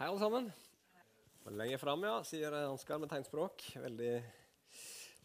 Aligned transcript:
Hei, 0.00 0.06
alle 0.08 0.18
sammen. 0.18 0.46
Lenger 1.60 1.76
fram, 1.76 2.04
ja, 2.08 2.12
sier 2.24 2.54
Ansgar 2.56 2.96
med 3.02 3.10
tegnspråk. 3.10 3.66
Veldig 3.82 4.12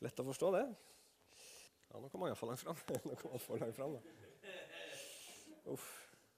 lett 0.04 0.18
å 0.20 0.24
forstå 0.28 0.50
det. 0.52 0.64
Ja, 1.94 2.02
nå 2.04 2.10
kom 2.12 2.26
han 2.26 2.34
iallfall 2.34 2.50
langt 2.52 2.60
fram. 2.60 2.82
Nå 3.08 3.14
kom 3.22 3.38
han 3.38 3.40
for 3.40 3.62
langt 3.62 3.78
fram, 3.78 3.94
da. 3.96 4.50
Uff. 5.72 5.86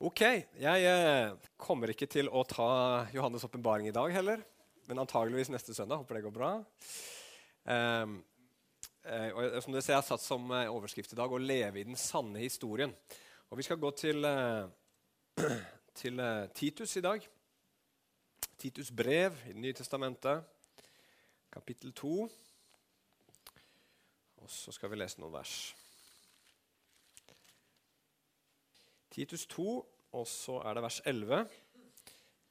Ok, 0.05 0.21
jeg 0.53 0.83
eh, 0.85 1.33
kommer 1.57 1.89
ikke 1.89 2.05
til 2.13 2.29
å 2.29 2.43
ta 2.45 2.67
Johannes' 3.15 3.47
åpenbaring 3.47 3.89
i 3.89 3.93
dag 3.95 4.13
heller. 4.13 4.43
Men 4.85 5.01
antageligvis 5.01 5.49
neste 5.49 5.73
søndag. 5.73 6.03
Håper 6.03 6.19
det 6.19 6.21
går 6.27 6.35
bra. 6.35 6.51
Um, 7.65 8.19
eh, 9.01 9.31
og 9.33 9.57
som 9.65 9.73
dere 9.73 9.81
ser, 9.81 9.95
Jeg 9.95 10.03
har 10.03 10.05
satt 10.11 10.25
som 10.27 10.45
eh, 10.53 10.69
overskrift 10.69 11.17
i 11.17 11.17
dag 11.17 11.33
'Å 11.33 11.41
leve 11.41 11.81
i 11.81 11.87
den 11.89 11.97
sanne 11.97 12.45
historien'. 12.45 12.93
Og 13.49 13.57
Vi 13.57 13.65
skal 13.65 13.81
gå 13.81 13.91
til, 13.97 14.29
eh, 14.29 14.69
til 16.03 16.21
eh, 16.21 16.45
Titus 16.53 16.99
i 17.01 17.05
dag. 17.09 17.27
Titus 18.57 18.89
brev 18.89 19.35
i 19.45 19.53
Det 19.53 19.61
nye 19.61 19.73
testamentet, 19.77 20.41
kapittel 21.53 21.91
2. 21.93 22.13
Og 24.41 24.49
så 24.49 24.73
skal 24.73 24.89
vi 24.89 24.97
lese 24.97 25.21
noen 25.21 25.35
vers. 25.35 25.53
Titus 29.13 29.45
2, 29.53 29.67
og 30.17 30.25
så 30.29 30.57
er 30.65 30.73
det 30.73 30.83
vers 30.87 30.97
11 31.05 31.43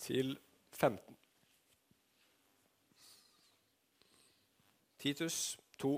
til 0.06 0.30
15. 0.78 1.18
Titus 5.02 5.40
2 5.82 5.92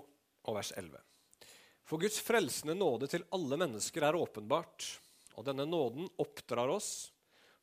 og 0.49 0.57
vers 0.57 0.73
11. 0.73 1.05
For 1.85 2.01
Guds 2.01 2.17
frelsende 2.25 2.79
nåde 2.81 3.13
til 3.13 3.29
alle 3.37 3.61
mennesker 3.61 4.09
er 4.09 4.17
åpenbart, 4.17 4.89
og 5.37 5.45
denne 5.45 5.69
nåden 5.69 6.09
oppdrar 6.17 6.73
oss 6.73 7.11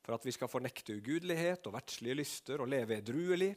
for 0.06 0.14
at 0.14 0.26
vi 0.26 0.30
skal 0.36 0.50
fornekte 0.50 0.94
ugudelighet 1.00 1.66
og 1.66 1.74
verdslige 1.74 2.20
lyster 2.20 2.62
og 2.62 2.70
leve 2.70 3.00
edruelig, 3.00 3.50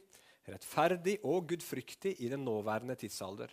rettferdig 0.50 1.20
og 1.22 1.46
gudfryktig 1.52 2.16
i 2.24 2.30
den 2.32 2.42
nåværende 2.42 2.96
tidsalder, 2.98 3.52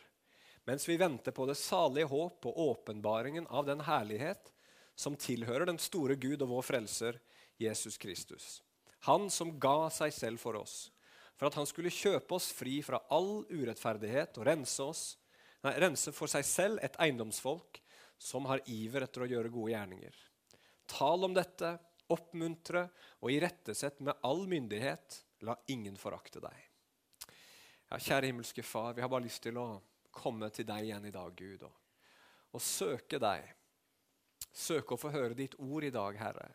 mens 0.65 0.87
vi 0.89 0.97
venter 0.97 1.35
på 1.35 1.45
det 1.45 1.59
salige 1.61 2.09
håp 2.09 2.47
og 2.49 2.61
åpenbaringen 2.63 3.45
av 3.53 3.67
den 3.69 3.83
herlighet 3.85 4.49
som 4.97 5.13
tilhører 5.13 5.69
den 5.69 5.77
store 5.77 6.17
Gud 6.17 6.41
og 6.41 6.55
vår 6.55 6.65
frelser, 6.65 7.19
Jesus 7.61 7.99
Kristus. 8.01 8.63
Han 9.05 9.29
som 9.29 9.53
ga 9.61 9.91
seg 9.93 10.13
selv 10.15 10.41
for 10.41 10.57
oss, 10.57 10.89
for 11.37 11.51
at 11.51 11.57
han 11.59 11.69
skulle 11.69 11.93
kjøpe 11.93 12.33
oss 12.33 12.49
fri 12.55 12.79
fra 12.81 13.03
all 13.13 13.43
urettferdighet 13.45 14.39
og 14.41 14.47
rense, 14.49 14.81
oss, 14.81 15.03
nei, 15.61 15.75
rense 15.77 16.13
for 16.17 16.31
seg 16.31 16.45
selv 16.49 16.81
et 16.81 16.97
eiendomsfolk 16.97 17.77
som 18.17 18.49
har 18.49 18.63
iver 18.65 19.05
etter 19.05 19.21
å 19.21 19.29
gjøre 19.29 19.53
gode 19.53 19.75
gjerninger. 19.75 20.17
Tal 20.89 21.29
om 21.29 21.37
dette, 21.37 21.75
oppmuntre 22.13 22.87
og 23.21 23.31
irettesett 23.33 23.99
med 24.05 24.17
all 24.27 24.45
myndighet. 24.49 25.23
La 25.45 25.55
ingen 25.73 25.97
forakte 25.99 26.41
deg. 26.41 26.63
Ja, 27.87 27.99
kjære 27.99 28.31
himmelske 28.31 28.63
Far, 28.65 28.93
vi 28.97 29.03
har 29.03 29.11
bare 29.11 29.27
lyst 29.27 29.43
til 29.45 29.59
å 29.61 29.67
komme 30.11 30.49
til 30.51 30.65
deg 30.67 30.89
igjen 30.89 31.05
i 31.07 31.13
dag, 31.13 31.31
Gud, 31.37 31.63
og, 31.63 31.75
og 32.57 32.63
søke 32.63 33.19
deg. 33.21 33.45
Søke 34.51 34.95
å 34.95 34.99
få 34.99 35.11
høre 35.13 35.37
ditt 35.37 35.55
ord 35.61 35.85
i 35.85 35.93
dag, 35.93 36.17
Herre. 36.19 36.49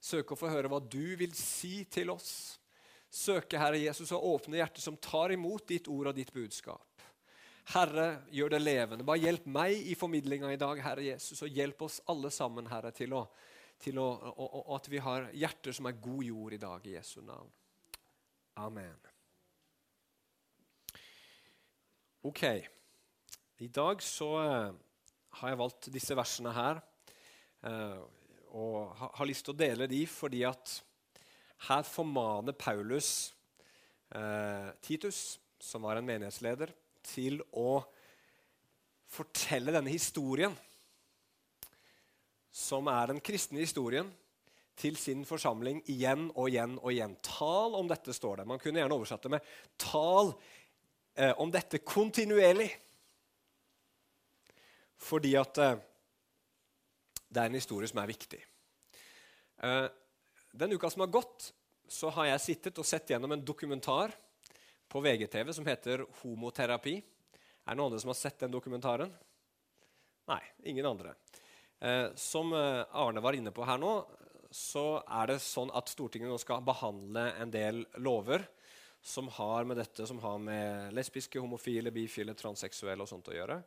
Søke 0.00 0.34
å 0.34 0.40
få 0.40 0.50
høre 0.52 0.70
hva 0.72 0.80
du 0.80 1.14
vil 1.20 1.34
si 1.36 1.84
til 1.92 2.10
oss. 2.14 2.32
Søke, 3.14 3.60
Herre 3.60 3.78
Jesus, 3.78 4.10
å 4.12 4.22
åpne 4.34 4.58
hjertet 4.58 4.82
som 4.82 4.96
tar 4.98 5.32
imot 5.32 5.68
ditt 5.68 5.88
ord 5.92 6.10
og 6.10 6.16
ditt 6.16 6.32
budskap. 6.34 6.88
Herre, 7.72 8.24
gjør 8.34 8.56
det 8.56 8.60
levende. 8.60 9.06
Bare 9.06 9.22
hjelp 9.22 9.46
meg 9.48 9.86
i 9.88 9.94
formidlinga 9.96 10.50
i 10.52 10.60
dag, 10.60 10.80
Herre 10.84 11.06
Jesus, 11.06 11.40
og 11.44 11.52
hjelp 11.54 11.86
oss 11.86 12.00
alle 12.10 12.32
sammen, 12.34 12.66
Herre, 12.68 12.90
til 12.92 13.14
å 13.16 13.22
til 13.82 13.98
å, 14.00 14.06
og, 14.30 14.46
og, 14.46 14.70
at 14.78 14.88
vi 14.92 15.00
har 15.02 15.28
hjerter 15.36 15.76
som 15.76 15.88
er 15.88 16.00
god 16.00 16.22
jord 16.24 16.56
i 16.56 16.60
dag, 16.62 16.86
i 16.86 16.94
Jesu 16.96 17.18
navn. 17.24 17.50
Amen. 18.62 18.96
Ok. 22.24 22.42
I 23.60 23.68
dag 23.68 24.02
så 24.02 24.28
uh, 24.40 24.74
har 25.40 25.52
jeg 25.52 25.60
valgt 25.60 25.90
disse 25.94 26.16
versene 26.16 26.54
her. 26.54 26.80
Uh, 27.64 28.00
og 28.54 28.94
har 29.18 29.26
lyst 29.26 29.48
til 29.48 29.54
å 29.54 29.58
dele 29.58 29.88
de 29.90 30.04
fordi 30.06 30.44
at 30.46 30.76
her 31.66 31.82
formaner 31.88 32.54
Paulus 32.54 33.32
uh, 34.14 34.70
Titus, 34.84 35.40
som 35.58 35.82
var 35.86 35.98
en 35.98 36.06
menighetsleder, 36.06 36.70
til 37.04 37.40
å 37.50 37.82
fortelle 39.10 39.74
denne 39.74 39.92
historien 39.92 40.54
som 42.54 42.86
er 42.86 43.10
den 43.10 43.22
kristne 43.24 43.64
historien, 43.64 44.12
til 44.78 44.96
sin 44.98 45.22
forsamling 45.26 45.80
igjen 45.90 46.28
og 46.34 46.48
igjen 46.50 46.76
og 46.80 46.90
igjen. 46.90 47.12
Tal 47.22 47.76
om 47.78 47.86
dette, 47.90 48.14
står 48.14 48.40
det. 48.40 48.46
Man 48.50 48.58
kunne 48.62 48.80
gjerne 48.80 48.96
oversatt 48.96 49.22
det 49.22 49.30
med 49.36 49.50
'tal 49.78 50.32
eh, 51.14 51.34
om 51.38 51.50
dette 51.50 51.78
kontinuerlig'. 51.78 52.74
Fordi 54.98 55.34
at 55.38 55.58
eh, 55.58 55.78
det 57.28 57.42
er 57.42 57.46
en 57.46 57.60
historie 57.60 57.88
som 57.88 58.02
er 58.02 58.10
viktig. 58.10 58.40
Eh, 59.62 59.86
den 60.52 60.72
uka 60.72 60.90
som 60.90 61.00
har 61.00 61.14
gått, 61.14 61.52
så 61.88 62.10
har 62.10 62.26
jeg 62.26 62.40
sittet 62.40 62.78
og 62.78 62.86
sett 62.86 63.10
gjennom 63.10 63.32
en 63.32 63.44
dokumentar 63.44 64.14
på 64.88 65.00
VGTV 65.00 65.52
som 65.52 65.66
heter 65.66 66.06
'Homoterapi'. 66.06 67.02
Er 67.66 67.70
det 67.70 67.76
noen 67.76 67.92
andre 67.92 68.00
som 68.00 68.08
har 68.08 68.18
sett 68.18 68.38
den 68.38 68.50
dokumentaren? 68.50 69.14
Nei, 70.26 70.42
ingen 70.64 70.86
andre. 70.86 71.14
Eh, 71.84 72.06
som 72.14 72.52
eh, 72.52 72.84
Arne 72.90 73.20
var 73.20 73.32
inne 73.32 73.50
på 73.50 73.64
her 73.68 73.78
nå, 73.78 73.92
så 74.50 75.02
er 75.04 75.34
det 75.34 75.42
sånn 75.44 75.72
at 75.76 75.90
Stortinget 75.92 76.30
nå 76.30 76.38
skal 76.40 76.62
behandle 76.64 77.26
en 77.42 77.50
del 77.52 77.82
lover 78.00 78.46
som 79.04 79.28
har 79.36 79.66
med 79.68 79.76
dette 79.76 80.06
som 80.08 80.22
har 80.22 80.38
med 80.40 80.94
lesbiske, 80.96 81.42
homofile, 81.42 81.92
bifile, 81.92 82.32
transseksuelle 82.38 83.04
og 83.04 83.10
sånt 83.10 83.28
å 83.28 83.36
gjøre. 83.36 83.58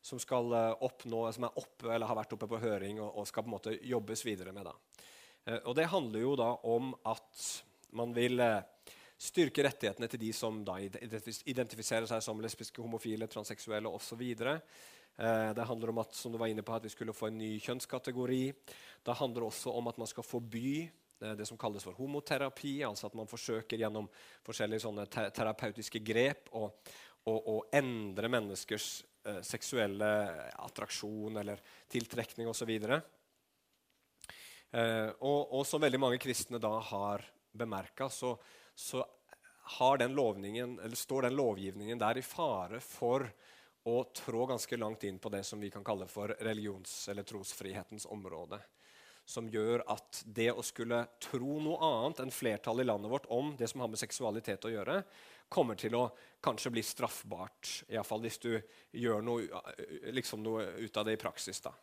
Som, 0.00 0.20
skal 0.22 0.48
eh, 0.56 0.86
oppnå, 0.88 1.26
som 1.34 1.44
er 1.50 1.60
oppe, 1.60 1.90
eller 1.92 2.08
har 2.08 2.16
vært 2.22 2.32
oppe 2.38 2.48
på 2.48 2.62
høring 2.62 3.02
og, 3.02 3.10
og 3.20 3.28
skal 3.28 3.44
på 3.44 3.52
en 3.52 3.56
måte 3.58 3.76
jobbes 3.84 4.24
videre 4.24 4.54
med. 4.56 4.70
Da. 4.70 5.58
Og 5.58 5.74
Det 5.76 5.90
handler 5.92 6.24
jo 6.24 6.34
da 6.40 6.48
om 6.70 6.94
at 7.08 7.44
man 7.98 8.14
vil 8.16 8.40
styrke 9.18 9.64
rettighetene 9.66 10.08
til 10.08 10.20
de 10.22 10.32
som 10.36 10.60
da 10.64 10.78
identifiserer 10.78 12.08
seg 12.08 12.24
som 12.24 12.40
lesbiske, 12.40 12.80
homofile, 12.84 13.28
transseksuelle 13.28 13.90
osv. 13.90 14.24
Eh, 15.18 15.50
det 15.54 15.66
handler 15.66 15.90
om 15.90 15.98
at, 15.98 16.14
som 16.14 16.32
du 16.32 16.38
var 16.38 16.46
inne 16.46 16.62
på, 16.62 16.74
at 16.74 16.84
vi 16.84 16.92
skulle 16.94 17.16
få 17.16 17.26
en 17.26 17.38
ny 17.40 17.58
kjønnskategori. 17.58 18.44
Det 19.02 19.18
handler 19.18 19.48
også 19.48 19.72
om 19.74 19.90
at 19.90 19.98
man 19.98 20.06
skal 20.10 20.26
forby 20.26 20.86
eh, 20.86 21.34
det 21.34 21.46
som 21.48 21.58
kalles 21.58 21.84
for 21.84 21.98
homoterapi. 21.98 22.82
altså 22.86 23.06
At 23.10 23.18
man 23.18 23.30
forsøker 23.30 23.80
gjennom 23.82 24.08
forskjellige 24.46 24.84
sånne 24.86 25.06
terapeutiske 25.10 26.02
grep 26.06 26.52
å, 26.54 26.68
å, 27.26 27.34
å 27.34 27.56
endre 27.74 28.30
menneskers 28.30 28.88
eh, 29.26 29.42
seksuelle 29.42 30.12
attraksjon 30.54 31.42
eller 31.42 31.62
tiltrekning 31.90 32.46
osv. 32.52 32.70
Eh, 34.70 35.10
og, 35.18 35.40
og 35.58 35.66
som 35.66 35.82
veldig 35.82 36.00
mange 36.00 36.22
kristne 36.22 36.62
da 36.62 36.76
har 36.92 37.26
bemerka, 37.58 38.06
så, 38.12 38.36
så 38.74 39.02
den 39.98 40.14
står 40.96 41.26
den 41.26 41.36
lovgivningen 41.36 41.98
der 42.00 42.18
i 42.18 42.24
fare 42.24 42.80
for 42.80 43.26
å 43.88 44.02
trå 44.14 44.46
ganske 44.46 44.76
langt 44.76 45.04
inn 45.08 45.18
på 45.18 45.30
det 45.32 45.42
som 45.46 45.60
vi 45.60 45.70
kan 45.72 45.84
kalle 45.84 46.08
for 46.10 46.34
religions- 46.44 47.08
eller 47.08 47.26
trosfrihetens 47.26 48.06
område. 48.06 48.60
Som 49.28 49.48
gjør 49.52 49.82
at 49.92 50.22
det 50.24 50.50
å 50.52 50.64
skulle 50.64 51.02
tro 51.20 51.58
noe 51.60 51.80
annet 51.84 52.22
enn 52.24 52.32
flertallet 52.32 52.86
i 52.86 52.88
landet 52.88 53.12
vårt 53.12 53.28
om 53.32 53.52
det 53.58 53.68
som 53.68 53.84
har 53.84 53.90
med 53.92 54.00
seksualitet 54.00 54.64
å 54.64 54.72
gjøre, 54.72 55.02
kommer 55.48 55.76
til 55.80 55.96
å 55.96 56.06
kanskje 56.44 56.72
bli 56.72 56.84
straffbart. 56.84 57.82
Iallfall 57.88 58.24
hvis 58.24 58.40
du 58.40 58.54
gjør 58.96 59.24
noe, 59.24 59.48
liksom 60.12 60.42
noe, 60.44 60.64
ut 60.80 60.96
av 60.96 61.08
det 61.08 61.16
i 61.16 61.20
praksis. 61.20 61.60
da. 61.64 61.74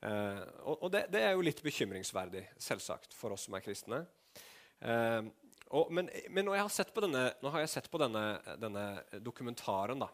Eh, 0.00 0.42
og 0.64 0.88
det, 0.94 1.06
det, 1.12 1.24
er 1.24 1.34
jo 1.34 1.44
litt 1.44 1.60
bekymringsverdig, 1.64 2.44
selvsagt, 2.62 3.16
for 3.16 3.34
oss 3.34 3.48
som 3.48 3.56
er 3.58 3.64
kristne. 3.64 4.04
Eh, 4.80 5.22
og, 5.76 5.90
men, 5.92 6.08
men 6.32 6.46
når, 6.48 6.60
jeg 6.62 6.92
denne, 7.02 7.24
nå 7.42 7.52
har 7.52 7.64
jeg 7.64 7.72
sett 7.74 7.90
på 7.92 8.00
denne, 8.00 8.24
denne 8.60 8.84
dokumentaren 9.20 10.00
da, 10.00 10.08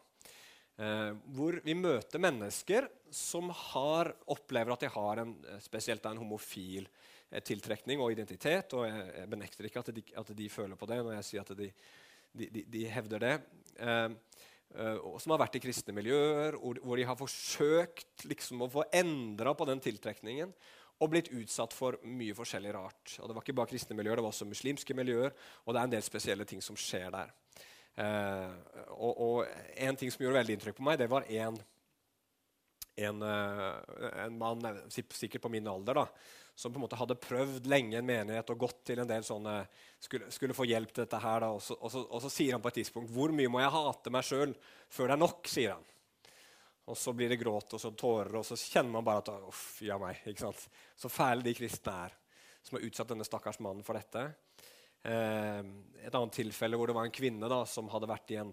Eh, 0.75 1.11
hvor 1.37 1.61
vi 1.63 1.75
møter 1.79 2.19
mennesker 2.19 2.89
som 3.15 3.53
har, 3.55 4.11
opplever 4.35 4.75
at 4.75 4.83
de 4.83 4.91
har 4.91 5.21
en, 5.23 5.35
eh, 5.47 5.61
spesielt 5.63 6.07
en 6.11 6.19
homofil 6.19 6.89
eh, 7.31 7.41
tiltrekning 7.41 8.01
og 8.03 8.11
identitet. 8.13 8.75
Og 8.75 8.89
jeg, 8.89 9.05
jeg 9.21 9.31
benekter 9.31 9.69
ikke 9.69 9.85
at 9.85 9.93
de, 9.95 10.03
at 10.19 10.33
de, 10.35 10.49
føler 10.51 10.77
på 10.77 10.89
det 10.91 10.99
når 10.99 11.15
jeg 11.21 11.29
sier 11.29 11.45
at 11.45 11.55
de, 11.59 11.69
de, 12.35 12.65
de 12.67 12.83
hevder 12.91 13.23
det. 13.23 13.35
Eh, 13.79 14.09
eh, 14.75 15.05
som 15.23 15.37
har 15.37 15.45
vært 15.45 15.61
i 15.61 15.63
kristne 15.63 15.95
miljøer, 15.95 16.59
hvor, 16.59 16.83
hvor 16.83 16.99
de 16.99 17.07
har 17.07 17.21
forsøkt 17.23 18.27
liksom, 18.27 18.67
å 18.67 18.73
få 18.75 18.89
endra 18.91 19.55
på 19.55 19.69
den 19.71 19.83
tiltrekningen. 19.85 20.51
Og 21.03 21.11
blitt 21.11 21.31
utsatt 21.35 21.75
for 21.75 22.01
mye 22.07 22.35
forskjellig 22.35 22.75
rart. 22.75 23.15
Og 23.21 23.31
Det 23.31 23.35
var 23.35 23.47
ikke 23.47 23.57
bare 23.63 23.71
kristne 23.71 23.97
miljøer, 23.99 24.19
det 24.19 24.27
var 24.27 24.35
også 24.35 24.47
muslimske 24.47 24.95
miljøer. 24.95 25.35
Og 25.67 25.75
det 25.75 25.81
er 25.81 25.87
en 25.87 25.95
del 25.95 26.07
spesielle 26.07 26.47
ting 26.51 26.63
som 26.63 26.79
skjer 26.79 27.15
der. 27.15 27.31
Uh, 27.95 28.51
og, 28.95 29.13
og, 29.13 29.37
en 29.79 29.99
ting 29.99 30.11
som 30.11 30.25
gjorde 30.25 30.41
veldig 30.41 30.57
inntrykk 30.57 30.79
på 30.79 30.87
meg, 30.87 30.99
det 30.99 31.11
var 31.11 31.27
en, 31.31 31.59
en, 33.07 33.23
en 33.23 34.39
mann, 34.39 34.65
sikkert 34.91 35.45
på 35.45 35.53
min 35.53 35.69
alder, 35.71 36.03
da, 36.03 36.07
som 36.55 36.73
på 36.73 36.79
en 36.79 36.85
måte 36.85 36.99
hadde 36.99 37.19
prøvd 37.19 37.67
lenge 37.71 37.99
en 37.99 38.07
menighet 38.07 38.51
og 38.55 38.61
gått 38.67 38.85
til 38.91 39.03
en 39.03 39.11
del 39.11 39.27
sånne 39.27 39.57
Skulle, 40.05 40.29
skulle 40.31 40.55
få 40.55 40.67
hjelp 40.69 40.93
til 40.93 41.03
dette 41.07 41.19
her. 41.19 41.41
Da, 41.41 41.49
og, 41.57 41.63
så, 41.65 41.75
og, 41.81 41.91
så, 41.91 42.03
og, 42.05 42.21
så, 42.23 42.31
sier 42.31 42.55
han 42.55 42.63
på 42.63 42.69
et 42.69 42.77
tidspunkt 42.83 43.11
Hvor 43.11 43.33
mye 43.33 43.49
må 43.51 43.63
jeg 43.63 43.73
hate 43.73 44.13
meg 44.13 44.27
sjøl 44.29 44.53
før 44.93 45.09
det 45.09 45.17
er 45.17 45.23
nok? 45.23 45.49
sier 45.49 45.73
han. 45.73 45.87
Og 46.93 46.99
så 47.01 47.15
blir 47.17 47.33
det 47.33 47.41
gråt 47.41 47.73
og 47.75 47.81
så 47.81 47.91
tårer, 47.97 48.35
og 48.37 48.45
så 48.45 48.59
kjenner 48.61 48.93
man 48.99 49.07
bare 49.07 49.23
at 49.25 49.49
uff, 49.49 49.81
ja 49.83 49.97
meg, 49.99 50.21
ikke 50.29 50.45
sant? 50.45 50.67
Så 51.01 51.09
fæle 51.09 51.47
de 51.47 51.55
kristne 51.57 51.97
er 52.05 52.19
som 52.65 52.77
har 52.77 52.85
utsatt 52.87 53.11
denne 53.13 53.25
stakkars 53.27 53.59
mannen 53.65 53.85
for 53.85 53.97
dette. 53.97 54.27
Eh, 55.05 55.61
et 56.05 56.15
annet 56.17 56.37
tilfelle 56.37 56.77
hvor 56.77 56.89
det 56.89 56.97
var 56.97 57.09
en 57.09 57.15
kvinne 57.15 57.49
da, 57.49 57.63
som 57.69 57.89
hadde 57.93 58.09
vært 58.09 58.33
i 58.33 58.39
en 58.41 58.53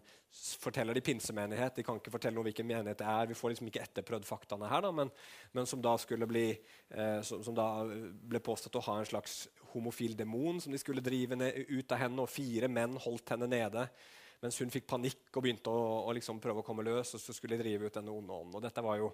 forteller 0.62 0.96
de 0.96 1.04
pinsemenighet. 1.04 1.76
De 1.76 1.84
kan 1.84 2.00
ikke 2.00 2.14
fortelle 2.14 2.38
noe 2.38 2.48
hvilken 2.48 2.68
menighet 2.68 3.02
det 3.02 3.08
er. 3.08 3.28
Vi 3.28 3.36
får 3.36 3.54
liksom 3.54 3.68
ikke 3.72 3.84
etterprøvd 3.84 4.28
faktaene 4.28 4.70
her, 4.72 4.86
da, 4.86 4.92
men, 4.96 5.12
men, 5.56 5.68
som 5.68 5.84
da 5.84 5.98
skulle 6.00 6.28
bli 6.30 6.46
eh, 6.52 7.20
som, 7.28 7.44
som, 7.44 7.56
da 7.56 7.84
ble 7.84 8.44
påstått 8.44 8.80
å 8.80 8.86
ha 8.88 8.98
en 9.00 9.10
slags 9.10 9.44
homofil 9.74 10.16
demon 10.20 10.60
som 10.64 10.72
de 10.72 10.80
skulle 10.80 11.04
drive 11.04 11.40
ned, 11.40 11.64
ut 11.72 11.92
av 11.92 12.04
henne. 12.04 12.24
Og 12.24 12.32
fire 12.32 12.72
menn 12.72 13.00
holdt 13.04 13.36
henne 13.36 13.52
nede 13.52 13.88
mens 14.42 14.58
hun 14.58 14.72
fikk 14.74 14.88
panikk 14.90 15.36
og 15.38 15.44
begynte 15.46 15.70
å, 15.70 15.82
å 16.10 16.14
liksom 16.18 16.40
prøve 16.42 16.64
å 16.64 16.66
komme 16.66 16.86
løs. 16.88 17.14
og 17.14 17.22
så 17.22 17.36
skulle 17.36 17.60
de 17.60 17.62
drive 17.62 17.88
ut 17.88 17.98
denne 18.00 18.14
onde 18.16 18.34
ånden. 18.34 18.56
Og 18.58 18.64
dette 18.64 18.82
var 18.82 18.98
jo 18.98 19.12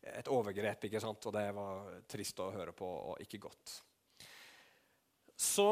et 0.00 0.30
overgrep, 0.32 0.86
ikke 0.88 1.02
sant? 1.02 1.26
og 1.28 1.34
det 1.36 1.44
var 1.52 1.90
trist 2.08 2.40
å 2.40 2.48
høre 2.54 2.72
på 2.76 2.88
og 2.88 3.20
ikke 3.20 3.42
godt. 3.42 3.74
Så 5.36 5.66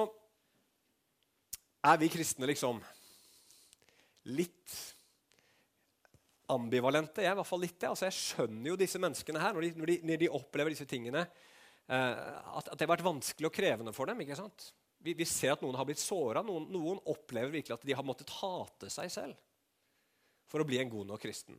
er 1.84 2.00
vi 2.00 2.10
kristne 2.10 2.48
liksom 2.50 2.80
litt 4.34 4.74
ambivalente. 6.52 7.22
Jeg 7.22 7.30
er 7.30 7.36
i 7.36 7.38
hvert 7.38 7.48
fall 7.48 7.62
litt 7.62 7.78
det. 7.78 7.90
Altså, 7.90 8.08
jeg 8.08 8.16
skjønner 8.16 8.72
jo 8.72 8.80
disse 8.80 9.00
menneskene 9.00 9.42
her, 9.42 9.54
når 9.54 9.66
de, 9.66 9.70
når 9.78 9.92
de, 9.92 9.96
når 10.08 10.20
de 10.22 10.30
opplever 10.40 10.74
disse 10.74 10.88
tingene, 10.88 11.24
eh, 11.86 12.18
at, 12.18 12.68
at, 12.68 12.74
det 12.74 12.86
har 12.86 12.94
vært 12.94 13.06
vanskelig 13.06 13.50
og 13.50 13.54
krevende 13.54 13.94
for 13.96 14.10
dem. 14.10 14.24
ikke 14.24 14.38
sant? 14.38 14.70
Vi, 15.04 15.14
vi 15.14 15.28
ser 15.28 15.54
at 15.54 15.62
noen 15.62 15.78
har 15.78 15.86
blitt 15.88 16.02
såra. 16.02 16.42
Noen, 16.46 16.66
noen, 16.74 17.02
opplever 17.12 17.52
virkelig 17.54 17.76
at 17.76 17.86
de 17.86 17.96
har 17.96 18.06
måttet 18.06 18.32
hate 18.40 18.90
seg 18.92 19.12
selv 19.12 19.38
for 20.48 20.64
å 20.64 20.68
bli 20.68 20.80
en 20.80 20.90
god 20.90 21.10
nok 21.12 21.22
kristen. 21.22 21.58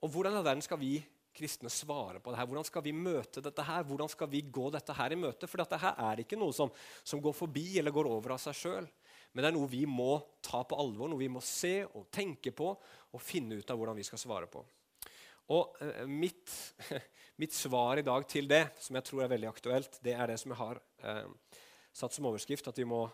Og 0.00 0.12
Hvordan 0.14 0.38
i 0.38 0.44
verden 0.46 0.64
skal 0.64 0.78
vi 0.80 0.94
kristne 1.36 1.70
svare 1.72 2.20
på 2.20 2.32
det 2.32 2.40
her? 2.40 2.48
Hvordan 2.50 2.66
skal 2.66 2.84
vi 2.84 2.94
møte 2.96 3.42
dette 3.44 3.64
her? 3.66 3.84
Hvordan 3.86 4.10
skal 4.10 4.30
vi 4.32 4.42
gå 4.42 4.66
dette 4.74 4.96
her 4.96 5.14
i 5.14 5.18
møte? 5.18 5.48
For 5.50 5.62
dette 5.62 5.78
her 5.80 6.02
er 6.10 6.22
ikke 6.22 6.38
noe 6.40 6.54
som, 6.56 6.72
som 7.04 7.22
går 7.22 7.36
forbi 7.36 7.66
eller 7.80 7.94
går 7.94 8.10
over 8.10 8.36
av 8.36 8.42
seg 8.42 8.58
sjøl. 8.58 8.90
Men 9.32 9.44
det 9.44 9.50
er 9.50 9.56
noe 9.56 9.70
vi 9.70 9.84
må 9.86 10.16
ta 10.42 10.64
på 10.66 10.78
alvor, 10.80 11.10
noe 11.10 11.20
vi 11.20 11.30
må 11.30 11.42
se 11.44 11.80
og 11.86 12.08
tenke 12.10 12.52
på 12.56 12.72
og 12.74 13.22
finne 13.22 13.60
ut 13.60 13.70
av 13.70 13.78
hvordan 13.78 13.98
vi 13.98 14.06
skal 14.06 14.22
svare 14.22 14.50
på. 14.50 14.64
Og 15.54 15.80
eh, 15.82 16.06
mitt, 16.06 16.52
mitt, 17.42 17.54
svar 17.54 18.00
i 18.00 18.06
dag 18.06 18.26
til 18.30 18.50
det, 18.50 18.64
som 18.82 18.98
jeg 18.98 19.06
tror 19.06 19.24
er 19.24 19.32
veldig 19.34 19.50
aktuelt, 19.50 19.98
det 20.02 20.14
er 20.14 20.30
det 20.30 20.38
som 20.42 20.54
jeg 20.54 20.60
har 20.62 20.82
eh, 21.06 21.58
satt 21.94 22.14
som 22.14 22.28
overskrift, 22.30 22.70
at 22.70 22.78
vi 22.78 22.88
må 22.88 23.04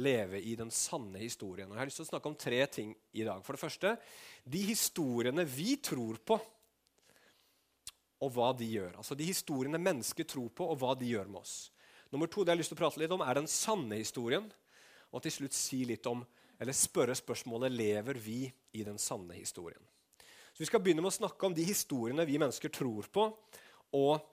leve 0.00 0.40
i 0.40 0.54
den 0.56 0.70
sanne 0.72 1.20
historien. 1.20 1.68
Og 1.68 1.76
jeg 1.76 1.82
har 1.82 1.90
lyst 1.90 2.00
til 2.00 2.06
å 2.06 2.12
snakke 2.14 2.30
om 2.30 2.38
tre 2.38 2.60
ting 2.72 2.94
i 3.18 3.26
dag. 3.26 3.42
For 3.44 3.54
det 3.54 3.62
første 3.62 3.94
de 4.48 4.62
historiene 4.70 5.44
vi 5.48 5.76
tror 5.84 6.20
på, 6.24 6.38
og 8.22 8.30
hva 8.36 8.52
de 8.54 8.68
gjør. 8.70 8.94
Altså 9.00 9.16
de 9.18 9.26
historiene 9.26 9.80
mennesker 9.82 10.26
tror 10.28 10.50
på, 10.54 10.66
og 10.70 10.78
hva 10.80 10.94
de 10.98 11.10
gjør 11.10 11.30
med 11.30 11.42
oss. 11.42 11.72
Nummer 12.12 12.30
to 12.30 12.44
det 12.44 12.52
jeg 12.52 12.56
har 12.56 12.60
lyst 12.60 12.72
til 12.74 12.78
å 12.78 12.82
prate 12.82 13.02
litt 13.02 13.14
om, 13.14 13.24
er 13.24 13.38
den 13.40 13.48
sanne 13.50 13.98
historien. 13.98 14.46
Og 15.12 15.24
til 15.24 15.34
slutt 15.34 15.56
si 15.56 15.82
litt 15.88 16.06
om, 16.08 16.22
eller 16.60 16.76
spørre 16.76 17.16
spørsmålet 17.18 17.74
lever 17.74 18.20
vi 18.22 18.44
i 18.78 18.84
den 18.86 19.00
sanne 19.02 19.34
historien. 19.34 19.80
Så 20.52 20.62
Vi 20.62 20.68
skal 20.68 20.82
begynne 20.84 21.02
med 21.02 21.10
å 21.10 21.16
snakke 21.16 21.48
om 21.48 21.56
de 21.56 21.64
historiene 21.64 22.26
vi 22.28 22.38
mennesker 22.38 22.70
tror 22.70 23.08
på, 23.10 23.26
og 23.96 24.28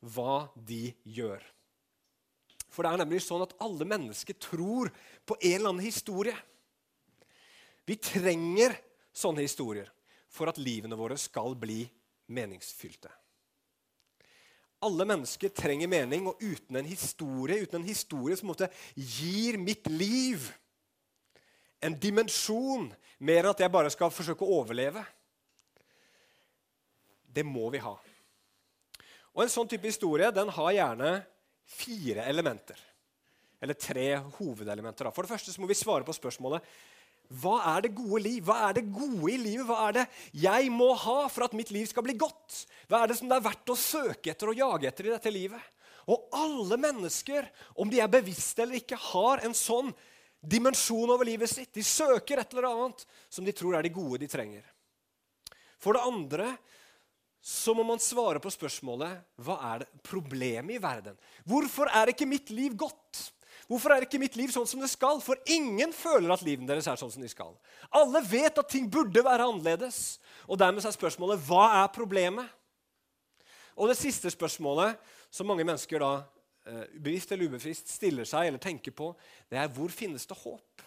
hva 0.00 0.50
de 0.56 0.90
gjør. 1.04 1.40
For 2.70 2.84
det 2.84 2.92
er 2.92 3.02
nemlig 3.02 3.22
sånn 3.24 3.42
at 3.42 3.56
alle 3.62 3.86
mennesker 3.88 4.36
tror 4.38 4.90
på 5.26 5.38
en 5.40 5.56
eller 5.56 5.72
annen 5.72 5.86
historie. 5.86 6.36
Vi 7.86 7.96
trenger 7.98 8.76
sånne 9.10 9.42
historier 9.46 9.88
for 10.30 10.50
at 10.50 10.60
livene 10.62 10.98
våre 10.98 11.16
skal 11.18 11.56
bli 11.58 11.82
meningsfylte. 12.30 13.10
Alle 14.80 15.04
mennesker 15.04 15.52
trenger 15.52 15.90
mening, 15.92 16.26
og 16.30 16.40
uten 16.40 16.80
en 16.80 16.88
historie 16.88 17.60
uten 17.62 17.82
en 17.82 17.88
historie 17.88 18.36
som 18.38 18.54
gir 18.96 19.58
mitt 19.60 19.88
liv 19.92 20.46
en 21.80 21.96
dimensjon 21.96 22.90
mer 23.24 23.42
enn 23.42 23.50
at 23.52 23.62
jeg 23.64 23.72
bare 23.72 23.92
skal 23.92 24.12
forsøke 24.12 24.44
å 24.44 24.60
overleve, 24.60 25.02
det 27.30 27.44
må 27.46 27.68
vi 27.72 27.80
ha. 27.80 27.94
Og 29.30 29.42
En 29.44 29.52
sånn 29.52 29.68
type 29.70 29.86
historie 29.86 30.28
den 30.34 30.50
har 30.52 30.72
gjerne 30.74 31.10
fire 31.70 32.26
elementer. 32.28 32.78
Eller 33.60 33.76
tre 33.78 34.16
hovedelementer. 34.38 35.10
For 35.14 35.22
det 35.24 35.30
første 35.30 35.52
så 35.52 35.62
må 35.62 35.68
vi 35.70 35.76
svare 35.78 36.04
på 36.04 36.16
spørsmålet 36.16 36.64
hva 37.30 37.60
er 37.76 37.84
det 37.84 37.92
gode 37.94 38.22
liv? 38.24 38.42
Hva 38.42 38.56
er 38.66 38.80
det 38.80 38.88
gode 38.90 39.30
i 39.30 39.36
livet? 39.38 39.66
Hva 39.68 39.84
er 39.86 39.98
det 40.00 40.06
jeg 40.42 40.70
må 40.74 40.88
ha 40.98 41.20
for 41.30 41.46
at 41.46 41.54
mitt 41.54 41.70
liv 41.70 41.86
skal 41.86 42.02
bli 42.02 42.16
godt? 42.18 42.64
Hva 42.90 43.04
er 43.04 43.12
det 43.12 43.20
som 43.20 43.30
det 43.30 43.36
er 43.38 43.44
verdt 43.44 43.70
å 43.70 43.78
søke 43.78 44.32
etter 44.32 44.50
og 44.50 44.58
jage 44.58 44.90
etter 44.90 45.06
i 45.06 45.12
dette 45.14 45.30
livet? 45.30 45.78
Og 46.10 46.26
alle 46.34 46.78
mennesker, 46.80 47.46
om 47.78 47.90
de 47.90 48.00
er 48.02 48.10
bevisste 48.10 48.64
eller 48.64 48.80
ikke, 48.80 48.98
har 49.12 49.44
en 49.46 49.54
sånn 49.54 49.92
dimensjon 50.40 51.12
over 51.12 51.28
livet 51.28 51.52
sitt. 51.52 51.70
De 51.76 51.84
søker 51.86 52.40
et 52.40 52.56
eller 52.56 52.66
annet 52.72 53.06
som 53.30 53.46
de 53.46 53.54
tror 53.54 53.78
er 53.78 53.86
det 53.86 53.94
gode 53.94 54.22
de 54.24 54.30
trenger. 54.30 54.64
For 55.80 55.94
det 55.94 56.02
andre 56.04 56.50
så 57.40 57.72
må 57.78 57.86
man 57.86 58.02
svare 58.02 58.42
på 58.42 58.50
spørsmålet 58.52 59.22
hva 59.44 59.56
er 59.70 59.84
det 59.84 60.02
problemet 60.04 60.76
i 60.76 60.82
verden. 60.82 61.14
Hvorfor 61.48 61.88
er 61.94 62.10
ikke 62.12 62.28
mitt 62.28 62.50
liv 62.52 62.74
godt? 62.74 63.30
Hvorfor 63.70 63.94
er 63.94 64.02
ikke 64.02 64.18
mitt 64.18 64.34
liv 64.34 64.50
sånn 64.50 64.66
som 64.66 64.80
det 64.82 64.88
skal? 64.90 65.20
For 65.22 65.38
ingen 65.46 65.92
føler 65.94 66.32
at 66.34 66.42
livet 66.42 66.66
deres 66.66 66.88
er 66.90 66.98
sånn 66.98 67.12
som 67.14 67.22
de 67.22 67.28
skal. 67.30 67.52
Alle 67.94 68.18
vet 68.26 68.58
at 68.58 68.66
ting 68.72 68.88
burde 68.90 69.22
være 69.22 69.46
annerledes. 69.46 70.18
Og 70.50 70.58
dermed 70.58 70.82
er 70.82 70.96
spørsmålet 70.96 71.38
hva 71.46 71.68
er 71.84 71.92
problemet? 71.94 72.50
Og 73.78 73.86
det 73.92 74.00
siste 74.00 74.32
spørsmålet 74.34 74.98
som 75.30 75.46
mange 75.46 75.62
mennesker 75.62 76.02
da, 76.02 76.24
eh, 76.66 76.82
bevisst 76.98 77.30
eller 77.30 77.46
ubevisst 77.46 77.94
stiller 77.94 78.26
seg 78.26 78.48
eller 78.48 78.58
tenker 78.58 78.90
på, 78.90 79.14
det 79.48 79.62
er 79.62 79.70
hvor 79.70 79.88
finnes 79.94 80.26
det 80.26 80.36
håp? 80.42 80.82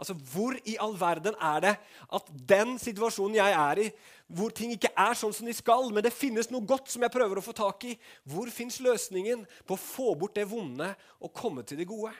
Altså, 0.00 0.16
Hvor 0.32 0.56
i 0.64 0.78
all 0.80 0.96
verden 0.96 1.36
er 1.36 1.60
det 1.60 1.74
at 2.16 2.32
den 2.48 2.78
situasjonen 2.80 3.36
jeg 3.36 3.52
er 3.52 3.82
i, 3.84 3.90
hvor 4.30 4.52
ting 4.54 4.72
ikke 4.72 4.92
er 4.96 5.18
sånn 5.18 5.34
som 5.34 5.48
de 5.48 5.52
skal, 5.54 5.90
men 5.92 6.04
det 6.06 6.14
finnes 6.14 6.48
noe 6.52 6.64
godt 6.64 6.88
som 6.88 7.02
jeg 7.02 7.12
prøver 7.12 7.40
å 7.40 7.44
få 7.44 7.52
tak 7.56 7.84
i, 7.90 7.96
hvor 8.24 8.48
fins 8.54 8.78
løsningen 8.80 9.42
på 9.66 9.76
å 9.76 9.82
få 9.82 10.14
bort 10.18 10.38
det 10.38 10.46
vonde 10.48 10.88
og 11.18 11.34
komme 11.36 11.66
til 11.66 11.82
det 11.82 11.88
gode? 11.90 12.14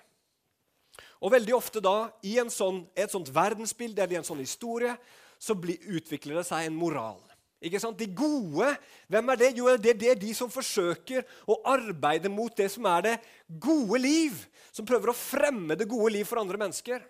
Og 1.23 1.32
veldig 1.32 1.55
ofte 1.56 1.81
da, 1.85 2.11
i 2.27 2.37
sånn, 2.53 2.82
et 2.99 3.12
sånt 3.12 3.31
verdensbilde 3.32 4.02
eller 4.02 4.19
i 4.19 4.21
en 4.21 4.26
sånn 4.26 4.43
historie, 4.43 4.97
så 5.40 5.57
bli, 5.57 5.78
utvikler 5.88 6.40
det 6.40 6.47
seg 6.49 6.66
en 6.66 6.76
moral. 6.76 7.21
Ikke 7.61 7.81
sant? 7.81 7.99
De 8.00 8.09
gode, 8.16 8.71
hvem 9.12 9.33
er 9.33 9.40
det? 9.40 9.50
Jo, 9.59 9.69
det 9.76 9.95
er 10.09 10.19
de 10.19 10.33
som 10.37 10.52
forsøker 10.52 11.26
å 11.45 11.59
arbeide 11.69 12.33
mot 12.33 12.52
det 12.57 12.71
som 12.73 12.88
er 12.88 13.04
det 13.04 13.16
gode 13.61 14.00
liv. 14.00 14.38
Som 14.73 14.88
prøver 14.88 15.12
å 15.12 15.16
fremme 15.16 15.76
det 15.76 15.88
gode 15.88 16.14
liv 16.14 16.28
for 16.28 16.40
andre 16.40 16.61
mennesker. 16.61 17.04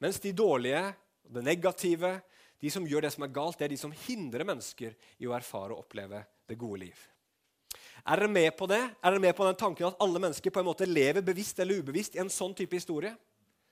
Mens 0.00 0.20
de 0.22 0.32
dårlige, 0.32 0.82
det 1.28 1.44
negative, 1.44 2.14
de 2.60 2.70
som 2.72 2.86
gjør 2.88 3.06
det 3.06 3.14
som 3.14 3.24
er 3.24 3.32
galt, 3.32 3.58
det 3.60 3.68
er 3.68 3.74
de 3.74 3.80
som 3.80 3.94
hindrer 4.06 4.46
mennesker 4.48 4.96
i 5.20 5.28
å 5.28 5.34
erfare 5.36 5.74
og 5.74 5.84
oppleve 5.84 6.22
det 6.48 6.58
gode 6.60 6.86
liv. 6.86 7.00
Er 8.00 8.20
dere 8.20 8.32
med 8.32 8.54
på 8.56 8.68
det? 8.70 8.80
Er 8.80 9.12
dere 9.12 9.22
med 9.22 9.36
på 9.36 9.44
den 9.44 9.58
tanken 9.60 9.90
at 9.90 10.00
alle 10.00 10.22
mennesker 10.22 10.52
på 10.52 10.62
en 10.62 10.68
måte 10.70 10.88
lever 10.88 11.24
bevisst 11.24 11.60
eller 11.60 11.82
ubevisst 11.82 12.16
i 12.16 12.22
en 12.22 12.32
sånn 12.32 12.56
type 12.56 12.76
historie? 12.76 13.12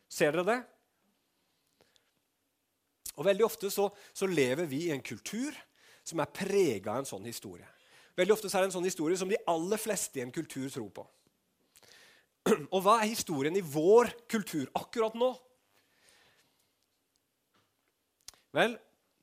Ser 0.09 0.37
dere 0.37 0.47
det? 0.49 0.59
Og 3.19 3.27
Veldig 3.27 3.45
ofte 3.49 3.71
så, 3.73 3.89
så 4.15 4.29
lever 4.31 4.69
vi 4.71 4.87
i 4.87 4.93
en 4.95 5.03
kultur 5.03 5.57
som 6.07 6.21
er 6.23 6.33
prega 6.33 6.93
av 6.93 7.03
en 7.03 7.09
sånn 7.09 7.27
historie. 7.27 7.67
Veldig 8.19 8.35
ofte 8.35 8.51
så 8.51 8.59
er 8.59 8.65
det 8.65 8.71
en 8.71 8.79
sånn 8.79 8.89
historie 8.89 9.19
som 9.19 9.31
de 9.31 9.41
aller 9.49 9.81
fleste 9.81 10.21
i 10.21 10.25
en 10.25 10.35
kultur 10.35 10.69
tror 10.71 10.89
på. 10.95 11.05
Og 12.75 12.81
hva 12.85 13.01
er 13.01 13.11
historien 13.11 13.57
i 13.59 13.65
vår 13.65 14.13
kultur 14.31 14.71
akkurat 14.79 15.17
nå? 15.19 15.33
Vel, 18.55 18.75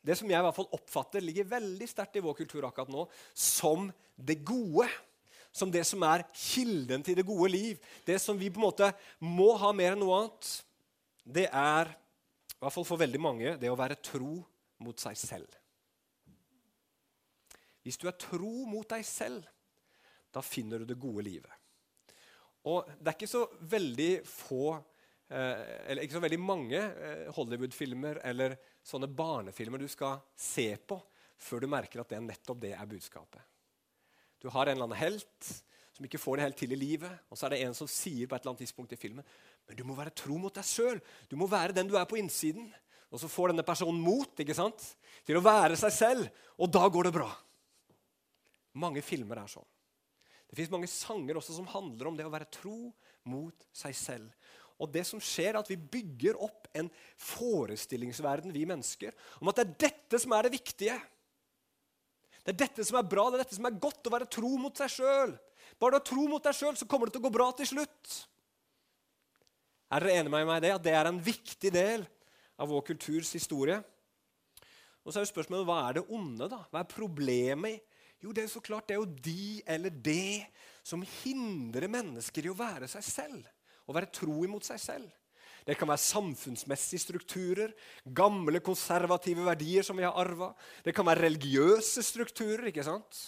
det 0.05 0.17
som 0.19 0.29
jeg 0.29 0.37
i 0.37 0.45
hvert 0.45 0.57
fall 0.57 0.73
oppfatter 0.77 1.23
ligger 1.23 1.49
veldig 1.49 1.87
sterkt 1.89 2.19
i 2.19 2.23
vår 2.23 2.37
kultur 2.37 2.67
akkurat 2.67 2.91
nå, 2.93 3.07
som 3.33 3.89
det 4.15 4.41
gode. 4.45 4.87
Som 5.55 5.71
det 5.71 5.85
som 5.87 6.03
er 6.03 6.25
kilden 6.35 7.03
til 7.05 7.15
det 7.17 7.25
gode 7.25 7.49
liv. 7.53 7.79
Det 8.05 8.19
som 8.21 8.37
vi 8.37 8.51
på 8.51 8.59
en 8.59 8.67
måte 8.67 8.91
må 9.23 9.53
ha 9.61 9.71
mer 9.73 9.95
enn 9.95 10.01
noe 10.03 10.17
annet. 10.19 10.49
Det 11.23 11.45
er, 11.47 11.93
i 12.51 12.59
hvert 12.59 12.75
fall 12.75 12.87
for 12.87 13.01
veldig 13.01 13.21
mange, 13.23 13.55
det 13.57 13.71
å 13.71 13.79
være 13.79 14.01
tro 14.03 14.41
mot 14.83 14.99
seg 14.99 15.17
selv. 15.17 15.47
Hvis 17.85 17.97
du 18.01 18.09
er 18.09 18.17
tro 18.19 18.65
mot 18.67 18.87
deg 18.89 19.05
selv, 19.07 19.45
da 20.33 20.43
finner 20.43 20.81
du 20.81 20.89
det 20.89 20.99
gode 20.99 21.23
livet. 21.23 21.63
Og 22.67 22.83
det 22.99 23.07
er 23.07 23.15
ikke 23.15 23.31
så 23.31 23.45
veldig 23.71 24.11
få 24.27 24.75
Eh, 25.25 25.89
eller 25.89 26.03
ikke 26.05 26.19
så 26.19 26.21
veldig 26.21 26.37
mange 26.37 26.77
eh, 26.77 27.29
Hollywood-filmer 27.33 28.19
eller 28.29 28.53
sånne 28.85 29.09
barnefilmer 29.09 29.81
du 29.81 29.87
skal 29.89 30.19
se 30.37 30.69
på 30.77 30.99
før 31.41 31.65
du 31.65 31.69
merker 31.71 32.01
at 32.01 32.13
det 32.13 32.21
nettopp 32.23 32.61
det 32.61 32.75
er 32.77 32.89
budskapet. 32.89 33.41
Du 34.41 34.51
har 34.53 34.67
en 34.67 34.77
eller 34.77 34.87
annen 34.87 35.01
helt 35.01 35.49
som 35.95 36.05
ikke 36.05 36.19
får 36.19 36.37
det 36.37 36.45
helt 36.45 36.57
til 36.59 36.75
i 36.75 36.79
livet. 36.79 37.11
Og 37.31 37.39
så 37.39 37.47
er 37.47 37.55
det 37.55 37.61
en 37.65 37.75
som 37.77 37.89
sier 37.89 38.27
på 38.27 38.35
et 38.35 38.43
eller 38.43 38.53
annet 38.53 38.65
tidspunkt 38.65 38.93
i 38.93 38.99
filmen 38.99 39.25
men 39.65 39.77
du 39.77 39.85
må 39.87 39.95
være 39.97 40.13
tro 40.13 40.37
mot 40.37 40.53
deg 40.53 40.65
sjøl. 40.67 40.99
Du 41.29 41.35
må 41.39 41.47
være 41.49 41.73
den 41.75 41.89
du 41.89 41.95
er 41.97 42.07
på 42.09 42.19
innsiden. 42.19 42.67
Og 43.09 43.21
så 43.21 43.29
får 43.31 43.51
denne 43.51 43.65
personen 43.65 44.01
mot 44.01 44.41
ikke 44.41 44.57
sant? 44.57 44.91
til 45.25 45.39
å 45.39 45.41
være 45.41 45.77
seg 45.79 45.93
selv, 45.95 46.25
og 46.61 46.69
da 46.69 46.83
går 46.85 47.07
det 47.07 47.15
bra. 47.15 47.31
Mange 48.77 49.01
filmer 49.01 49.39
er 49.41 49.49
sånn. 49.49 49.65
Det 50.45 50.57
fins 50.59 50.69
mange 50.69 50.89
sanger 50.91 51.39
også 51.39 51.55
som 51.55 51.69
handler 51.71 52.11
om 52.11 52.19
det 52.19 52.27
å 52.27 52.33
være 52.33 52.45
tro 52.53 52.91
mot 53.31 53.65
seg 53.73 53.95
selv. 53.97 54.27
Og 54.81 54.91
det 54.91 55.05
som 55.07 55.21
skjer 55.23 55.53
er 55.53 55.61
at 55.61 55.71
Vi 55.71 55.77
bygger 55.79 56.39
opp 56.43 56.67
en 56.75 56.89
forestillingsverden, 57.21 58.51
vi 58.51 58.65
mennesker, 58.67 59.15
om 59.39 59.51
at 59.51 59.61
det 59.61 59.65
er 59.65 59.75
dette 59.87 60.19
som 60.19 60.33
er 60.35 60.47
det 60.47 60.57
viktige. 60.57 60.97
Det 62.43 62.53
er 62.53 62.61
dette 62.65 62.83
som 62.85 62.99
er 62.99 63.07
bra, 63.09 63.29
det 63.29 63.39
er 63.39 63.45
dette 63.45 63.57
som 63.57 63.65
er 63.69 63.79
godt, 63.81 64.05
å 64.05 64.13
være 64.13 64.27
tro 64.29 64.51
mot 64.61 64.77
seg 64.77 64.91
sjøl. 64.97 65.33
Bare 65.79 65.95
du 65.95 65.97
har 65.97 66.05
tro 66.05 66.27
mot 66.29 66.43
deg 66.43 66.55
sjøl, 66.55 66.75
så 66.77 66.87
kommer 66.87 67.07
det 67.07 67.15
til 67.15 67.23
å 67.23 67.27
gå 67.27 67.33
bra 67.33 67.47
til 67.57 67.69
slutt. 67.71 68.19
Er 69.95 70.03
dere 70.03 70.19
enige 70.19 70.33
med 70.33 70.47
meg 70.49 70.59
i 70.59 70.65
det? 70.67 70.75
At 70.75 70.85
det 70.85 70.93
er 70.97 71.09
en 71.09 71.23
viktig 71.23 71.71
del 71.73 72.05
av 72.59 72.69
vår 72.71 72.85
kulturs 72.91 73.31
historie? 73.35 73.79
Og 75.05 75.13
så 75.13 75.19
er 75.19 75.25
jo 75.25 75.31
spørsmålet, 75.33 75.67
Hva 75.69 75.79
er 75.87 75.97
det 75.97 76.05
onde? 76.09 76.49
da? 76.51 76.61
Hva 76.71 76.81
er 76.81 76.91
problemet? 76.91 77.83
Jo, 78.23 78.31
det 78.33 78.45
er 78.45 78.49
så 78.49 78.61
klart, 78.63 78.87
det 78.87 78.95
er 78.95 79.01
jo 79.01 79.17
de 79.25 79.61
eller 79.69 79.93
det 79.93 80.47
som 80.85 81.03
hindrer 81.21 81.89
mennesker 81.91 82.45
i 82.45 82.53
å 82.53 82.57
være 82.57 82.87
seg 82.89 83.05
selv. 83.05 83.49
Å 83.85 83.95
være 83.95 84.11
tro 84.13 84.41
imot 84.45 84.65
seg 84.65 84.81
selv. 84.81 85.13
Det 85.65 85.73
kan 85.79 85.89
være 85.89 86.03
samfunnsmessige 86.03 87.01
strukturer, 87.01 87.71
gamle 88.05 88.61
konservative 88.61 89.47
verdier 89.47 89.85
som 89.85 89.97
vi 89.97 90.05
har 90.05 90.13
arva. 90.21 90.51
Det 90.85 90.93
kan 90.93 91.07
være 91.07 91.25
religiøse 91.25 92.03
strukturer. 92.05 92.67
ikke 92.69 92.85
sant? 92.85 93.21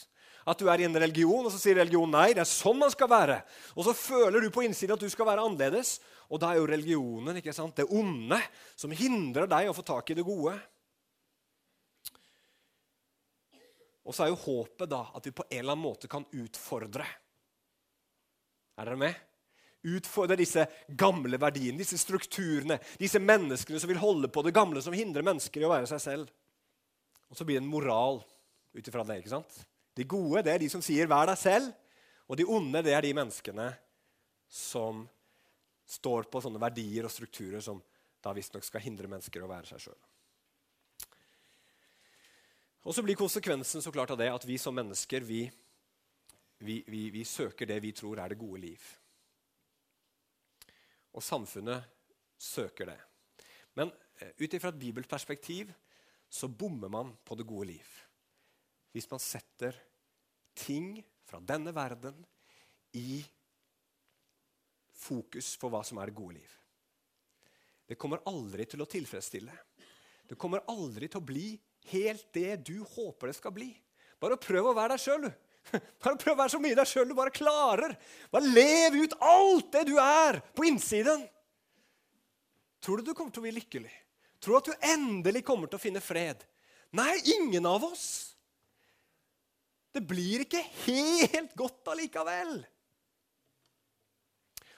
At 0.47 0.61
du 0.61 0.69
er 0.69 0.79
i 0.79 0.85
en 0.87 0.95
religion, 0.95 1.43
og 1.43 1.51
så 1.51 1.59
sier 1.59 1.75
religionen 1.81 2.13
nei, 2.13 2.29
det 2.37 2.43
er 2.45 2.49
sånn 2.49 2.77
man 2.79 2.93
skal 2.93 3.09
være. 3.11 3.41
Og 3.75 3.87
så 3.87 3.95
føler 3.97 4.45
du 4.45 4.51
på 4.53 4.63
innsiden 4.63 4.95
at 4.95 5.01
du 5.01 5.09
skal 5.11 5.27
være 5.27 5.43
annerledes. 5.43 5.97
Og 6.29 6.39
da 6.39 6.53
er 6.53 6.61
jo 6.61 6.69
religionen 6.69 7.41
ikke 7.41 7.55
sant, 7.55 7.75
det 7.79 7.89
onde 7.89 8.39
som 8.77 8.93
hindrer 8.93 9.49
deg 9.49 9.71
å 9.71 9.75
få 9.75 9.83
tak 9.87 10.13
i 10.13 10.17
det 10.19 10.25
gode. 10.27 10.53
Og 14.07 14.15
så 14.15 14.23
er 14.23 14.31
jo 14.31 14.39
håpet 14.39 14.87
da 14.87 15.01
at 15.17 15.25
vi 15.27 15.35
på 15.35 15.43
en 15.49 15.57
eller 15.57 15.73
annen 15.73 15.83
måte 15.83 16.07
kan 16.11 16.23
utfordre. 16.31 17.07
Er 18.77 18.87
dere 18.87 19.01
med? 19.01 19.26
Utfordre 19.87 20.37
disse 20.39 20.65
gamle 20.99 21.39
verdiene, 21.39 21.79
disse 21.79 21.99
strukturene, 22.01 22.79
disse 22.99 23.21
menneskene 23.23 23.79
som 23.79 23.91
vil 23.91 24.01
holde 24.01 24.29
på 24.33 24.43
det 24.43 24.55
gamle, 24.55 24.81
som 24.83 24.95
hindrer 24.95 25.25
mennesker 25.25 25.63
i 25.63 25.67
å 25.67 25.71
være 25.71 25.89
seg 25.91 26.03
selv. 26.03 26.31
Og 27.31 27.37
så 27.39 27.47
blir 27.47 27.59
det 27.59 27.65
en 27.65 27.71
moral 27.71 28.21
ut 28.75 28.87
ifra 28.87 29.05
det. 29.07 29.21
ikke 29.21 29.35
sant? 29.35 29.59
De 29.97 30.05
gode 30.07 30.43
det 30.45 30.53
er 30.53 30.63
de 30.63 30.69
som 30.69 30.83
sier 30.83 31.07
'vær 31.07 31.27
deg 31.27 31.37
selv', 31.37 31.73
og 32.27 32.37
de 32.37 32.45
onde 32.45 32.83
det 32.83 32.93
er 32.93 33.01
de 33.01 33.13
menneskene 33.13 33.71
som 34.49 35.07
står 35.87 36.27
på 36.27 36.41
sånne 36.43 36.59
verdier 36.59 37.07
og 37.07 37.11
strukturer 37.11 37.63
som 37.63 37.79
da 38.23 38.33
visstnok 38.35 38.63
skal 38.63 38.83
hindre 38.83 39.07
mennesker 39.07 39.39
i 39.39 39.45
å 39.45 39.49
være 39.49 39.69
seg 39.69 39.79
sjøl. 39.79 39.99
Og 42.87 42.95
så 42.95 43.03
blir 43.03 43.19
konsekvensen 43.19 43.83
så 43.83 43.91
klart 43.91 44.11
av 44.11 44.19
det 44.19 44.29
at 44.31 44.45
vi 44.47 44.57
som 44.57 44.75
mennesker 44.75 45.23
vi, 45.27 45.41
vi, 46.59 46.83
vi, 46.87 47.09
vi 47.11 47.23
søker 47.27 47.67
det 47.67 47.81
vi 47.83 47.91
tror 47.95 48.19
er 48.19 48.31
det 48.31 48.39
gode 48.39 48.61
liv. 48.63 48.83
Og 51.17 51.25
samfunnet 51.25 51.85
søker 52.37 52.91
det. 52.91 52.99
Men 53.77 53.91
eh, 54.21 54.33
ut 54.37 54.53
ifra 54.53 54.69
et 54.69 54.81
bibelperspektiv 54.81 55.73
så 56.29 56.49
bommer 56.49 56.91
man 56.91 57.13
på 57.25 57.37
det 57.39 57.47
gode 57.47 57.71
liv. 57.71 57.87
Hvis 58.93 59.09
man 59.09 59.21
setter 59.21 59.77
ting 60.57 60.97
fra 61.27 61.39
denne 61.43 61.73
verden 61.75 62.21
i 62.97 63.21
fokus 64.97 65.53
for 65.59 65.73
hva 65.73 65.83
som 65.85 65.99
er 66.01 66.09
det 66.09 66.17
gode 66.17 66.39
liv. 66.39 66.53
Det 67.87 67.97
kommer 67.99 68.23
aldri 68.27 68.65
til 68.67 68.81
å 68.83 68.89
tilfredsstille. 68.89 69.53
Det 70.27 70.35
kommer 70.39 70.65
aldri 70.67 71.07
til 71.07 71.21
å 71.21 71.27
bli 71.27 71.51
helt 71.93 72.27
det 72.35 72.57
du 72.67 72.81
håper 72.83 73.29
det 73.29 73.37
skal 73.37 73.53
bli. 73.55 73.69
Bare 74.19 74.39
prøv 74.41 74.71
å 74.71 74.75
være 74.75 74.95
deg 74.95 75.03
sjøl, 75.03 75.27
du. 75.27 75.31
Bare 76.03 76.19
prøv 76.19 76.33
å 76.33 76.39
være 76.41 76.53
så 76.55 76.61
mye 76.63 76.77
deg 76.77 76.89
sjøl 76.89 77.09
du 77.09 77.15
bare 77.17 77.33
klarer. 77.35 77.95
Bare 78.31 78.53
lev 78.53 78.95
ut 79.01 79.15
alt 79.23 79.71
det 79.73 79.83
du 79.89 79.95
er 80.01 80.39
på 80.55 80.67
innsiden. 80.69 81.25
Tror 82.83 83.01
du 83.01 83.09
du 83.09 83.15
kommer 83.17 83.33
til 83.33 83.41
å 83.43 83.47
bli 83.47 83.55
lykkelig? 83.57 83.91
Tror 84.39 84.57
du 84.57 84.59
at 84.59 84.69
du 84.69 84.87
endelig 84.93 85.43
kommer 85.47 85.69
til 85.69 85.79
å 85.79 85.81
finne 85.81 86.03
fred? 86.03 86.45
Nei, 86.95 87.13
ingen 87.35 87.65
av 87.67 87.83
oss. 87.89 88.07
Det 89.91 90.03
blir 90.05 90.45
ikke 90.45 90.61
helt 90.85 91.55
godt 91.57 91.89
allikevel. 91.91 92.59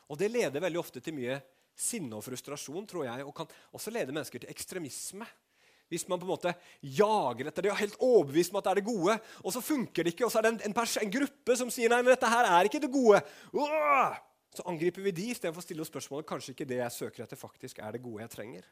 Og 0.10 0.18
det 0.18 0.32
leder 0.32 0.64
veldig 0.64 0.80
ofte 0.82 1.04
til 1.04 1.14
mye 1.18 1.38
sinne 1.80 2.18
og 2.18 2.26
frustrasjon, 2.26 2.88
tror 2.90 3.06
jeg, 3.06 3.24
og 3.28 3.36
kan 3.36 3.50
også 3.76 3.92
lede 3.94 4.16
mennesker 4.16 4.44
til 4.44 4.52
ekstremisme. 4.52 5.28
Hvis 5.90 6.06
man 6.10 6.22
på 6.22 6.28
en 6.28 6.34
måte 6.36 6.54
jager 6.86 7.50
etter 7.50 7.66
det 7.66 7.72
og 7.72 7.76
er 7.76 7.84
helt 7.84 8.02
overbevist 8.06 8.54
om 8.54 8.60
at 8.60 8.68
det 8.68 8.72
er 8.72 8.80
det 8.80 8.88
gode, 8.90 9.16
og 9.42 9.54
så 9.56 9.64
funker 9.66 10.06
det 10.06 10.14
ikke, 10.14 10.28
og 10.28 10.34
så 10.34 10.40
er 10.40 10.48
det 10.48 10.52
en, 10.54 10.60
en, 10.70 10.76
en 11.04 11.14
gruppe 11.16 11.56
som 11.58 11.72
sier 11.74 11.92
nei, 11.92 12.02
men 12.04 12.14
dette 12.14 12.30
her 12.30 12.50
er 12.50 12.70
ikke 12.70 12.84
det 12.84 12.92
gode, 12.94 13.24
Åh! 13.58 14.20
så 14.56 14.66
angriper 14.70 15.06
vi 15.06 15.14
de 15.14 15.28
istedenfor 15.34 15.62
å 15.62 15.66
stille 15.66 15.84
oss 15.84 15.92
spørsmålet 15.92 16.28
kanskje 16.30 16.56
ikke 16.56 16.68
det 16.70 16.80
jeg 16.80 16.96
søker 16.96 17.26
etter, 17.26 17.40
faktisk 17.40 17.82
er 17.86 17.94
det 17.94 18.02
gode 18.02 18.24
jeg 18.24 18.34
trenger. 18.34 18.70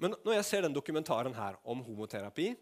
Men 0.00 0.14
når 0.24 0.38
jeg 0.38 0.46
ser 0.48 0.64
den 0.64 0.76
dokumentaren 0.76 1.34
her 1.36 1.58
om 1.68 1.82
homoterapi, 1.84 2.52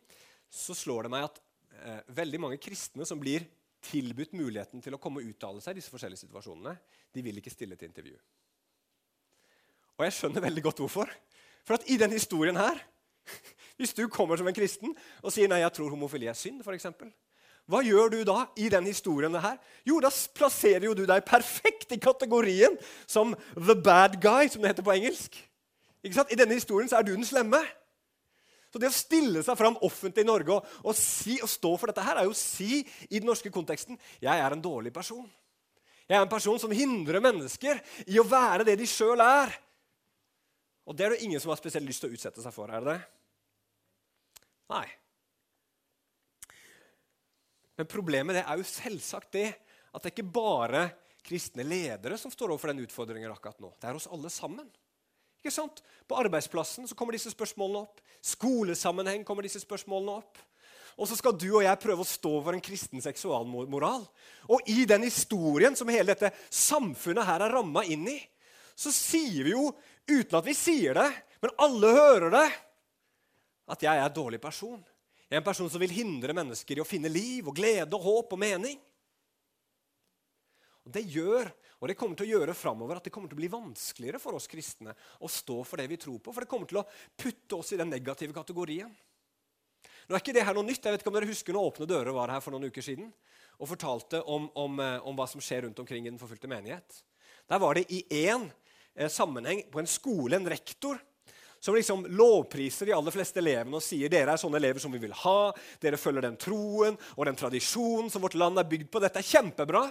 så 0.51 0.75
slår 0.75 1.07
det 1.07 1.13
meg 1.13 1.27
at 1.29 1.39
eh, 1.83 2.01
veldig 2.17 2.41
mange 2.43 2.59
kristne 2.63 3.07
som 3.09 3.21
blir 3.21 3.47
tilbudt 3.87 4.35
muligheten 4.35 4.83
til 4.83 4.97
å 4.97 5.01
komme 5.01 5.23
og 5.23 5.31
uttale 5.31 5.63
seg 5.63 5.77
i 5.77 5.81
disse 5.81 5.93
forskjellige 5.93 6.25
situasjonene, 6.25 6.75
de 7.15 7.25
vil 7.25 7.39
ikke 7.39 7.53
stille 7.53 7.79
til 7.79 7.91
intervju. 7.91 8.17
Og 9.97 10.05
jeg 10.07 10.17
skjønner 10.17 10.45
veldig 10.45 10.65
godt 10.67 10.83
hvorfor. 10.83 11.13
For 11.67 11.79
at 11.79 11.87
i 11.91 11.99
den 12.01 12.13
historien 12.15 12.59
her 12.59 12.81
Hvis 13.79 13.95
du 13.97 14.07
kommer 14.13 14.39
som 14.41 14.49
en 14.49 14.57
kristen 14.57 14.95
og 15.23 15.33
sier 15.35 15.51
nei, 15.51 15.63
jeg 15.63 15.75
tror 15.77 15.93
homofili 15.93 16.29
er 16.31 16.39
synd, 16.39 16.63
f.eks. 16.65 16.89
Hva 17.67 17.81
gjør 17.83 18.13
du 18.13 18.21
da 18.27 18.45
i 18.63 18.69
den 18.71 18.87
historien 18.87 19.35
her? 19.43 19.57
Jo, 19.87 19.99
da 20.03 20.13
plasserer 20.39 20.87
jo 20.87 20.95
du 20.95 21.03
deg 21.09 21.25
perfekt 21.27 21.91
i 21.97 21.99
kategorien 21.99 22.77
som 23.11 23.35
the 23.57 23.75
bad 23.75 24.21
guy, 24.23 24.47
som 24.47 24.63
det 24.63 24.71
heter 24.71 24.87
på 24.87 24.95
engelsk. 24.95 25.35
Ikke 26.07 26.21
sant? 26.21 26.31
I 26.31 26.39
denne 26.39 26.55
historien 26.55 26.89
så 26.91 27.01
er 27.01 27.09
du 27.09 27.17
den 27.17 27.27
slemme. 27.27 27.59
Så 28.71 28.79
det 28.83 28.91
å 28.91 28.95
stille 28.95 29.43
seg 29.43 29.59
fram 29.59 29.79
offentlig 29.87 30.23
i 30.23 30.29
Norge 30.29 30.53
og, 30.55 30.71
og, 30.85 30.95
si, 30.99 31.41
og 31.43 31.51
stå 31.51 31.73
for 31.81 31.91
dette 31.91 32.05
her, 32.07 32.21
er 32.21 32.29
jo 32.29 32.35
å 32.35 32.39
si 32.39 32.85
i 33.09 33.19
den 33.19 33.27
norske 33.27 33.51
konteksten 33.51 33.99
jeg 34.23 34.31
er 34.31 34.55
en 34.55 34.63
dårlig 34.63 34.93
person. 34.95 35.27
Jeg 36.07 36.21
er 36.21 36.23
en 36.23 36.31
person 36.31 36.61
som 36.63 36.75
hindrer 36.75 37.23
mennesker 37.25 37.81
i 38.07 38.21
å 38.23 38.27
være 38.29 38.67
det 38.69 38.77
de 38.79 38.87
sjøl 38.87 39.23
er. 39.25 39.51
Og 40.87 40.95
det 40.95 41.07
er 41.07 41.17
det 41.17 41.25
ingen 41.27 41.43
som 41.43 41.51
har 41.51 41.59
spesielt 41.59 41.89
lyst 41.89 42.05
til 42.05 42.13
å 42.13 42.15
utsette 42.15 42.45
seg 42.45 42.55
for. 42.55 42.71
er 42.71 42.85
det 42.85 42.95
det? 42.95 43.16
Nei. 44.73 44.87
Men 47.77 47.89
problemet 47.91 48.41
er 48.41 48.57
jo 48.57 48.67
selvsagt 48.67 49.35
det 49.37 49.51
at 49.53 50.01
det 50.03 50.11
er 50.11 50.15
ikke 50.15 50.35
bare 50.37 50.89
kristne 51.27 51.65
ledere 51.67 52.19
som 52.21 52.33
står 52.33 52.53
overfor 52.55 52.73
den 52.73 52.85
utfordringen 52.87 53.33
akkurat 53.33 53.61
nå. 53.63 53.73
Det 53.81 53.89
er 53.89 53.99
oss 53.99 54.09
alle 54.13 54.31
sammen. 54.33 54.69
Ikke 55.41 55.53
sant? 55.55 55.83
På 56.09 56.19
arbeidsplassen 56.19 56.89
så 56.89 56.97
kommer 56.99 57.17
disse 57.17 57.33
spørsmålene 57.33 57.85
opp. 57.85 58.01
Skolesammenheng 58.25 59.25
kommer 59.27 59.47
disse 59.47 59.61
spørsmålene 59.63 60.19
opp. 60.21 60.41
Og 60.97 61.09
så 61.11 61.19
skal 61.19 61.37
du 61.37 61.51
og 61.51 61.65
jeg 61.65 61.81
prøve 61.83 62.03
å 62.03 62.09
stå 62.09 62.33
for 62.41 62.57
en 62.57 62.65
kristen 62.65 63.03
seksualmoral. 63.05 64.07
Og 64.49 64.71
i 64.73 64.87
den 64.89 65.05
historien 65.05 65.77
som 65.77 65.91
hele 65.93 66.15
dette 66.15 66.33
samfunnet 66.49 67.29
her 67.29 67.45
er 67.45 67.53
ramma 67.59 67.85
inn 67.85 68.07
i, 68.09 68.17
så 68.77 68.93
sier 68.93 69.45
vi 69.45 69.53
jo, 69.53 69.69
uten 70.09 70.39
at 70.39 70.47
vi 70.47 70.55
sier 70.57 70.97
det, 70.97 71.09
men 71.45 71.53
alle 71.65 71.93
hører 71.97 72.33
det, 72.33 72.47
at 73.67 73.83
jeg 73.83 73.99
er 73.99 74.07
en 74.07 74.15
dårlig 74.15 74.41
person. 74.43 74.83
Jeg 75.27 75.39
er 75.39 75.43
en 75.43 75.49
person 75.49 75.71
som 75.71 75.83
vil 75.83 75.95
hindre 75.95 76.35
mennesker 76.37 76.79
i 76.79 76.83
å 76.85 76.87
finne 76.87 77.11
liv 77.11 77.49
og 77.49 77.57
glede 77.57 77.99
og 77.99 78.05
håp 78.05 78.37
og 78.37 78.41
mening. 78.41 78.79
Og 80.87 80.93
Det 80.95 81.03
gjør, 81.03 81.51
og 81.83 81.91
det 81.91 81.97
kommer 81.99 82.15
til 82.19 82.29
å 82.29 82.39
gjøre 82.39 82.55
framover 82.55 83.01
at 83.01 83.09
det 83.09 83.11
kommer 83.15 83.31
til 83.31 83.35
å 83.35 83.43
bli 83.43 83.51
vanskeligere 83.51 84.21
for 84.23 84.39
oss 84.39 84.47
kristne 84.47 84.95
å 85.19 85.31
stå 85.31 85.59
for 85.67 85.83
det 85.83 85.89
vi 85.91 85.99
tror 85.99 86.21
på, 86.23 86.31
for 86.31 86.47
det 86.47 86.51
kommer 86.51 86.71
til 86.71 86.79
å 86.79 86.87
putte 87.19 87.59
oss 87.59 87.75
i 87.75 87.81
den 87.81 87.91
negative 87.91 88.37
kategorien. 88.37 88.93
Nå 90.07 90.15
er 90.15 90.23
ikke 90.23 90.37
det 90.37 90.45
her 90.47 90.55
noe 90.55 90.67
nytt. 90.67 90.85
Jeg 90.85 90.95
vet 90.95 91.03
ikke 91.03 91.11
om 91.11 91.19
dere 91.19 91.29
husker 91.33 91.57
når 91.57 91.73
Åpne 91.73 91.89
dører 91.91 92.15
var 92.15 92.31
her 92.31 92.45
for 92.45 92.55
noen 92.55 92.71
uker 92.71 92.85
siden 92.87 93.11
og 93.57 93.71
fortalte 93.73 94.21
om, 94.31 94.47
om, 94.55 94.79
eh, 94.85 95.01
om 95.09 95.17
hva 95.19 95.27
som 95.27 95.43
skjer 95.43 95.65
rundt 95.67 95.81
omkring 95.83 96.07
i 96.07 96.13
den 96.13 96.21
forfulgte 96.21 96.51
menighet. 96.51 97.01
Der 97.51 97.59
var 97.63 97.75
det 97.75 97.87
i 97.91 98.05
én 98.29 98.47
eh, 98.95 99.11
sammenheng 99.11 99.65
på 99.73 99.83
en 99.83 99.91
skole 99.91 100.39
en 100.39 100.47
rektor 100.51 101.01
som 101.67 101.75
liksom 101.75 102.05
lovpriser 102.07 102.87
de 102.87 102.93
aller 102.95 103.11
fleste 103.11 103.41
elevene 103.43 103.75
og 103.75 103.83
sier 103.83 104.11
dere 104.11 104.37
er 104.37 104.39
sånne 104.39 104.61
elever 104.61 104.79
som 104.79 104.93
vi 104.95 105.01
vil 105.03 105.15
ha. 105.25 105.51
Dere 105.83 105.99
følger 105.99 106.23
den 106.23 106.37
troen 106.39 106.95
og 107.17 107.25
den 107.27 107.39
tradisjonen 107.39 108.07
som 108.13 108.23
vårt 108.23 108.37
land 108.39 108.63
er 108.63 108.69
bygd 108.71 108.87
på. 108.87 109.03
Dette 109.03 109.19
er 109.19 109.27
kjempebra. 109.27 109.83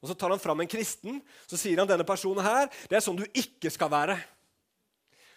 Og 0.00 0.08
Så 0.08 0.16
tar 0.16 0.32
han 0.32 0.40
fram 0.40 0.62
en 0.64 0.70
kristen 0.70 1.18
så 1.44 1.60
sier 1.60 1.76
han 1.76 1.90
denne 1.90 2.08
personen 2.08 2.40
her, 2.40 2.70
det 2.88 2.96
er 2.96 3.04
sånn 3.04 3.20
du 3.20 3.26
ikke 3.36 3.68
skal 3.68 3.92
være. 3.92 4.16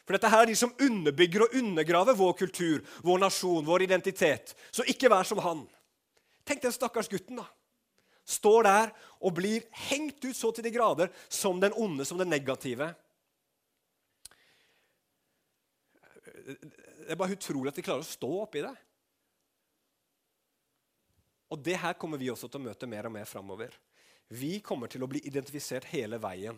For 0.08 0.16
dette 0.16 0.32
her 0.32 0.46
er 0.46 0.52
de 0.54 0.56
som 0.56 0.72
underbygger 0.72 1.44
og 1.44 1.60
undergraver 1.60 2.16
vår 2.16 2.34
kultur, 2.46 2.80
vår 3.04 3.20
nasjon, 3.25 3.68
vår 3.68 3.84
identitet. 3.84 4.56
Så 4.72 4.88
ikke 4.88 5.12
vær 5.12 5.28
som 5.28 5.44
han. 5.44 5.66
Tenk 6.48 6.63
den 6.63 6.75
stakkars 6.75 7.12
gutten, 7.12 7.44
da. 7.44 7.50
Står 8.24 8.63
der 8.70 8.96
og 9.20 9.36
blir 9.36 9.68
hengt 9.90 10.24
ut 10.24 10.36
så 10.36 10.56
til 10.56 10.63
de 10.63 10.72
grader 10.72 11.12
som 11.28 11.60
den 11.60 11.75
onde, 11.75 12.08
som 12.08 12.24
den 12.24 12.32
negative. 12.32 12.94
Det 16.44 17.12
er 17.14 17.20
bare 17.20 17.38
utrolig 17.38 17.72
at 17.72 17.80
de 17.80 17.86
klarer 17.86 18.04
å 18.04 18.08
stå 18.08 18.30
oppi 18.44 18.64
det. 18.66 18.74
Og 21.54 21.62
det 21.62 21.78
her 21.80 21.96
kommer 22.00 22.20
vi 22.20 22.32
også 22.34 22.50
til 22.50 22.62
å 22.62 22.68
møte 22.68 22.90
mer 22.90 23.08
og 23.08 23.14
mer 23.14 23.30
framover. 23.30 23.76
Vi 24.34 24.58
kommer 24.66 24.90
til 24.90 25.04
å 25.06 25.10
bli 25.10 25.22
identifisert 25.30 25.92
hele 25.92 26.18
veien 26.22 26.58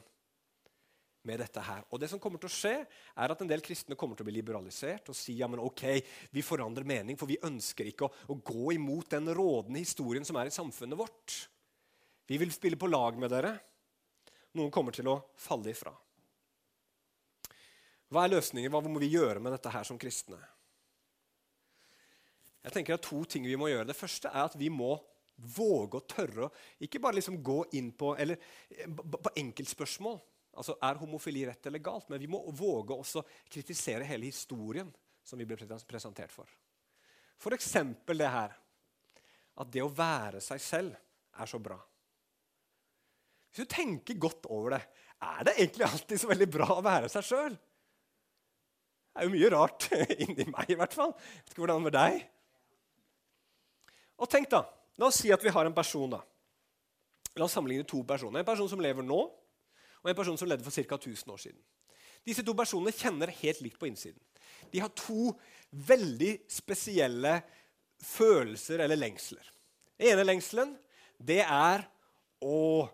med 1.26 1.42
dette 1.42 1.62
her. 1.66 1.82
Og 1.90 2.00
det 2.00 2.08
som 2.12 2.22
kommer 2.22 2.40
til 2.40 2.48
å 2.48 2.54
skje, 2.54 2.74
er 2.86 3.34
at 3.34 3.42
en 3.42 3.50
del 3.50 3.64
kristne 3.66 3.98
kommer 4.00 4.18
til 4.18 4.24
å 4.24 4.30
bli 4.30 4.38
liberalisert 4.38 5.10
og 5.12 5.18
si 5.18 5.36
ja, 5.40 5.50
men 5.50 5.64
ok, 5.64 5.84
vi 6.32 6.46
forandrer 6.46 6.88
mening, 6.88 7.18
for 7.20 7.30
vi 7.30 7.42
ønsker 7.44 7.90
ikke 7.90 8.08
å, 8.08 8.14
å 8.32 8.38
gå 8.38 8.76
imot 8.78 9.10
den 9.18 9.34
rådende 9.34 9.82
historien 9.82 10.28
som 10.28 10.38
er 10.40 10.52
i 10.52 10.56
samfunnet 10.56 11.00
vårt. 11.00 11.38
Vi 12.30 12.40
vil 12.42 12.54
spille 12.54 12.80
på 12.80 12.90
lag 12.90 13.18
med 13.22 13.34
dere. 13.34 13.56
Noen 14.56 14.72
kommer 14.74 14.96
til 14.96 15.10
å 15.12 15.20
falle 15.38 15.74
ifra. 15.74 15.92
Hva 18.14 18.26
er 18.26 18.36
løsningen? 18.36 18.72
Hva 18.74 18.84
må 18.86 19.02
vi 19.02 19.14
gjøre 19.14 19.42
med 19.42 19.56
dette 19.56 19.72
her 19.74 19.88
som 19.88 20.00
kristne? 20.02 20.40
Jeg 22.66 22.74
tenker 22.74 22.98
at 22.98 23.06
To 23.06 23.22
ting 23.30 23.46
vi 23.46 23.58
må 23.60 23.70
gjøre. 23.70 23.88
Det 23.90 23.98
første 23.98 24.32
er 24.32 24.48
at 24.48 24.58
vi 24.58 24.72
må 24.74 24.96
våge 25.36 26.00
å 26.00 26.06
tørre 26.08 26.48
å 26.48 26.54
ikke 26.86 27.02
bare 27.04 27.20
liksom 27.20 27.42
gå 27.44 27.60
inn 27.78 27.92
på, 27.98 28.14
eller, 28.18 28.40
på 28.88 29.34
enkeltspørsmål. 29.42 30.20
Altså, 30.56 30.78
Er 30.82 31.02
homofili 31.02 31.44
rett 31.46 31.68
eller 31.68 31.84
galt? 31.84 32.08
Men 32.10 32.22
vi 32.22 32.30
må 32.32 32.40
våge 32.56 32.96
også 32.96 33.26
kritisere 33.52 34.08
hele 34.08 34.32
historien 34.32 34.90
som 35.26 35.42
vi 35.42 35.48
ble 35.48 35.58
presentert 35.58 36.32
for. 36.32 36.48
F.eks. 37.42 37.74
det 38.08 38.32
her 38.32 38.56
at 39.56 39.72
det 39.72 39.84
å 39.84 39.92
være 39.92 40.42
seg 40.44 40.62
selv 40.64 40.96
er 41.36 41.50
så 41.50 41.60
bra. 41.60 41.78
Hvis 43.52 43.68
du 43.68 43.72
tenker 43.72 44.18
godt 44.20 44.48
over 44.52 44.76
det, 44.76 44.82
er 45.24 45.48
det 45.48 45.56
egentlig 45.60 45.88
alltid 45.88 46.22
så 46.22 46.32
veldig 46.32 46.48
bra 46.52 46.68
å 46.76 46.84
være 46.84 47.12
seg 47.12 47.28
sjøl? 47.28 47.56
Det 49.16 49.24
er 49.24 49.30
jo 49.30 49.32
mye 49.32 49.50
rart 49.54 49.86
inni 50.26 50.46
meg, 50.52 50.72
i 50.74 50.76
hvert 50.76 50.96
fall. 50.96 51.14
vet 51.16 51.54
ikke 51.54 51.64
hvordan 51.64 51.80
det 51.80 51.88
med 51.88 51.96
deg. 51.96 52.26
Og 54.20 54.28
tenk 54.32 54.50
da, 54.52 54.66
La 55.00 55.10
oss 55.10 55.18
si 55.20 55.32
at 55.32 55.44
vi 55.44 55.52
har 55.52 55.68
en 55.68 55.76
person. 55.76 56.12
da. 56.12 56.22
La 57.36 57.48
oss 57.48 57.56
sammenligne 57.56 57.84
to 57.88 58.02
personer. 58.08 58.40
En 58.40 58.48
person 58.48 58.70
som 58.72 58.80
lever 58.80 59.04
nå, 59.04 59.18
og 60.04 60.12
en 60.12 60.16
person 60.16 60.38
som 60.40 60.48
levde 60.48 60.64
for 60.64 60.72
ca. 60.72 60.96
1000 60.96 61.34
år 61.34 61.42
siden. 61.42 61.60
Disse 62.26 62.44
to 62.46 62.56
personene 62.58 62.96
kjenner 62.96 63.34
helt 63.42 63.60
likt 63.62 63.80
på 63.80 63.90
innsiden. 63.90 64.22
De 64.72 64.80
har 64.80 64.92
to 64.96 65.34
veldig 65.72 66.32
spesielle 66.52 67.38
følelser 68.04 68.86
eller 68.86 69.00
lengsler. 69.00 69.44
Den 70.00 70.14
ene 70.14 70.28
lengselen 70.28 70.74
det 71.20 71.42
er 71.44 71.86
å 72.44 72.88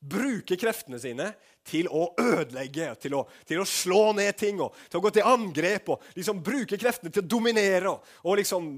bruke 0.00 0.58
kreftene 0.60 1.00
sine 1.00 1.30
til 1.66 1.88
å 1.90 2.08
ødelegge, 2.20 2.92
til 3.02 3.16
å, 3.18 3.24
til 3.46 3.60
å 3.62 3.66
slå 3.68 4.12
ned 4.16 4.36
ting 4.38 4.60
og 4.62 4.76
til 4.86 5.00
å 5.00 5.04
gå 5.04 5.12
til 5.16 5.26
angrep. 5.26 5.90
og 5.94 6.10
liksom 6.16 6.42
Bruke 6.46 6.78
kreftene 6.78 7.12
til 7.12 7.24
å 7.24 7.30
dominere 7.36 7.90
og, 7.90 8.12
og 8.24 8.38
liksom 8.40 8.68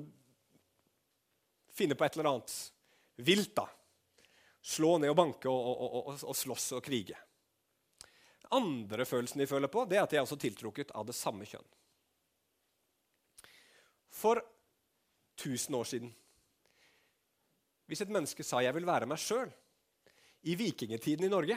finne 1.79 1.99
på 1.99 2.07
et 2.07 2.17
eller 2.17 2.31
annet 2.33 2.55
vilt. 3.29 3.55
da. 3.57 3.69
Slå 4.63 4.97
ned 4.99 5.13
og 5.13 5.19
banke 5.19 5.51
og, 5.53 5.83
og, 5.87 6.13
og, 6.17 6.37
slåss 6.37 6.73
og 6.79 6.85
krige. 6.85 7.19
Den 8.43 8.59
andre 8.59 9.07
følelsen 9.07 9.43
de 9.43 9.49
føler 9.51 9.71
på, 9.73 9.85
det 9.87 9.99
er 9.99 10.07
at 10.07 10.13
de 10.13 10.19
er 10.19 10.25
også 10.25 10.41
tiltrukket 10.41 10.95
av 10.97 11.07
det 11.09 11.17
samme 11.17 11.47
kjønn. 11.49 11.67
For 14.19 14.41
1000 15.39 15.77
år 15.79 15.87
siden 15.87 16.15
Hvis 17.89 18.03
et 18.05 18.11
menneske 18.13 18.45
sa 18.45 18.61
'jeg 18.61 18.75
vil 18.75 18.85
være 18.85 19.07
meg 19.07 19.17
sjøl' 19.17 19.53
i 20.43 20.55
vikingtiden 20.55 21.25
i 21.25 21.31
Norge, 21.33 21.57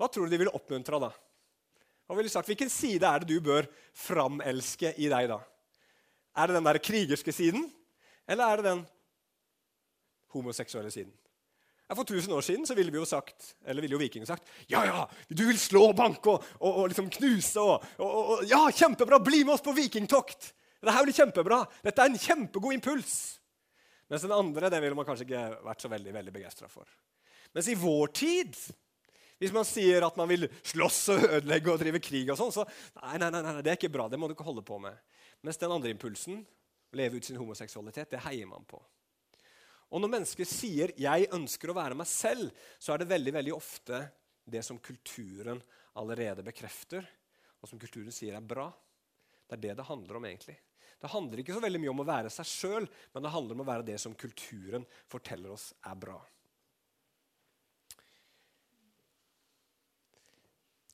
hva 0.00 0.08
tror 0.08 0.26
du 0.26 0.32
de 0.32 0.40
ville 0.40 0.54
oppmuntra 0.56 0.98
da? 1.02 1.10
Hva 2.08 2.16
ville 2.16 2.32
sagt, 2.32 2.48
Hvilken 2.48 2.72
side 2.72 3.04
er 3.04 3.20
det 3.20 3.28
du 3.28 3.44
bør 3.44 3.68
framelske 3.92 4.94
i 4.96 5.10
deg 5.12 5.28
da? 5.28 5.36
Er 6.40 6.48
det 6.48 6.56
den 6.56 6.66
der 6.66 6.80
krigerske 6.80 7.34
siden, 7.34 7.66
eller 8.24 8.48
er 8.48 8.60
det 8.60 8.70
den 8.70 8.84
homoseksuelle 10.32 10.92
siden. 10.94 11.12
For 11.90 12.06
1000 12.06 12.32
år 12.32 12.44
siden 12.46 12.66
så 12.66 12.74
ville 12.78 12.92
vi 12.94 13.00
jo 13.00 13.06
sagt, 13.08 13.56
eller 13.66 13.82
ville 13.82 13.96
jo 13.96 14.00
vikingene 14.00 14.28
sagt 14.28 14.46
ja, 14.70 14.84
ja, 14.86 15.00
du 15.26 15.42
vil 15.48 15.58
slå 15.58 15.88
og 15.88 15.96
banke 15.98 16.30
og, 16.30 16.44
og, 16.60 16.68
og 16.70 16.92
liksom 16.92 17.08
knuse 17.10 17.64
og, 17.64 17.86
og, 17.98 18.44
Ja, 18.46 18.60
kjempebra! 18.70 19.18
Bli 19.18 19.42
med 19.42 19.56
oss 19.56 19.64
på 19.66 19.74
vikingtokt! 19.74 20.52
Dette 20.80 21.02
blir 21.04 21.16
kjempebra. 21.16 21.58
Dette 21.84 22.04
er 22.04 22.12
en 22.12 22.22
kjempegod 22.22 22.72
impuls. 22.72 23.16
Mens 24.08 24.22
den 24.24 24.32
andre 24.32 24.70
det 24.72 24.78
ville 24.80 24.96
man 24.96 25.04
kanskje 25.08 25.26
ikke 25.26 25.42
vært 25.66 25.82
så 25.82 25.90
veldig, 25.92 26.14
veldig 26.14 26.32
begeistra 26.38 26.70
for. 26.70 26.86
Mens 27.52 27.68
i 27.68 27.76
vår 27.76 28.14
tid, 28.16 28.54
hvis 29.40 29.54
man 29.56 29.64
sier 29.64 30.04
at 30.04 30.16
man 30.20 30.28
vil 30.28 30.44
slåss 30.68 31.00
og 31.14 31.26
ødelegge 31.38 31.72
og 31.72 31.80
drive 31.80 32.00
krig, 32.04 32.28
og 32.28 32.36
sånn, 32.36 32.52
så 32.52 32.66
nei, 33.00 33.16
nei, 33.22 33.30
nei, 33.32 33.40
nei, 33.46 33.62
det 33.64 33.72
er 33.72 33.78
ikke 33.78 33.92
bra. 33.92 34.04
Det 34.12 34.20
må 34.20 34.28
du 34.28 34.34
ikke 34.36 34.46
holde 34.46 34.64
på 34.66 34.76
med. 34.82 34.98
Mens 35.46 35.60
den 35.60 35.72
andre 35.72 35.92
impulsen, 35.94 36.42
å 36.90 36.98
leve 37.00 37.16
ut 37.16 37.24
sin 37.24 37.38
homoseksualitet, 37.40 38.12
det 38.12 38.20
heier 38.26 38.50
man 38.50 38.66
på. 38.68 38.82
Og 39.90 40.02
når 40.02 40.12
mennesker 40.12 40.46
sier 40.46 40.92
'jeg 40.94 41.30
ønsker 41.32 41.70
å 41.70 41.74
være 41.74 41.96
meg 41.96 42.06
selv', 42.06 42.52
så 42.78 42.92
er 42.92 42.98
det 42.98 43.08
veldig, 43.08 43.32
veldig 43.32 43.54
ofte 43.54 44.10
det 44.46 44.62
som 44.64 44.78
kulturen 44.78 45.62
allerede 45.96 46.44
bekrefter, 46.44 47.06
og 47.60 47.68
som 47.68 47.78
kulturen 47.78 48.12
sier 48.12 48.36
er 48.36 48.44
bra. 48.44 48.70
Det 49.48 49.56
er 49.56 49.62
det 49.68 49.76
det 49.80 49.88
handler 49.88 50.16
om 50.16 50.24
egentlig. 50.24 50.56
Det 51.00 51.10
handler 51.10 51.40
ikke 51.40 51.54
så 51.56 51.62
veldig 51.64 51.80
mye 51.80 51.90
om 51.90 52.02
å 52.04 52.06
være 52.06 52.30
seg 52.30 52.46
sjøl, 52.46 52.88
men 53.14 53.22
det 53.22 53.32
handler 53.32 53.56
om 53.56 53.62
å 53.64 53.70
være 53.70 53.86
det 53.88 53.98
som 54.00 54.14
kulturen 54.14 54.84
forteller 55.08 55.50
oss 55.50 55.72
er 55.82 55.96
bra. 55.96 56.20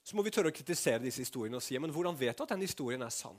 Så 0.07 0.15
må 0.15 0.23
vi 0.23 0.31
tørre 0.31 0.53
å 0.53 0.55
kritisere 0.55 1.03
disse 1.03 1.25
historiene 1.25 1.59
og 1.59 1.65
si 1.65 1.79
men 1.83 1.91
hvordan 1.91 2.15
vet 2.19 2.39
du 2.39 2.45
at 2.45 2.53
den 2.55 2.63
historien 2.63 3.03
er 3.03 3.15
sann? 3.15 3.39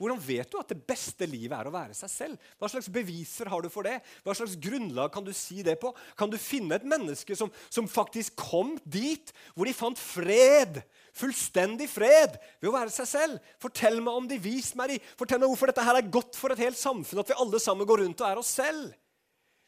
Hvordan 0.00 0.16
vet 0.24 0.48
du 0.48 0.56
at 0.56 0.70
det 0.72 0.80
beste 0.88 1.26
livet 1.28 1.52
er 1.52 1.68
å 1.68 1.74
være 1.74 1.92
seg 1.94 2.08
selv? 2.08 2.44
Hva 2.56 2.70
slags 2.72 2.88
beviser 2.88 3.50
har 3.52 3.60
du 3.60 3.68
for 3.68 3.84
det? 3.84 3.98
Hva 4.24 4.32
slags 4.34 4.56
grunnlag 4.56 5.10
kan 5.12 5.26
du 5.26 5.30
si 5.36 5.60
det 5.62 5.74
på? 5.82 5.92
Kan 6.16 6.32
du 6.32 6.38
finne 6.40 6.78
et 6.78 6.86
menneske 6.88 7.36
som, 7.36 7.52
som 7.68 7.84
faktisk 7.90 8.40
kom 8.40 8.72
dit 8.88 9.34
hvor 9.52 9.68
de 9.68 9.76
fant 9.76 10.00
fred? 10.00 10.80
Fullstendig 11.20 11.90
fred 11.92 12.40
ved 12.62 12.70
å 12.70 12.74
være 12.78 12.94
seg 12.94 13.10
selv. 13.12 13.52
Fortell 13.60 14.00
meg 14.00 14.22
om 14.22 14.30
de, 14.30 14.40
vis 14.40 14.72
meg 14.78 14.94
de. 14.94 14.98
Fortell 15.20 15.42
meg 15.42 15.52
hvorfor 15.52 15.68
dette 15.68 15.84
her 15.84 16.00
er 16.00 16.12
godt 16.16 16.38
for 16.38 16.56
et 16.56 16.64
helt 16.64 16.80
samfunn, 16.80 17.20
at 17.20 17.34
vi 17.34 17.40
alle 17.44 17.60
sammen 17.60 17.88
går 17.90 18.06
rundt 18.06 18.24
og 18.24 18.30
er 18.30 18.40
oss 18.40 18.56
selv. 18.56 18.94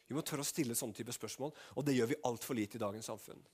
Vi 0.09 0.17
må 0.17 0.25
tørre 0.25 0.47
å 0.47 0.49
stille 0.49 0.75
sånne 0.79 0.97
type 0.97 1.13
spørsmål, 1.13 1.53
og 1.77 1.85
det 1.85 1.99
gjør 1.99 2.15
vi 2.15 2.23
altfor 2.31 2.57
lite 2.57 2.81
i 2.81 2.83
dagens 2.83 3.13
samfunn. 3.13 3.45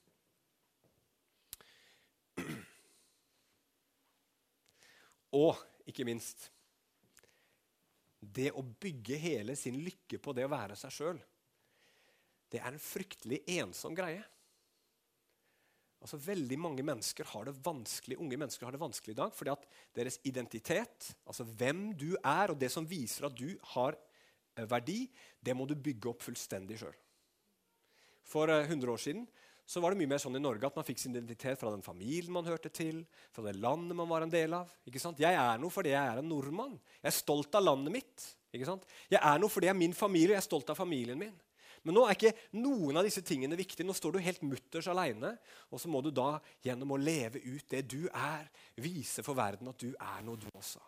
Og 5.37 5.59
ikke 5.89 6.07
minst 6.09 6.49
det 8.19 8.51
å 8.51 8.65
bygge 8.65 9.19
hele 9.21 9.55
sin 9.57 9.77
lykke 9.85 10.19
på 10.23 10.35
det 10.35 10.47
å 10.47 10.51
være 10.51 10.77
seg 10.79 10.95
sjøl, 10.95 11.21
det 12.49 12.59
er 12.59 12.73
en 12.73 12.81
fryktelig 12.83 13.43
ensom 13.59 13.95
greie. 13.97 14.25
Altså 15.99 16.19
Veldig 16.23 16.59
mange 16.63 16.85
mennesker 16.87 17.27
har 17.33 17.49
det 17.49 17.57
vanskelig, 17.65 18.19
unge 18.23 18.39
mennesker 18.39 18.67
har 18.67 18.75
det 18.75 18.83
vanskelig 18.83 19.15
i 19.15 19.19
dag 19.19 19.35
fordi 19.35 19.53
at 19.53 19.67
deres 19.99 20.19
identitet, 20.29 21.11
altså 21.27 21.47
hvem 21.59 21.91
du 21.99 22.13
er, 22.23 22.53
og 22.53 22.59
det 22.61 22.71
som 22.73 22.87
viser 22.89 23.27
at 23.29 23.37
du 23.39 23.51
har 23.75 23.99
eh, 24.55 24.67
verdi, 24.71 25.05
det 25.43 25.57
må 25.59 25.67
du 25.67 25.75
bygge 25.75 26.13
opp 26.13 26.25
fullstendig 26.25 26.79
sjøl. 26.81 26.95
For 28.29 28.51
100 28.51 28.79
eh, 28.79 28.93
år 28.95 29.03
siden 29.03 29.27
så 29.69 29.83
var 29.85 29.93
det 29.93 30.01
mye 30.01 30.09
mer 30.09 30.21
sånn 30.23 30.39
i 30.39 30.41
Norge 30.41 30.65
at 30.65 30.77
man 30.79 30.87
fikk 30.87 31.03
sin 31.03 31.13
identitet 31.13 31.59
fra 31.61 31.69
den 31.75 31.85
familien 31.85 32.33
man 32.33 32.47
hørte 32.49 32.71
til, 32.73 33.03
fra 33.37 33.43
det 33.45 33.59
landet 33.61 33.97
man 33.99 34.09
var 34.09 34.25
en 34.25 34.33
del 34.33 34.55
av. 34.57 34.71
Ikke 34.89 35.03
sant? 35.03 35.21
Jeg 35.21 35.37
er 35.37 35.61
noe 35.61 35.73
fordi 35.73 35.93
jeg 35.93 36.01
er 36.01 36.23
en 36.23 36.31
nordmann. 36.31 36.79
Jeg 37.03 37.11
er 37.11 37.17
stolt 37.19 37.59
av 37.59 37.67
landet 37.67 37.93
mitt. 37.99 38.25
Ikke 38.57 38.71
sant? 38.71 38.87
Jeg 39.13 39.21
er 39.21 39.43
noe 39.43 39.53
fordi 39.53 39.69
jeg 39.69 39.75
er 39.77 39.83
min 39.83 39.97
familie, 39.97 40.31
og 40.33 40.39
jeg 40.39 40.41
er 40.41 40.47
stolt 40.47 40.73
av 40.73 40.79
familien 40.81 41.21
min. 41.21 41.37
Men 41.85 41.99
nå 41.99 42.07
er 42.07 42.17
ikke 42.17 42.33
noen 42.57 42.97
av 42.97 43.05
disse 43.05 43.21
tingene 43.25 43.59
viktige. 43.61 43.85
Nå 43.87 43.93
står 43.97 44.17
du 44.17 44.25
helt 44.25 44.41
mutters 44.47 44.89
aleine. 44.89 45.35
Og 45.69 45.85
så 45.85 45.93
må 45.93 46.01
du 46.05 46.09
da 46.17 46.39
gjennom 46.65 46.97
å 46.97 47.01
leve 47.01 47.45
ut 47.45 47.69
det 47.69 47.85
du 47.93 48.09
er, 48.09 48.49
vise 48.81 49.25
for 49.27 49.37
verden 49.37 49.69
at 49.69 49.85
du 49.85 49.93
er 49.93 50.25
noe, 50.25 50.41
du 50.41 50.49
også. 50.55 50.81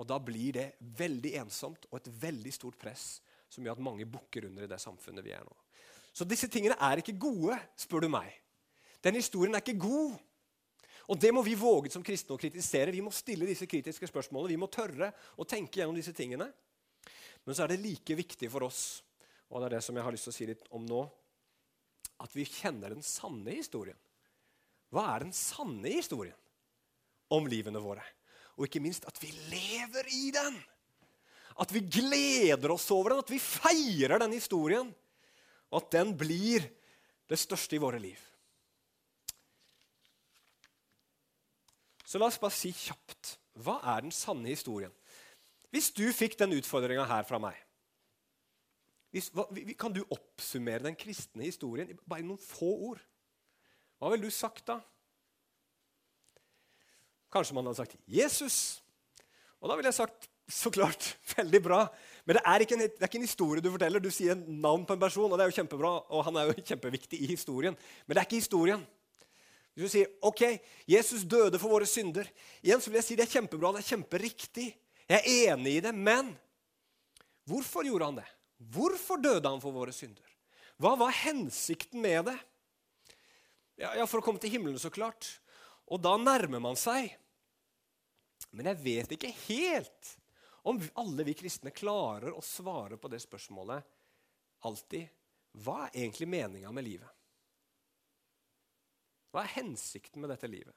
Og 0.00 0.08
da 0.08 0.16
blir 0.20 0.56
det 0.56 0.66
veldig 0.96 1.36
ensomt 1.44 1.84
og 1.90 2.00
et 2.00 2.10
veldig 2.24 2.52
stort 2.52 2.80
press 2.80 3.18
som 3.52 3.64
gjør 3.64 3.76
at 3.76 3.86
mange 3.92 4.08
bukker 4.08 4.48
under 4.48 4.64
i 4.64 4.72
det 4.72 4.80
samfunnet 4.82 5.24
vi 5.24 5.36
er 5.36 5.44
nå. 5.44 5.56
Så 6.16 6.24
disse 6.24 6.48
tingene 6.48 6.78
er 6.80 7.02
ikke 7.02 7.16
gode, 7.20 7.58
spør 7.76 8.06
du 8.06 8.10
meg. 8.12 8.30
Den 9.04 9.18
historien 9.18 9.54
er 9.54 9.64
ikke 9.64 9.76
god. 9.82 10.14
Og 11.12 11.20
det 11.20 11.30
må 11.34 11.42
vi 11.46 11.58
våge 11.58 11.92
som 11.92 12.02
kristne 12.02 12.34
å 12.34 12.40
kritisere. 12.40 12.94
Vi 12.94 13.04
må 13.04 13.12
stille 13.14 13.46
disse 13.46 13.68
kritiske 13.68 14.08
spørsmålene. 14.08 14.54
Vi 14.54 14.62
må 14.62 14.70
tørre 14.72 15.12
å 15.36 15.46
tenke 15.46 15.82
gjennom 15.82 15.98
disse 15.98 16.16
tingene. 16.16 16.48
Men 17.44 17.54
så 17.54 17.66
er 17.66 17.74
det 17.74 17.84
like 17.84 18.16
viktig 18.18 18.48
for 18.50 18.66
oss, 18.66 19.04
og 19.52 19.60
det 19.60 19.68
er 19.68 19.76
det 19.76 19.84
som 19.86 19.94
jeg 19.94 20.02
har 20.02 20.14
lyst 20.16 20.26
til 20.26 20.32
å 20.32 20.38
si 20.40 20.48
litt 20.48 20.64
om 20.74 20.82
nå, 20.88 21.04
at 22.24 22.32
vi 22.34 22.48
kjenner 22.48 22.96
den 22.96 23.04
sanne 23.06 23.52
historien. 23.54 23.98
Hva 24.90 25.04
er 25.12 25.26
den 25.26 25.36
sanne 25.36 25.92
historien 25.92 26.34
om 27.30 27.46
livene 27.46 27.82
våre? 27.82 28.02
og 28.56 28.64
ikke 28.66 28.82
minst 28.82 29.04
at 29.08 29.18
vi 29.20 29.30
lever 29.52 30.08
i 30.16 30.30
den. 30.34 30.56
At 31.60 31.72
vi 31.72 31.82
gleder 31.84 32.72
oss 32.72 32.88
over 32.92 33.12
den, 33.12 33.22
at 33.24 33.32
vi 33.32 33.40
feirer 33.40 34.20
den 34.20 34.34
historien. 34.36 34.88
Og 35.76 35.82
at 35.82 35.92
den 35.92 36.14
blir 36.16 36.64
det 37.28 37.36
største 37.36 37.76
i 37.76 37.82
våre 37.82 38.00
liv. 38.00 38.16
Så 42.06 42.20
la 42.22 42.30
oss 42.30 42.40
bare 42.40 42.54
si 42.54 42.70
kjapt 42.72 43.34
hva 43.60 43.76
er 43.92 44.04
den 44.04 44.14
sanne 44.14 44.48
historien? 44.48 44.92
Hvis 45.74 45.90
du 45.92 46.06
fikk 46.14 46.38
den 46.40 46.54
utfordringa 46.56 47.04
her 47.08 47.24
fra 47.28 47.40
meg 47.42 47.56
hvis, 49.12 49.30
hva, 49.34 49.46
Kan 49.80 49.94
du 49.96 50.02
oppsummere 50.12 50.84
den 50.86 50.96
kristne 50.98 51.46
historien 51.46 51.92
bare 52.04 52.22
i 52.22 52.26
noen 52.26 52.40
få 52.40 52.68
ord? 52.90 53.02
Hva 53.96 54.10
ville 54.12 54.28
du 54.28 54.34
sagt 54.34 54.66
da? 54.68 54.76
Kanskje 57.32 57.56
man 57.56 57.68
hadde 57.68 57.80
sagt 57.80 57.96
Jesus. 58.08 58.58
Og 59.60 59.70
da 59.70 59.76
ville 59.78 59.88
jeg 59.88 59.98
sagt 59.98 60.28
så 60.52 60.70
klart, 60.70 61.16
veldig 61.36 61.62
bra. 61.64 61.80
Men 62.26 62.38
det 62.38 62.42
er, 62.42 62.62
en, 62.64 62.80
det 62.82 62.86
er, 62.98 63.06
ikke 63.06 63.20
en, 63.20 63.28
historie 63.28 63.62
du 63.62 63.70
forteller. 63.70 64.02
Du 64.02 64.10
sier 64.10 64.34
en 64.34 64.60
navn 64.62 64.82
på 64.86 64.96
en 64.96 65.02
person, 65.02 65.30
og 65.30 65.38
det 65.38 65.44
er 65.44 65.52
jo 65.52 65.58
kjempebra, 65.60 65.92
og 66.10 66.24
han 66.26 66.38
er 66.40 66.48
jo 66.50 66.62
kjempeviktig 66.72 67.20
i 67.22 67.30
historien. 67.30 67.76
Men 68.04 68.16
det 68.16 68.22
er 68.22 68.26
ikke 68.26 68.40
historien. 68.40 68.82
Hvis 69.76 69.86
du 69.86 69.92
sier 69.92 70.10
ok, 70.26 70.42
Jesus 70.90 71.22
døde 71.28 71.60
for 71.62 71.70
våre 71.70 71.86
synder, 71.86 72.26
igjen 72.64 72.82
så 72.82 72.90
vil 72.90 72.98
jeg 72.98 73.06
si 73.10 73.18
det 73.18 73.26
er 73.28 73.34
kjempebra, 73.36 73.74
det 73.76 73.84
er 73.84 73.90
kjemperiktig. 73.92 74.66
Jeg 75.06 75.20
er 75.20 75.52
enig 75.52 75.76
i 75.76 75.84
det, 75.84 75.92
men 75.94 76.32
hvorfor 77.46 77.86
gjorde 77.86 78.10
han 78.10 78.18
det? 78.18 78.26
Hvorfor 78.74 79.20
døde 79.22 79.46
han 79.46 79.62
for 79.62 79.76
våre 79.76 79.94
synder? 79.94 80.24
Hva 80.82 80.96
var 80.98 81.14
hensikten 81.14 82.02
med 82.02 82.26
det? 82.32 82.36
Ja, 83.76 83.92
ja, 84.00 84.06
For 84.08 84.18
å 84.18 84.24
komme 84.24 84.40
til 84.40 84.50
himmelen, 84.56 84.80
så 84.80 84.90
klart. 84.90 85.28
Og 85.86 86.00
da 86.02 86.16
nærmer 86.18 86.62
man 86.64 86.78
seg. 86.80 87.12
Men 88.50 88.72
jeg 88.72 88.82
vet 88.82 89.12
ikke 89.14 89.32
helt 89.46 90.16
om 90.66 90.80
alle 91.02 91.26
vi 91.28 91.36
kristne 91.38 91.70
klarer 91.70 92.34
å 92.34 92.42
svare 92.42 92.98
på 92.98 93.10
det 93.12 93.20
spørsmålet 93.22 93.86
alltid. 94.66 95.06
Hva 95.62 95.84
er 95.86 96.00
egentlig 96.02 96.26
meninga 96.28 96.72
med 96.74 96.84
livet? 96.84 97.12
Hva 99.30 99.44
er 99.44 99.54
hensikten 99.60 100.22
med 100.22 100.32
dette 100.32 100.50
livet? 100.50 100.74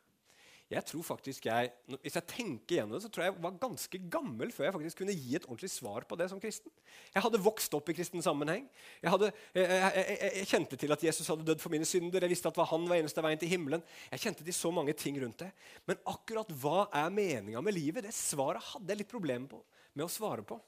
Jeg 0.69 0.85
tror 0.85 1.01
faktisk 1.01 1.47
jeg, 1.47 1.71
Hvis 2.03 2.13
jeg 2.19 2.27
tenker 2.29 2.75
gjennom 2.75 2.93
det, 2.93 3.01
så 3.01 3.09
tror 3.09 3.23
jeg 3.23 3.31
jeg 3.31 3.41
var 3.41 3.55
ganske 3.63 3.99
gammel 4.13 4.51
før 4.53 4.67
jeg 4.67 4.75
faktisk 4.75 4.99
kunne 5.01 5.15
gi 5.17 5.33
et 5.39 5.47
ordentlig 5.47 5.71
svar 5.73 6.05
på 6.05 6.17
det 6.19 6.27
som 6.29 6.41
kristen. 6.41 6.69
Jeg 7.15 7.23
hadde 7.25 7.41
vokst 7.41 7.73
opp 7.73 7.89
i 7.89 7.95
kristen 7.97 8.21
sammenheng. 8.21 8.67
Jeg, 9.01 9.09
hadde, 9.09 9.31
jeg, 9.57 9.65
jeg, 9.65 10.19
jeg, 10.27 10.49
kjente 10.51 10.77
til 10.83 10.93
at 10.93 11.05
Jesus 11.09 11.31
hadde 11.33 11.47
dødd 11.47 11.63
for 11.63 11.73
mine 11.73 11.89
synder. 11.89 12.21
Jeg 12.21 12.35
visste 12.35 12.53
at 12.53 12.61
han 12.69 12.85
var 12.85 13.01
eneste 13.01 13.25
veien 13.25 13.41
til 13.41 13.49
himmelen. 13.49 13.81
Jeg 14.11 14.27
kjente 14.27 14.45
til 14.45 14.57
så 14.59 14.69
mange 14.75 14.93
ting 14.93 15.17
rundt 15.23 15.41
det. 15.41 15.49
Men 15.89 15.97
akkurat 16.13 16.53
hva 16.61 16.85
er 17.01 17.09
meninga 17.17 17.65
med 17.65 17.73
livet, 17.79 18.05
det 18.05 18.13
svaret 18.13 18.61
hadde 18.69 18.93
jeg 18.93 19.01
litt 19.01 19.15
problemer 19.17 19.49
med 19.93 20.05
å 20.05 20.11
svare 20.11 20.45
på. 20.45 20.59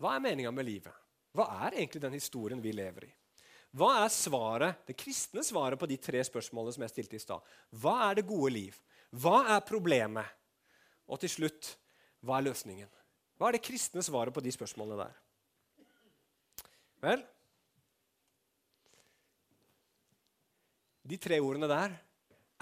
Hva 0.00 0.16
er 0.16 0.24
meninga 0.24 0.50
med 0.54 0.66
livet? 0.66 1.02
Hva 1.34 1.46
er 1.66 1.78
egentlig 1.78 2.02
den 2.02 2.16
historien 2.16 2.62
vi 2.62 2.72
lever 2.74 3.08
i? 3.08 3.12
Hva 3.74 4.04
er 4.04 4.10
svaret, 4.14 4.84
det 4.86 4.94
kristne 4.98 5.42
svaret 5.42 5.80
på 5.80 5.88
de 5.90 5.96
tre 5.98 6.20
spørsmålene 6.26 6.76
som 6.76 6.84
jeg 6.84 6.92
stilte 6.92 7.18
i 7.18 7.22
stad? 7.22 7.54
Hva 7.74 7.96
er 8.06 8.20
det 8.20 8.28
gode 8.28 8.52
liv? 8.54 8.76
Hva 9.10 9.40
er 9.56 9.64
problemet? 9.66 10.28
Og 11.10 11.18
til 11.22 11.32
slutt, 11.32 11.72
hva 12.22 12.38
er 12.38 12.46
løsningen? 12.46 12.90
Hva 13.34 13.48
er 13.48 13.58
det 13.58 13.64
kristne 13.66 14.02
svaret 14.06 14.34
på 14.34 14.42
de 14.44 14.52
spørsmålene 14.54 15.06
der? 15.06 15.16
Vel 17.04 17.24
De 21.04 21.18
tre 21.20 21.36
ordene 21.44 21.68
der 21.68 21.92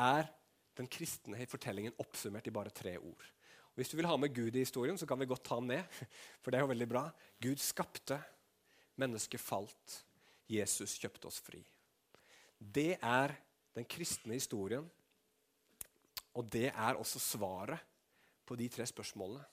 er 0.03 0.27
den 0.75 0.89
kristne 0.91 1.45
fortellingen 1.47 1.95
oppsummert 2.03 2.49
i 2.49 2.55
bare 2.55 2.73
tre 2.75 2.97
ord. 2.99 3.29
Og 3.73 3.81
hvis 3.81 3.89
du 3.89 3.97
vil 3.97 4.09
ha 4.09 4.17
med 4.21 4.35
Gud 4.37 4.53
i 4.53 4.65
historien, 4.67 4.99
så 5.01 5.09
kan 5.09 5.21
vi 5.21 5.29
godt 5.29 5.45
ta 5.49 5.57
han 5.57 5.69
med. 5.69 6.01
For 6.43 6.53
det 6.53 6.59
er 6.61 6.67
jo 6.67 6.73
veldig 6.75 6.89
bra. 6.91 7.07
Gud 7.41 7.61
skapte, 7.63 8.19
mennesket 9.01 9.41
falt. 9.41 10.03
Jesus 10.53 10.99
kjøpte 11.01 11.31
oss 11.31 11.41
fri. 11.41 11.63
Det 12.61 12.99
er 13.01 13.33
den 13.73 13.87
kristne 13.89 14.37
historien, 14.37 14.85
og 16.37 16.49
det 16.53 16.69
er 16.69 17.01
også 17.01 17.21
svaret 17.21 17.81
på 18.45 18.57
de 18.61 18.69
tre 18.73 18.85
spørsmålene. 18.89 19.45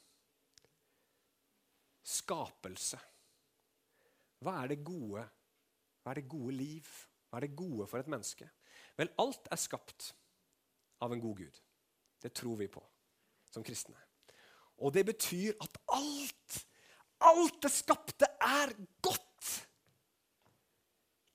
Skapelse. 2.04 3.00
Hva 4.44 4.58
er 4.64 4.74
det 4.74 4.82
gode? 4.84 5.24
Hva 6.04 6.12
er 6.12 6.20
det 6.20 6.30
gode 6.32 6.56
liv? 6.56 6.92
Hva 7.30 7.40
er 7.40 7.48
det 7.48 7.56
gode 7.60 7.88
for 7.88 8.02
et 8.02 8.12
menneske? 8.12 8.48
Vel, 9.00 9.12
alt 9.22 9.48
er 9.52 9.60
skapt 9.60 10.12
av 11.04 11.16
en 11.16 11.24
god 11.24 11.44
Gud. 11.46 11.64
Det 12.20 12.36
tror 12.36 12.60
vi 12.60 12.68
på 12.72 12.84
som 13.52 13.64
kristne. 13.64 14.09
Og 14.80 14.94
det 14.96 15.06
betyr 15.10 15.58
at 15.60 15.80
alt, 15.96 16.60
alt 17.30 17.58
det 17.64 17.72
skapte, 17.74 18.30
er 18.40 18.74
godt. 19.04 19.50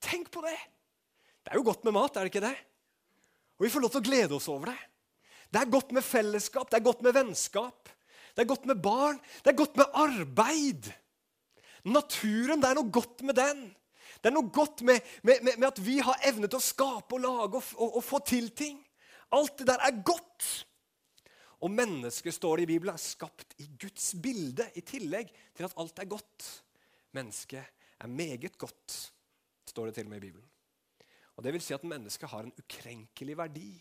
Tenk 0.05 0.31
på 0.33 0.43
det! 0.45 0.57
Det 1.45 1.53
er 1.53 1.61
jo 1.61 1.67
godt 1.67 1.85
med 1.85 1.93
mat, 1.93 2.15
er 2.17 2.25
det 2.25 2.33
ikke 2.33 2.47
det? 2.47 2.55
Og 3.55 3.65
vi 3.67 3.71
får 3.71 3.83
lov 3.83 3.93
til 3.93 4.01
å 4.01 4.09
glede 4.09 4.37
oss 4.37 4.49
over 4.51 4.71
det. 4.73 4.79
Det 5.53 5.61
er 5.61 5.71
godt 5.71 5.93
med 5.95 6.03
fellesskap, 6.03 6.69
det 6.71 6.79
er 6.79 6.87
godt 6.87 7.03
med 7.05 7.13
vennskap, 7.15 7.89
det 8.35 8.43
er 8.43 8.49
godt 8.49 8.65
med 8.67 8.81
barn, 8.83 9.19
det 9.43 9.53
er 9.53 9.59
godt 9.61 9.77
med 9.79 9.99
arbeid. 10.01 10.89
Naturen, 11.85 12.59
det 12.59 12.71
er 12.71 12.79
noe 12.79 12.91
godt 12.91 13.21
med 13.23 13.37
den. 13.37 13.61
Det 14.19 14.31
er 14.31 14.33
noe 14.33 14.49
godt 14.49 14.81
med, 14.87 15.05
med, 15.21 15.43
med, 15.45 15.59
med 15.61 15.67
at 15.69 15.79
vi 15.85 15.99
har 16.01 16.23
evne 16.25 16.49
til 16.49 16.57
å 16.57 16.65
skape 16.65 17.13
og 17.13 17.21
lage 17.21 17.59
og, 17.59 17.67
og, 17.77 17.97
og, 17.99 18.03
få 18.03 18.19
til 18.25 18.49
ting. 18.57 18.79
Alt 19.37 19.59
det 19.61 19.67
der 19.69 19.83
er 19.85 19.99
godt. 20.07 20.47
Og 21.63 21.71
mennesket, 21.71 22.33
står 22.33 22.57
det 22.57 22.67
i 22.67 22.71
Bibelen, 22.73 22.93
er 22.93 23.01
skapt 23.01 23.55
i 23.63 23.69
Guds 23.79 24.13
bilde, 24.21 24.67
i 24.75 24.81
tillegg 24.81 25.31
til 25.55 25.67
at 25.67 25.75
alt 25.79 25.99
er 25.99 26.09
godt. 26.11 26.47
Mennesket 27.15 27.63
er 27.99 28.11
meget 28.11 28.57
godt 28.59 28.97
står 29.75 29.89
det 29.89 29.97
til 29.97 30.07
og 30.07 30.13
med 30.13 30.17
i 30.17 30.27
Bibelen. 30.27 30.47
Og 31.35 31.43
Det 31.43 31.53
vil 31.53 31.61
si 31.61 31.73
at 31.75 31.83
mennesket 31.83 32.29
har 32.29 32.45
en 32.45 32.53
ukrenkelig 32.59 33.37
verdi. 33.37 33.71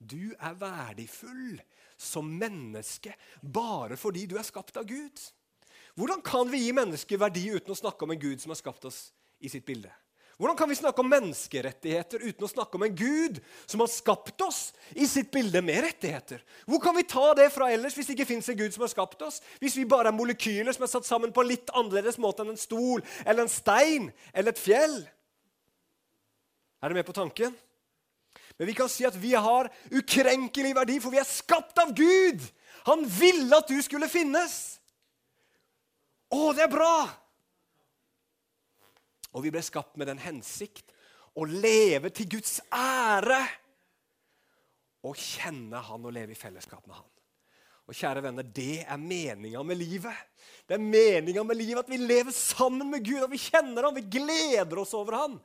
Du 0.00 0.34
er 0.34 0.54
verdifull 0.58 1.60
som 1.96 2.26
menneske 2.26 3.14
bare 3.54 3.96
fordi 3.96 4.26
du 4.26 4.36
er 4.36 4.46
skapt 4.46 4.76
av 4.76 4.88
Gud. 4.88 5.22
Hvordan 5.94 6.22
kan 6.26 6.50
vi 6.50 6.64
gi 6.64 6.72
mennesket 6.74 7.20
verdi 7.20 7.44
uten 7.54 7.70
å 7.70 7.78
snakke 7.78 8.02
om 8.02 8.10
en 8.10 8.18
Gud 8.18 8.42
som 8.42 8.50
har 8.50 8.58
skapt 8.58 8.88
oss 8.90 9.12
i 9.38 9.48
sitt 9.48 9.64
bilde? 9.64 9.92
Hvordan 10.34 10.56
kan 10.58 10.68
vi 10.68 10.74
snakke 10.74 10.98
om 10.98 11.10
menneskerettigheter 11.12 12.24
uten 12.26 12.46
å 12.46 12.50
snakke 12.50 12.74
om 12.74 12.82
en 12.82 12.96
Gud 12.98 13.36
som 13.70 13.84
har 13.84 13.90
skapt 13.92 14.42
oss 14.42 14.72
i 14.90 15.06
sitt 15.06 15.30
bilde 15.34 15.62
med 15.62 15.84
rettigheter? 15.86 16.42
Hvor 16.66 16.82
kan 16.82 16.96
vi 16.96 17.06
ta 17.06 17.28
det 17.38 17.46
fra 17.54 17.68
ellers 17.70 17.94
hvis 17.94 18.10
det 18.10 18.16
ikke 18.16 18.32
fins 18.32 18.50
en 18.50 18.58
Gud 18.58 18.74
som 18.74 18.82
har 18.82 18.90
skapt 18.90 19.22
oss? 19.22 19.38
Hvis 19.62 19.78
vi 19.78 19.86
bare 19.86 20.10
er 20.10 20.16
molekyler 20.16 20.74
som 20.74 20.86
er 20.86 20.90
satt 20.90 21.06
sammen 21.06 21.34
på 21.34 21.44
en 21.44 21.52
litt 21.52 21.70
annerledes 21.70 22.18
måte 22.18 22.42
enn 22.42 22.56
en 22.56 22.58
stol 22.58 23.04
eller 23.22 23.44
en 23.44 23.52
stein 23.52 24.10
eller 24.32 24.50
et 24.50 24.64
fjell? 24.64 24.98
Er 26.82 26.90
dere 26.90 26.98
med 26.98 27.08
på 27.08 27.16
tanken? 27.16 27.54
Men 28.58 28.70
vi 28.70 28.74
kan 28.76 28.90
si 28.90 29.06
at 29.06 29.14
vi 29.18 29.32
har 29.38 29.70
ukrenkelig 29.90 30.74
verdi, 30.76 30.98
for 31.02 31.14
vi 31.14 31.22
er 31.22 31.26
skapt 31.26 31.78
av 31.82 31.94
Gud. 31.94 32.42
Han 32.90 33.06
ville 33.06 33.54
at 33.56 33.70
du 33.70 33.78
skulle 33.82 34.10
finnes. 34.10 34.80
Å, 36.34 36.50
det 36.54 36.66
er 36.66 36.74
bra! 36.74 37.23
Og 39.34 39.44
vi 39.44 39.52
ble 39.54 39.62
skapt 39.66 39.98
med 39.98 40.08
den 40.10 40.22
hensikt 40.22 40.94
å 41.34 41.46
leve 41.48 42.12
til 42.14 42.30
Guds 42.36 42.60
ære. 42.70 43.40
Og 45.04 45.18
kjenne 45.18 45.82
Han 45.90 46.06
og 46.06 46.14
leve 46.14 46.32
i 46.32 46.38
fellesskap 46.38 46.86
med 46.86 46.96
Han. 46.96 47.10
Og 47.84 47.98
kjære 47.98 48.22
venner, 48.24 48.42
Det 48.42 48.86
er 48.86 48.96
meninga 48.96 49.62
med 49.62 49.76
livet. 49.76 50.14
Det 50.66 50.78
er 50.78 50.80
meninga 50.80 51.42
med 51.44 51.56
livet 51.56 51.84
At 51.84 51.90
vi 51.90 51.98
lever 52.00 52.32
sammen 52.32 52.88
med 52.90 53.04
Gud, 53.04 53.22
og 53.22 53.30
vi 53.30 53.42
kjenner 53.42 53.84
Han, 53.84 53.98
vi 53.98 54.06
gleder 54.18 54.78
oss 54.80 54.94
over 54.94 55.18
Han 55.20 55.36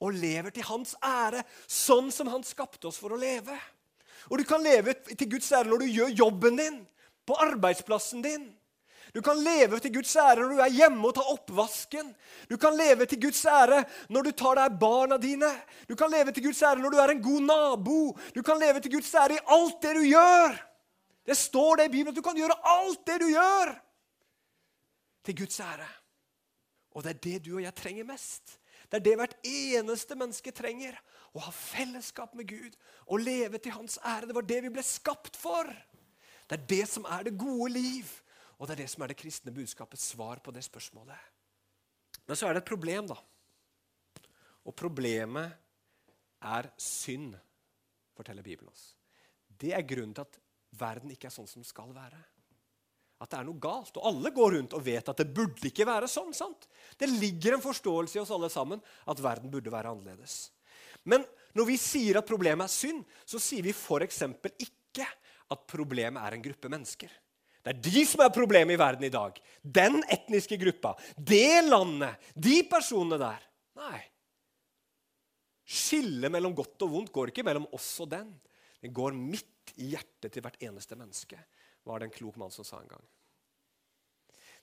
og 0.00 0.16
lever 0.16 0.52
til 0.54 0.64
hans 0.64 0.94
ære, 1.04 1.42
sånn 1.68 2.08
som 2.14 2.30
han 2.32 2.44
skapte 2.46 2.88
oss 2.88 2.98
for 3.00 3.12
å 3.12 3.20
leve. 3.20 3.56
Og 4.32 4.40
du 4.40 4.46
kan 4.48 4.62
leve 4.64 4.94
til 5.10 5.28
Guds 5.34 5.50
ære 5.52 5.68
når 5.68 5.84
du 5.84 5.90
gjør 5.90 6.14
jobben 6.22 6.56
din, 6.60 6.78
på 7.28 7.36
arbeidsplassen 7.44 8.24
din. 8.24 8.46
Du 9.14 9.20
kan 9.22 9.38
leve 9.42 9.80
til 9.82 9.92
Guds 9.94 10.12
ære 10.16 10.38
når 10.38 10.54
du 10.54 10.62
er 10.62 10.74
hjemme 10.74 11.08
og 11.08 11.14
tar 11.16 11.30
oppvasken. 11.32 12.12
Du 12.50 12.56
kan 12.60 12.76
leve 12.78 13.06
til 13.10 13.20
Guds 13.22 13.42
ære 13.44 13.82
når 14.08 14.28
du 14.28 14.30
tar 14.38 14.60
deg 14.60 14.78
barna 14.80 15.18
dine. 15.18 15.50
Du 15.88 15.96
kan 15.98 16.12
leve 16.12 16.32
til 16.32 16.46
Guds 16.46 16.62
ære 16.62 16.78
når 16.78 16.94
du 16.94 16.98
er 17.02 17.14
en 17.14 17.22
god 17.22 17.46
nabo. 17.48 18.00
Du 18.34 18.42
kan 18.46 18.60
leve 18.62 18.80
til 18.80 18.94
Guds 18.94 19.14
ære 19.14 19.38
i 19.38 19.44
alt 19.56 19.82
det 19.82 19.96
du 19.98 20.04
gjør. 20.06 20.60
Det 21.26 21.36
står 21.36 21.76
det 21.76 21.88
i 21.88 21.92
Bibelen 21.92 22.14
at 22.14 22.18
du 22.18 22.24
kan 22.26 22.38
gjøre 22.38 22.56
alt 22.66 23.02
det 23.06 23.18
du 23.22 23.28
gjør, 23.30 23.74
til 25.24 25.36
Guds 25.42 25.60
ære. 25.60 25.90
Og 26.90 27.04
det 27.04 27.10
er 27.10 27.20
det 27.26 27.44
du 27.44 27.52
og 27.56 27.62
jeg 27.62 27.74
trenger 27.76 28.08
mest. 28.08 28.56
Det 28.90 28.98
er 28.98 29.04
det 29.04 29.18
hvert 29.20 29.36
eneste 29.46 30.16
menneske 30.18 30.50
trenger. 30.50 30.96
Å 31.30 31.44
ha 31.44 31.52
fellesskap 31.54 32.34
med 32.34 32.48
Gud 32.50 32.74
og 33.06 33.22
leve 33.22 33.60
til 33.62 33.76
Hans 33.76 34.00
ære. 34.02 34.26
Det 34.26 34.34
var 34.34 34.48
det 34.48 34.58
vi 34.64 34.72
ble 34.74 34.82
skapt 34.82 35.38
for. 35.38 35.68
Det 36.50 36.58
er 36.58 36.66
det 36.72 36.86
som 36.90 37.06
er 37.06 37.28
det 37.28 37.38
gode 37.38 37.70
liv. 37.76 38.08
Og 38.60 38.68
det 38.68 38.76
er 38.76 38.82
det 38.82 38.90
som 38.92 39.02
er 39.04 39.12
det 39.12 39.18
kristne 39.20 39.54
budskapets 39.56 40.10
svar 40.12 40.42
på 40.44 40.52
det 40.52 40.62
spørsmålet. 40.66 41.16
Men 42.28 42.36
så 42.36 42.46
er 42.46 42.54
det 42.54 42.62
et 42.62 42.70
problem, 42.70 43.08
da. 43.08 43.16
Og 44.68 44.76
problemet 44.76 45.54
er 46.44 46.68
synd, 46.80 47.32
forteller 48.16 48.44
Bibelen 48.44 48.68
oss. 48.68 48.92
Det 49.48 49.72
er 49.76 49.86
grunnen 49.88 50.12
til 50.16 50.28
at 50.28 50.36
verden 50.80 51.12
ikke 51.12 51.30
er 51.30 51.34
sånn 51.34 51.48
som 51.48 51.64
den 51.64 51.68
skal 51.68 51.90
være. 51.96 52.20
At 53.20 53.32
det 53.32 53.40
er 53.40 53.48
noe 53.48 53.60
galt. 53.60 53.96
Og 53.96 54.06
alle 54.12 54.32
går 54.36 54.54
rundt 54.56 54.76
og 54.76 54.84
vet 54.84 55.08
at 55.12 55.20
det 55.20 55.28
burde 55.36 55.68
ikke 55.68 55.88
være 55.88 56.08
sånn. 56.08 56.32
sant? 56.36 56.68
Det 57.00 57.08
ligger 57.08 57.56
en 57.56 57.64
forståelse 57.64 58.16
i 58.16 58.22
oss 58.22 58.32
alle 58.32 58.52
sammen 58.52 58.80
at 59.08 59.24
verden 59.24 59.52
burde 59.52 59.72
være 59.72 59.92
annerledes. 59.92 60.50
Men 61.08 61.24
når 61.56 61.68
vi 61.72 61.80
sier 61.80 62.20
at 62.20 62.28
problemet 62.28 62.68
er 62.68 62.72
synd, 62.72 63.02
så 63.24 63.40
sier 63.40 63.64
vi 63.64 63.74
f.eks. 63.74 64.22
ikke 64.60 65.08
at 65.50 65.66
problemet 65.68 66.22
er 66.22 66.36
en 66.36 66.44
gruppe 66.44 66.70
mennesker. 66.72 67.12
Det 67.60 67.74
er 67.74 67.82
de 67.84 68.04
som 68.08 68.22
er 68.24 68.32
problemet 68.32 68.74
i 68.74 68.80
verden 68.80 69.04
i 69.04 69.12
dag. 69.12 69.36
Den 69.60 70.00
etniske 70.08 70.56
gruppa. 70.60 70.94
Det 71.16 71.60
landet. 71.66 72.30
De 72.34 72.62
personene 72.68 73.20
der. 73.20 73.42
Nei. 73.80 74.00
Skillet 75.70 76.32
mellom 76.32 76.56
godt 76.56 76.82
og 76.86 76.94
vondt 76.96 77.12
går 77.14 77.30
ikke 77.30 77.44
mellom 77.46 77.68
oss 77.76 77.92
og 78.02 78.10
den. 78.10 78.30
Det 78.80 78.90
går 78.96 79.14
midt 79.14 79.74
i 79.78 79.92
hjertet 79.92 80.32
til 80.32 80.42
hvert 80.42 80.60
eneste 80.64 80.96
menneske, 80.98 81.38
var 81.86 82.00
det 82.00 82.08
en 82.08 82.14
klok 82.14 82.38
mann 82.40 82.52
som 82.52 82.66
sa 82.66 82.80
en 82.80 82.90
gang. 82.90 83.04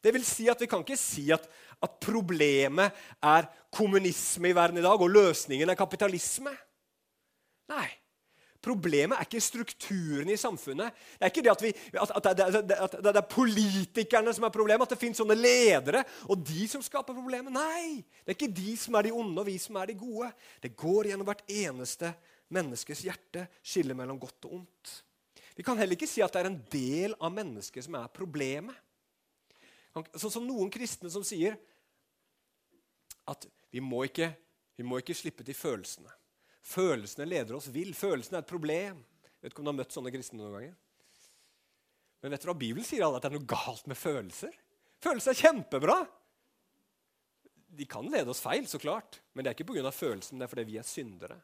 Det 0.04 0.12
vil 0.14 0.26
si 0.26 0.46
at 0.50 0.60
Vi 0.62 0.68
kan 0.70 0.84
ikke 0.84 0.98
si 1.00 1.30
at, 1.34 1.46
at 1.82 1.96
problemet 2.04 2.94
er 3.24 3.48
kommunisme 3.74 4.52
i 4.52 4.58
verden 4.58 4.82
i 4.82 4.86
dag, 4.86 5.00
og 5.02 5.14
løsningen 5.14 5.70
er 5.70 5.80
kapitalisme. 5.80 6.54
Nei. 7.72 7.88
Problemet 8.68 9.16
er 9.16 9.28
ikke 9.28 9.42
strukturen 9.44 10.30
i 10.34 10.38
samfunnet. 10.40 10.96
Det 11.16 11.24
er 11.24 11.32
ikke 11.32 11.44
det 11.46 11.54
at, 11.54 11.64
vi, 11.64 11.72
at, 11.96 12.14
at, 12.20 12.30
det, 12.36 12.76
at, 12.76 12.98
det, 13.06 13.14
er 13.14 13.28
politikerne 13.32 14.34
som 14.36 14.48
er 14.48 14.54
problemet, 14.54 14.84
at 14.84 14.96
det 14.96 15.00
finnes 15.00 15.22
sånne 15.22 15.38
ledere, 15.38 16.04
og 16.28 16.44
de 16.48 16.68
som 16.68 16.84
skaper 16.84 17.16
problemet. 17.16 17.54
Nei! 17.56 18.04
Det 18.26 18.34
er 18.34 18.38
ikke 18.38 18.56
de 18.60 18.74
som 18.80 18.98
er 19.00 19.08
de 19.08 19.14
onde, 19.16 19.40
og 19.40 19.48
vi 19.48 19.56
som 19.62 19.80
er 19.80 19.92
de 19.92 20.00
gode. 20.00 20.32
Det 20.64 20.74
går 20.76 21.12
gjennom 21.14 21.30
hvert 21.30 21.46
eneste 21.48 22.12
menneskes 22.54 23.06
hjerte, 23.08 23.48
skillet 23.64 23.98
mellom 23.98 24.20
godt 24.20 24.50
og 24.50 24.60
ondt. 24.62 24.98
Vi 25.58 25.66
kan 25.66 25.80
heller 25.80 25.98
ikke 25.98 26.10
si 26.10 26.22
at 26.22 26.36
det 26.36 26.44
er 26.44 26.52
en 26.52 26.60
del 26.72 27.16
av 27.18 27.34
mennesket 27.34 27.88
som 27.88 27.96
er 27.98 28.12
problemet. 28.14 28.76
Sånn 30.14 30.34
som 30.36 30.46
noen 30.46 30.70
kristne 30.70 31.10
som 31.10 31.24
sier 31.26 31.56
at 33.28 33.48
vi 33.74 33.82
må 33.82 34.04
ikke, 34.06 34.30
vi 34.78 34.86
må 34.86 35.00
ikke 35.02 35.18
slippe 35.18 35.46
til 35.48 35.58
følelsene. 35.58 36.12
Følelsene 36.68 37.28
leder 37.30 37.56
oss 37.56 37.70
vill. 37.72 37.94
Følelsene 37.96 38.42
er 38.42 38.46
et 38.46 38.50
problem. 38.50 39.00
Jeg 39.24 39.46
vet 39.46 39.54
ikke 39.54 39.64
om 39.64 39.68
du 39.68 39.72
har 39.72 39.80
møtt 39.80 39.96
sånne 39.96 40.12
kristne 40.12 40.42
noen 40.42 40.56
ganger. 40.58 40.76
Men 42.24 42.34
vet 42.34 42.44
du 42.44 42.50
hva 42.50 42.58
Bibelen 42.58 42.88
sier? 42.88 43.06
Alle 43.06 43.20
at 43.20 43.28
det 43.28 43.32
er 43.32 43.38
noe 43.38 43.50
galt 43.50 43.86
med 43.88 44.00
følelser. 44.00 44.56
Følelser 45.04 45.32
er 45.32 45.42
kjempebra. 45.46 45.98
De 47.78 47.86
kan 47.88 48.08
lede 48.10 48.34
oss 48.34 48.42
feil, 48.42 48.66
så 48.68 48.80
klart, 48.82 49.20
men 49.34 49.46
det 49.46 49.52
er 49.52 49.58
ikke 49.58 49.70
pga. 49.70 49.92
følelsen, 49.94 50.40
det 50.40 50.48
er 50.48 50.52
fordi 50.52 50.66
vi 50.66 50.78
er 50.82 50.88
syndere. 50.88 51.38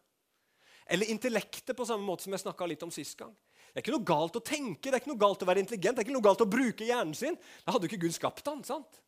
Eller 0.90 1.12
intellektet, 1.14 1.76
på 1.78 1.86
samme 1.86 2.04
måte 2.04 2.26
som 2.26 2.34
jeg 2.34 2.42
snakka 2.44 2.68
litt 2.68 2.84
om 2.84 2.92
sist 2.92 3.16
gang. 3.20 3.32
Det 3.70 3.80
er 3.80 3.86
ikke 3.86 3.94
noe 3.96 4.08
galt 4.08 4.36
å 4.38 4.44
tenke, 4.44 4.90
det 4.90 4.98
er 4.98 5.02
ikke 5.02 5.12
noe 5.14 5.22
galt 5.22 5.46
å 5.46 5.48
være 5.48 5.62
intelligent, 5.64 5.96
det 5.96 6.04
er 6.04 6.08
ikke 6.08 6.18
noe 6.18 6.26
galt 6.26 6.44
å 6.44 6.50
bruke 6.50 6.88
hjernen 6.88 7.16
sin. 7.18 7.38
Da 7.64 7.76
hadde 7.76 7.88
jo 7.88 7.94
ikke 7.94 8.04
Gud 8.04 8.16
skapt 8.18 8.50
han, 8.50 8.64
sant? 8.66 9.00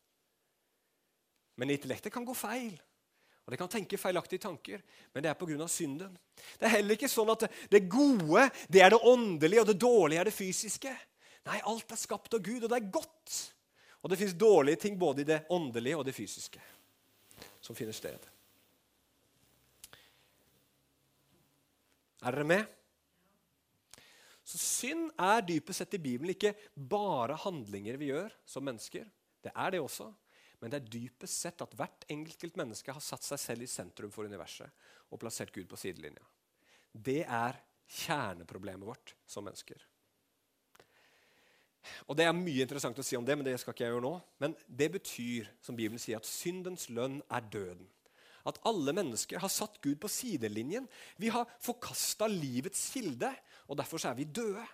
Men 1.56 1.72
intellektet 1.74 2.14
kan 2.14 2.24
gå 2.26 2.34
feil. 2.36 2.76
Og 3.46 3.52
Det 3.52 3.58
kan 3.60 3.68
tenke 3.70 3.98
feilaktige 3.98 4.42
tanker, 4.42 4.80
men 5.14 5.22
det 5.22 5.30
er 5.30 5.34
pga. 5.38 5.68
synden. 5.68 6.18
Det 6.58 6.66
er 6.66 6.76
heller 6.76 6.96
ikke 6.96 7.08
sånn 7.08 7.30
at 7.30 7.46
det 7.70 7.88
gode 7.88 8.50
det 8.68 8.82
er 8.82 8.90
det 8.90 8.98
åndelige, 9.02 9.60
og 9.60 9.66
det 9.66 9.78
dårlige 9.78 10.20
er 10.20 10.24
det 10.24 10.34
fysiske. 10.34 10.96
Nei, 11.46 11.60
alt 11.62 11.92
er 11.92 11.96
skapt 11.96 12.34
av 12.34 12.42
Gud, 12.42 12.64
og 12.64 12.70
det 12.70 12.76
er 12.76 12.90
godt. 12.90 13.36
Og 14.02 14.10
det 14.10 14.18
fins 14.18 14.34
dårlige 14.34 14.82
ting 14.82 14.98
både 14.98 15.22
i 15.22 15.28
det 15.28 15.44
åndelige 15.50 15.96
og 15.96 16.04
det 16.04 16.14
fysiske 16.14 16.60
som 17.62 17.76
finner 17.76 17.94
sted. 17.94 18.18
Er 22.22 22.34
dere 22.34 22.44
med? 22.46 22.66
Så 24.46 24.58
Synd 24.58 25.10
er 25.18 25.42
dypest 25.42 25.82
sett 25.82 25.96
i 25.98 26.02
Bibelen 26.02 26.34
ikke 26.34 26.54
bare 26.74 27.38
handlinger 27.46 27.98
vi 27.98 28.12
gjør 28.12 28.34
som 28.46 28.66
mennesker. 28.66 29.06
Det 29.42 29.50
er 29.54 29.74
det 29.74 29.80
også. 29.82 30.10
Men 30.66 30.72
det 30.72 30.78
er 30.80 30.94
dypest 30.96 31.44
sett 31.44 31.62
at 31.62 31.74
hvert 31.78 32.02
enkelt 32.10 32.56
menneske 32.58 32.90
har 32.90 33.02
satt 33.04 33.22
seg 33.22 33.38
selv 33.38 33.62
i 33.62 33.68
sentrum 33.70 34.10
for 34.10 34.26
universet 34.26 34.66
og 35.14 35.20
plassert 35.22 35.52
Gud 35.54 35.68
på 35.70 35.78
sidelinja. 35.78 36.24
Det 36.90 37.20
er 37.22 37.60
kjerneproblemet 37.86 38.88
vårt 38.88 39.12
som 39.30 39.46
mennesker. 39.46 39.78
Og 42.10 42.16
Det 42.18 42.24
er 42.26 42.34
mye 42.34 42.64
interessant 42.64 42.98
å 42.98 43.04
si 43.06 43.14
om 43.14 43.22
det, 43.22 43.36
men 43.38 43.46
det 43.46 43.54
skal 43.62 43.76
ikke 43.76 43.84
jeg 43.84 43.94
gjøre 43.94 44.06
nå. 44.08 44.16
Men 44.42 44.56
det 44.66 44.88
betyr 44.96 45.52
som 45.62 45.78
Bibelen 45.78 46.02
sier, 46.02 46.18
at 46.18 46.26
syndens 46.26 46.88
lønn 46.90 47.20
er 47.30 47.46
døden. 47.46 47.86
At 48.42 48.58
alle 48.66 48.90
mennesker 48.90 49.38
har 49.38 49.52
satt 49.54 49.78
Gud 49.86 50.00
på 50.02 50.10
sidelinjen. 50.10 50.90
Vi 51.14 51.30
har 51.30 51.46
forkasta 51.62 52.26
livets 52.26 52.88
kilde, 52.90 53.30
og 53.70 53.78
derfor 53.78 54.02
er 54.02 54.18
vi 54.18 54.26
døde. 54.26 54.66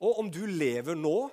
Og 0.00 0.24
om 0.24 0.32
du 0.32 0.46
lever 0.48 0.96
nå 0.96 1.28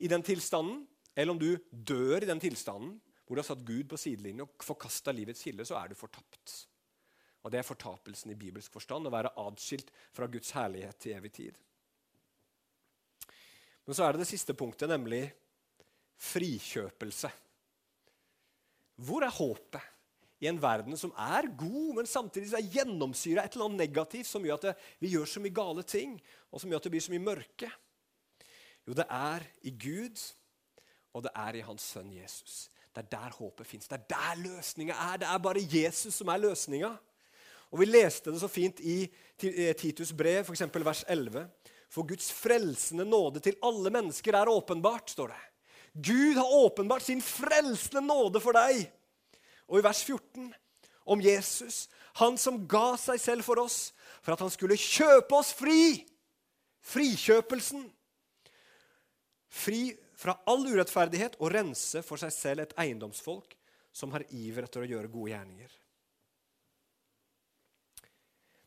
i 0.00 0.08
den 0.08 0.24
tilstanden, 0.24 0.86
eller 1.14 1.34
om 1.34 1.40
du 1.40 1.50
dør 1.70 2.22
i 2.22 2.28
den 2.28 2.40
tilstanden 2.42 2.96
hvor 3.26 3.36
du 3.36 3.42
har 3.42 3.48
satt 3.48 3.64
Gud 3.64 3.86
på 3.88 3.96
sidelinjen 4.00 4.44
og 4.44 4.64
forkasta 4.64 5.12
livets 5.14 5.44
kilde, 5.46 5.64
så 5.64 5.78
er 5.78 5.88
du 5.88 5.96
fortapt. 5.96 6.56
Og 7.42 7.50
Det 7.50 7.58
er 7.58 7.66
fortapelsen 7.66 8.30
i 8.30 8.38
bibelsk 8.38 8.74
forstand, 8.74 9.08
å 9.08 9.12
være 9.14 9.32
adskilt 9.40 9.88
fra 10.14 10.28
Guds 10.30 10.52
herlighet 10.54 10.98
til 11.00 11.16
evig 11.16 11.32
tid. 11.38 11.56
Men 13.86 13.96
så 13.96 14.04
er 14.04 14.14
det 14.14 14.22
det 14.22 14.30
siste 14.30 14.54
punktet, 14.54 14.90
nemlig 14.90 15.24
frikjøpelse. 16.22 17.32
Hvor 19.02 19.24
er 19.26 19.34
håpet 19.34 19.88
i 20.42 20.50
en 20.50 20.60
verden 20.62 20.98
som 20.98 21.14
er 21.18 21.48
god, 21.58 21.96
men 21.98 22.10
samtidig 22.10 22.52
er 22.58 22.70
gjennomsyra 22.76 23.46
et 23.46 23.56
eller 23.56 23.70
annet 23.70 23.84
negativt 23.86 24.28
som 24.28 24.44
gjør 24.46 24.60
at 24.60 24.68
det, 24.68 24.76
vi 25.02 25.14
gjør 25.14 25.26
så 25.30 25.42
mye 25.42 25.54
gale 25.54 25.86
ting, 25.86 26.14
og 26.50 26.62
som 26.62 26.70
gjør 26.70 26.82
at 26.82 26.86
det 26.86 26.94
blir 26.94 27.04
så 27.06 27.14
mye 27.14 27.26
mørke? 27.26 27.72
Jo, 28.86 28.94
det 28.98 29.06
er 29.06 29.46
i 29.66 29.74
Gud 29.74 30.20
og 31.12 31.24
det 31.26 31.32
er 31.36 31.58
i 31.58 31.64
hans 31.66 31.84
sønn 31.94 32.12
Jesus. 32.12 32.68
Det 32.92 33.04
er 33.04 33.10
der 33.12 33.36
håpet 33.38 33.66
fins. 33.66 33.88
Det 33.88 33.98
er 33.98 34.08
der 34.12 34.40
løsninga 34.42 34.96
er. 35.12 35.20
Det 35.22 35.28
er 35.28 35.38
bare 35.44 35.64
Jesus 35.64 36.14
som 36.14 36.28
er 36.28 36.40
løsninga. 36.40 36.92
Og 37.72 37.80
Vi 37.80 37.88
leste 37.88 38.32
det 38.32 38.40
så 38.40 38.48
fint 38.52 38.80
i 38.80 39.06
eh, 39.42 39.74
Titus 39.76 40.12
brev, 40.12 40.44
f.eks. 40.44 40.62
vers 40.74 41.04
11. 41.08 41.46
For 41.92 42.08
Guds 42.08 42.32
frelsende 42.32 43.04
nåde 43.04 43.40
til 43.40 43.56
alle 43.64 43.90
mennesker 43.90 44.36
er 44.36 44.48
åpenbart, 44.48 45.10
står 45.10 45.32
det. 45.32 45.40
Gud 45.92 46.34
har 46.34 46.54
åpenbart 46.64 47.02
sin 47.02 47.22
frelsende 47.22 48.00
nåde 48.06 48.40
for 48.40 48.56
deg. 48.56 48.86
Og 49.68 49.80
i 49.80 49.84
vers 49.84 50.04
14 50.04 50.52
om 51.04 51.20
Jesus, 51.20 51.88
han 52.20 52.38
som 52.38 52.60
ga 52.68 52.94
seg 53.00 53.20
selv 53.20 53.44
for 53.44 53.60
oss, 53.60 53.92
for 54.22 54.32
at 54.32 54.40
han 54.44 54.52
skulle 54.52 54.78
kjøpe 54.78 55.36
oss 55.36 55.52
fri. 55.56 56.04
Frikjøpelsen. 56.82 57.84
Fri 59.52 59.92
fra 60.22 60.36
all 60.46 60.64
urettferdighet 60.70 61.40
og 61.42 61.50
rense 61.54 62.02
for 62.06 62.20
seg 62.20 62.32
selv 62.34 62.64
et 62.64 62.76
eiendomsfolk 62.78 63.56
som 63.92 64.12
har 64.14 64.24
iver 64.30 64.68
etter 64.68 64.84
å 64.84 64.88
gjøre 64.88 65.10
gode 65.10 65.34
gjerninger. 65.34 65.74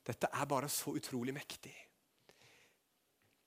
Dette 0.05 0.29
er 0.29 0.49
bare 0.49 0.69
så 0.69 0.93
utrolig 0.99 1.33
mektig. 1.33 1.73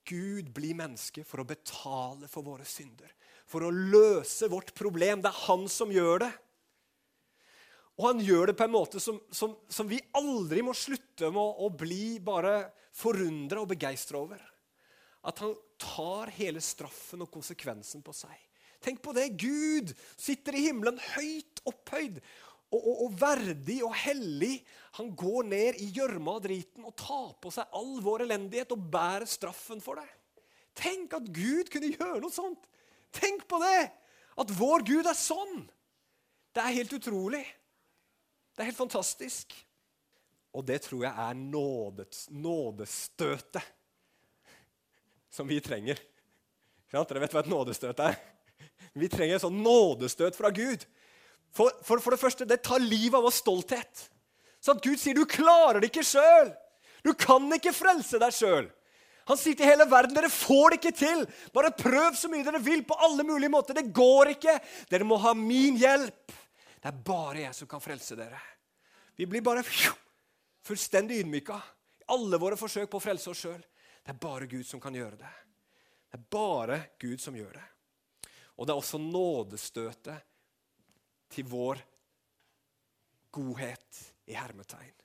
Gud 0.09 0.49
blir 0.57 0.75
menneske 0.75 1.23
for 1.29 1.43
å 1.43 1.47
betale 1.47 2.31
for 2.33 2.47
våre 2.47 2.65
synder. 2.67 3.13
For 3.49 3.65
å 3.65 3.71
løse 3.71 4.49
vårt 4.51 4.73
problem. 4.77 5.23
Det 5.23 5.31
er 5.31 5.45
han 5.45 5.69
som 5.71 5.93
gjør 5.93 6.25
det. 6.25 6.33
Og 7.99 8.07
han 8.09 8.23
gjør 8.25 8.51
det 8.51 8.57
på 8.59 8.65
en 8.65 8.75
måte 8.75 9.03
som, 9.03 9.21
som, 9.35 9.55
som 9.69 9.89
vi 9.91 10.01
aldri 10.17 10.65
må 10.65 10.75
slutte 10.77 11.29
med 11.29 11.41
å, 11.43 11.67
å 11.67 11.71
bli 11.75 12.19
bare 12.25 12.71
forundra 12.95 13.63
og 13.63 13.73
begeistra 13.75 14.23
over 14.23 14.48
at 15.29 15.39
han 15.45 15.55
tar 15.81 16.33
hele 16.39 16.61
straffen 16.65 17.23
og 17.25 17.31
konsekvensen 17.33 18.03
på 18.05 18.15
seg. 18.17 18.35
Tenk 18.85 19.03
på 19.03 19.13
det! 19.17 19.29
Gud 19.41 19.93
sitter 20.17 20.57
i 20.57 20.69
himmelen 20.69 21.01
høyt 21.17 21.61
opphøyd 21.69 22.21
og, 22.71 22.79
og, 22.79 22.95
og 23.07 23.17
verdig 23.21 23.79
og 23.87 23.95
hellig. 23.99 24.63
Han 25.01 25.11
går 25.19 25.49
ned 25.51 25.81
i 25.83 25.91
gjørma 25.97 26.37
og 26.39 26.45
driten 26.47 26.87
og 26.87 26.97
tar 26.99 27.33
på 27.43 27.53
seg 27.55 27.77
all 27.77 27.99
vår 28.05 28.25
elendighet 28.29 28.73
og 28.75 28.87
bærer 28.93 29.29
straffen 29.29 29.81
for 29.85 29.95
det. 30.01 30.09
Tenk 30.79 31.17
at 31.19 31.27
Gud 31.35 31.67
kunne 31.73 31.93
gjøre 31.95 32.21
noe 32.23 32.33
sånt! 32.33 32.63
Tenk 33.15 33.41
på 33.51 33.59
det! 33.63 33.91
At 34.39 34.53
vår 34.55 34.85
Gud 34.87 35.07
er 35.09 35.19
sånn! 35.19 35.67
Det 36.55 36.63
er 36.63 36.79
helt 36.79 36.95
utrolig. 36.95 37.45
Det 38.55 38.63
er 38.63 38.71
helt 38.71 38.79
fantastisk. 38.79 39.53
Og 40.57 40.63
det 40.67 40.81
tror 40.87 41.03
jeg 41.05 41.13
er 41.13 41.35
nådestøtet 42.31 43.63
som 45.31 45.49
vi 45.49 45.61
trenger. 45.65 45.99
Dere 46.93 47.23
vet 47.23 47.35
hva 47.35 47.43
et 47.45 47.51
nådestøt 47.51 48.01
er? 48.05 48.17
Vi 48.99 49.11
trenger 49.13 49.37
et 49.37 49.45
sånn 49.45 49.61
nådestøt 49.63 50.37
fra 50.39 50.51
Gud. 50.55 50.87
For, 51.55 51.73
for, 51.85 52.01
for, 52.01 52.15
det 52.15 52.21
første, 52.21 52.47
det 52.49 52.63
tar 52.65 52.83
livet 52.83 53.17
av 53.19 53.27
vår 53.27 53.35
stolthet. 53.35 54.09
Så 54.61 54.75
at 54.75 54.83
Gud 54.85 54.99
sier 55.01 55.17
du 55.17 55.25
klarer 55.29 55.81
det 55.81 55.93
ikke 55.93 56.07
sjøl. 56.07 56.51
Du 57.07 57.13
kan 57.17 57.45
ikke 57.55 57.77
frelse 57.77 58.21
deg 58.21 58.35
sjøl. 58.35 58.67
Han 59.29 59.37
sier 59.37 59.57
til 59.59 59.69
hele 59.69 59.85
verden 59.91 60.17
dere 60.17 60.31
får 60.33 60.73
det 60.73 60.79
ikke 60.81 60.95
til. 60.97 61.25
Bare 61.55 61.75
prøv 61.77 62.17
så 62.17 62.31
mye 62.33 62.47
dere 62.47 62.63
vil 62.65 62.81
på 62.89 62.97
alle 63.05 63.27
mulige 63.29 63.53
måter. 63.53 63.77
Det 63.77 63.93
går 63.95 64.33
ikke. 64.35 64.57
Dere 64.89 65.07
må 65.09 65.21
ha 65.21 65.35
min 65.37 65.77
hjelp. 65.81 66.37
Det 66.79 66.89
er 66.89 67.03
bare 67.05 67.43
jeg 67.45 67.57
som 67.59 67.69
kan 67.69 67.83
frelse 67.85 68.17
dere. 68.17 68.41
Vi 69.19 69.27
blir 69.29 69.45
bare 69.45 69.65
fullstendig 70.65 71.21
ydmyka 71.25 71.59
i 72.01 72.07
alle 72.15 72.41
våre 72.41 72.57
forsøk 72.57 72.89
på 72.89 73.01
å 73.01 73.05
frelse 73.05 73.29
oss 73.33 73.43
sjøl. 73.45 73.61
Det 74.09 74.15
er 74.15 74.21
bare 74.25 74.47
Gud 74.49 74.65
som 74.65 74.81
kan 74.81 74.95
gjøre 74.97 75.19
det. 75.21 75.31
Det 76.09 76.17
er 76.17 76.23
bare 76.33 76.77
Gud 76.97 77.21
som 77.21 77.35
gjør 77.37 77.59
det. 77.59 77.65
Og 78.57 78.65
det 78.65 78.73
er 78.73 78.81
også 78.81 78.97
nådestøtet 79.03 80.31
til 81.29 81.45
vår 81.45 81.83
godhet 83.37 84.01
i 84.25 84.33
hermetegn. 84.33 84.97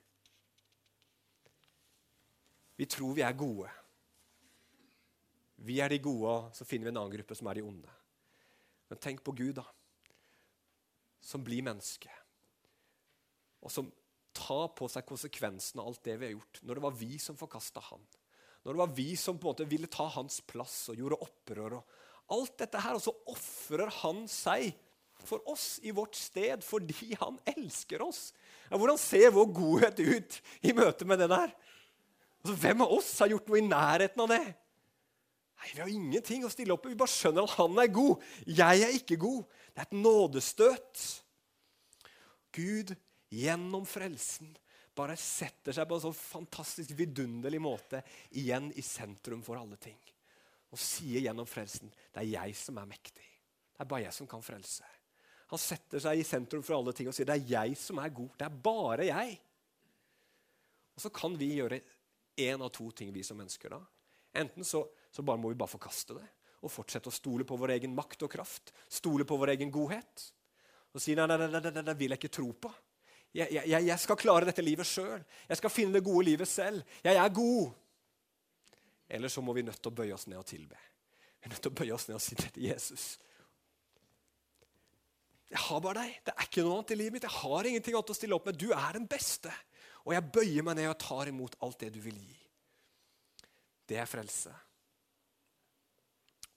Vi 2.79 2.87
tror 2.95 3.19
vi 3.19 3.27
er 3.27 3.35
gode. 3.35 3.67
Vi 5.67 5.81
er 5.83 5.91
de 5.91 5.99
gode, 5.99 6.31
og 6.31 6.55
så 6.55 6.63
finner 6.63 6.87
vi 6.87 6.95
en 6.95 7.03
annen 7.03 7.17
gruppe 7.17 7.35
som 7.35 7.51
er 7.51 7.59
de 7.59 7.67
onde. 7.67 7.99
Men 8.87 9.03
tenk 9.03 9.19
på 9.27 9.35
Gud, 9.35 9.57
da. 9.59 9.67
Som 11.19 11.43
blir 11.43 11.67
menneske. 11.67 12.07
Og 13.59 13.67
som 13.67 13.91
tar 14.31 14.69
på 14.79 14.87
seg 14.87 15.11
konsekvensen 15.11 15.83
av 15.83 15.91
alt 15.91 16.05
det 16.07 16.21
vi 16.21 16.31
har 16.31 16.37
gjort. 16.37 16.63
Når 16.63 16.79
det 16.79 16.89
var 16.91 17.01
vi 17.03 17.17
som 17.19 17.35
forkasta 17.35 17.83
han. 17.91 18.13
Når 18.63 18.73
det 18.73 18.79
var 18.79 18.95
vi 18.95 19.09
som 19.19 19.37
på 19.37 19.49
en 19.49 19.51
måte 19.51 19.67
ville 19.67 19.91
ta 19.91 20.07
hans 20.15 20.39
plass 20.47 20.87
og 20.93 20.99
gjorde 20.99 21.19
opprør. 21.25 21.77
og 21.79 22.33
Alt 22.33 22.55
dette 22.63 22.79
her, 22.79 22.95
og 22.95 23.03
så 23.03 23.13
ofrer 23.29 23.91
han 24.01 24.23
seg 24.31 24.71
for 25.23 25.43
oss 25.51 25.77
i 25.83 25.91
vårt 25.95 26.17
sted 26.19 26.63
fordi 26.65 27.13
han 27.19 27.37
elsker 27.53 28.03
oss. 28.03 28.31
Ja, 28.69 28.79
hvordan 28.79 28.99
ser 28.99 29.35
vår 29.35 29.51
godhet 29.55 29.99
ut 29.99 30.39
i 30.63 30.73
møte 30.75 31.07
med 31.07 31.21
det 31.23 31.29
der? 31.31 31.53
Altså, 32.43 32.55
hvem 32.59 32.83
av 32.83 32.95
oss 32.97 33.11
har 33.23 33.31
gjort 33.31 33.47
noe 33.51 33.59
i 33.59 33.67
nærheten 33.67 34.23
av 34.23 34.31
det? 34.31 34.43
Nei, 35.63 35.69
Vi 35.73 35.79
har 35.79 35.91
ingenting 35.91 36.43
å 36.43 36.51
stille 36.51 36.75
opp 36.75 36.83
med. 36.83 36.95
Vi 36.95 36.99
bare 37.03 37.13
skjønner 37.13 37.47
at 37.47 37.55
han 37.55 37.79
er 37.79 37.91
god. 37.95 38.25
Jeg 38.47 38.83
er 38.83 38.97
ikke 38.97 39.19
god. 39.21 39.45
Det 39.71 39.79
er 39.79 39.87
et 39.87 39.95
nådestøt. 39.95 41.05
Gud 42.53 42.91
gjennom 43.33 43.87
frelsen 43.89 44.51
bare 44.95 45.15
setter 45.19 45.75
seg 45.75 45.87
på 45.89 45.97
en 45.97 46.03
så 46.05 46.11
fantastisk 46.15 46.93
vidunderlig 46.97 47.61
måte 47.61 48.03
igjen 48.39 48.69
i 48.77 48.83
sentrum 48.85 49.43
for 49.45 49.59
alle 49.59 49.79
ting. 49.81 49.97
Og 50.73 50.81
sier 50.81 51.23
gjennom 51.25 51.47
frelsen 51.49 51.91
det 51.93 52.23
er 52.23 52.29
jeg 52.31 52.57
som 52.57 52.77
er 52.81 52.89
mektig. 52.89 53.25
Det 53.73 53.81
er 53.81 53.89
bare 53.89 54.05
jeg 54.05 54.17
som 54.17 54.29
kan 54.29 54.45
frelse. 54.45 54.85
Han 55.53 55.61
setter 55.61 56.01
seg 56.01 56.19
i 56.19 56.25
sentrum 56.25 56.63
for 56.65 56.77
alle 56.77 56.93
ting 56.97 57.09
og 57.09 57.15
sier 57.17 57.29
det 57.29 57.39
er 57.39 57.51
jeg 57.55 57.79
som 57.79 57.99
er 58.01 58.13
god. 58.13 58.31
Det 58.39 58.47
er 58.47 58.61
bare 58.69 59.09
jeg. 59.09 59.35
Og 60.93 61.03
så 61.03 61.11
kan 61.13 61.35
vi 61.37 61.55
gjøre 61.57 61.81
én 62.41 62.61
av 62.61 62.71
to 62.73 62.89
ting, 62.91 63.11
vi 63.13 63.25
som 63.25 63.37
mennesker. 63.37 63.73
da. 63.73 63.81
Enten 64.41 64.65
så, 64.65 64.85
så 65.13 65.25
bare 65.25 65.41
må 65.41 65.51
vi 65.51 65.59
bare 65.59 65.73
forkaste 65.73 66.17
det 66.17 66.29
og 66.63 66.71
fortsette 66.71 67.11
å 67.11 67.13
stole 67.13 67.43
på 67.43 67.57
vår 67.59 67.73
egen 67.75 67.91
makt 67.95 68.23
og 68.23 68.31
kraft. 68.31 68.71
Stole 68.87 69.25
på 69.27 69.35
vår 69.35 69.51
egen 69.57 69.71
godhet. 69.73 70.29
Og 70.95 71.01
si 71.03 71.15
nei, 71.17 71.25
nei, 71.27 71.49
nei 71.49 71.83
det 71.83 71.95
vil 71.99 72.13
jeg 72.13 72.21
ikke 72.21 72.35
tro 72.37 72.47
på. 72.65 72.71
Jeg, 73.33 73.49
jeg, 73.49 73.85
jeg 73.87 73.99
skal 73.99 74.17
klare 74.19 74.45
dette 74.45 74.61
livet 74.61 74.85
sjøl. 74.85 75.23
Jeg 75.49 75.57
skal 75.57 75.73
finne 75.73 75.97
det 75.97 76.05
gode 76.05 76.27
livet 76.27 76.49
selv. 76.49 76.83
Jeg 77.05 77.17
er 77.17 77.33
god. 77.33 77.71
Eller 79.09 79.29
så 79.29 79.41
må 79.41 79.55
vi 79.57 79.65
nødt 79.65 79.81
til 79.81 79.89
å 79.89 79.97
bøye 79.97 80.13
oss 80.13 80.27
ned 80.29 80.37
og 80.37 80.45
tilbe. 80.49 80.77
Vi 81.39 81.47
er 81.47 81.53
nødt 81.53 81.63
til 81.65 81.73
å 81.73 81.77
bøye 81.81 81.95
oss 81.95 82.07
ned 82.07 82.17
og 82.17 82.23
si 82.23 82.37
til 82.39 82.63
Jesus 82.63 83.17
Jeg 85.51 85.59
har 85.65 85.81
bare 85.83 86.05
deg. 86.05 86.13
Det 86.25 86.33
er 86.33 86.47
ikke 86.47 86.63
noe 86.65 86.77
annet 86.77 86.93
i 86.93 86.99
livet 87.01 87.17
mitt. 87.17 87.27
Jeg 87.27 87.41
har 87.41 87.69
ingenting 87.69 87.97
annet 87.97 88.13
å 88.13 88.17
stille 88.17 88.37
opp 88.37 88.47
med. 88.49 88.57
Du 88.61 88.71
er 88.73 88.97
den 88.97 89.09
beste. 89.09 89.51
Og 90.03 90.15
jeg 90.15 90.29
bøyer 90.33 90.65
meg 90.65 90.79
ned 90.79 90.89
og 90.89 90.99
tar 91.01 91.29
imot 91.29 91.57
alt 91.65 91.83
det 91.83 91.91
du 91.95 91.99
vil 92.03 92.17
gi. 92.17 92.39
Det 93.89 93.99
er 93.99 94.09
frelse. 94.09 94.53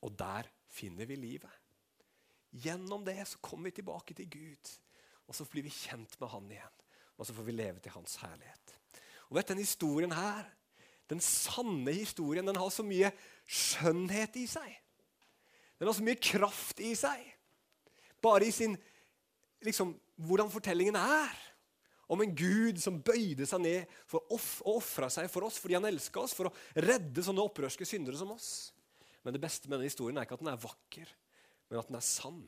Og 0.07 0.13
der 0.17 0.49
finner 0.73 1.09
vi 1.09 1.19
livet. 1.19 1.63
Gjennom 2.57 3.05
det 3.05 3.19
så 3.29 3.41
kommer 3.45 3.69
vi 3.69 3.81
tilbake 3.81 4.17
til 4.17 4.29
Gud. 4.33 4.73
Og 5.27 5.35
så 5.35 5.47
blir 5.51 5.67
vi 5.67 5.75
kjent 5.75 6.15
med 6.21 6.31
Han 6.31 6.51
igjen. 6.51 6.83
Og 7.17 7.27
så 7.27 7.35
får 7.35 7.47
vi 7.47 7.57
leve 7.57 7.83
til 7.83 7.95
Hans 7.97 8.19
herlighet. 8.23 8.75
Og 9.29 9.39
vet 9.39 9.49
Den 9.49 9.63
historien 9.63 10.13
her, 10.13 10.47
den 11.11 11.21
sanne 11.23 11.93
historien, 11.95 12.47
den 12.47 12.59
har 12.59 12.71
så 12.71 12.83
mye 12.83 13.13
skjønnhet 13.47 14.37
i 14.43 14.47
seg. 14.51 14.71
Den 15.79 15.89
har 15.89 15.95
så 15.95 16.05
mye 16.07 16.19
kraft 16.19 16.81
i 16.83 16.95
seg. 16.99 17.23
Bare 18.23 18.47
i 18.47 18.55
sin 18.55 18.75
liksom, 19.63 19.93
hvordan 20.17 20.51
fortellingen 20.51 20.99
er. 20.99 21.37
Om 22.11 22.23
en 22.23 22.35
Gud 22.39 22.79
som 22.79 23.01
bøyde 23.03 23.47
seg 23.51 23.63
ned 23.63 23.95
for 24.07 24.27
off 24.35 24.61
og 24.63 24.79
ofra 24.79 25.09
seg 25.11 25.27
for 25.31 25.47
oss 25.47 25.59
fordi 25.59 25.75
han 25.75 25.89
elska 25.89 26.23
oss, 26.23 26.35
for 26.39 26.51
å 26.51 26.83
redde 26.87 27.25
sånne 27.27 27.43
opprørske 27.43 27.87
syndere 27.89 28.19
som 28.19 28.31
oss. 28.35 28.51
Men 29.27 29.35
det 29.35 29.43
beste 29.43 29.67
med 29.67 29.79
denne 29.81 29.91
historien 29.91 30.19
er 30.19 30.27
ikke 30.27 30.39
at 30.39 30.45
den 30.45 30.53
er 30.53 30.63
vakker, 30.63 31.11
men 31.67 31.81
at 31.81 31.91
den 31.91 31.99
er 31.99 32.07
sann. 32.07 32.45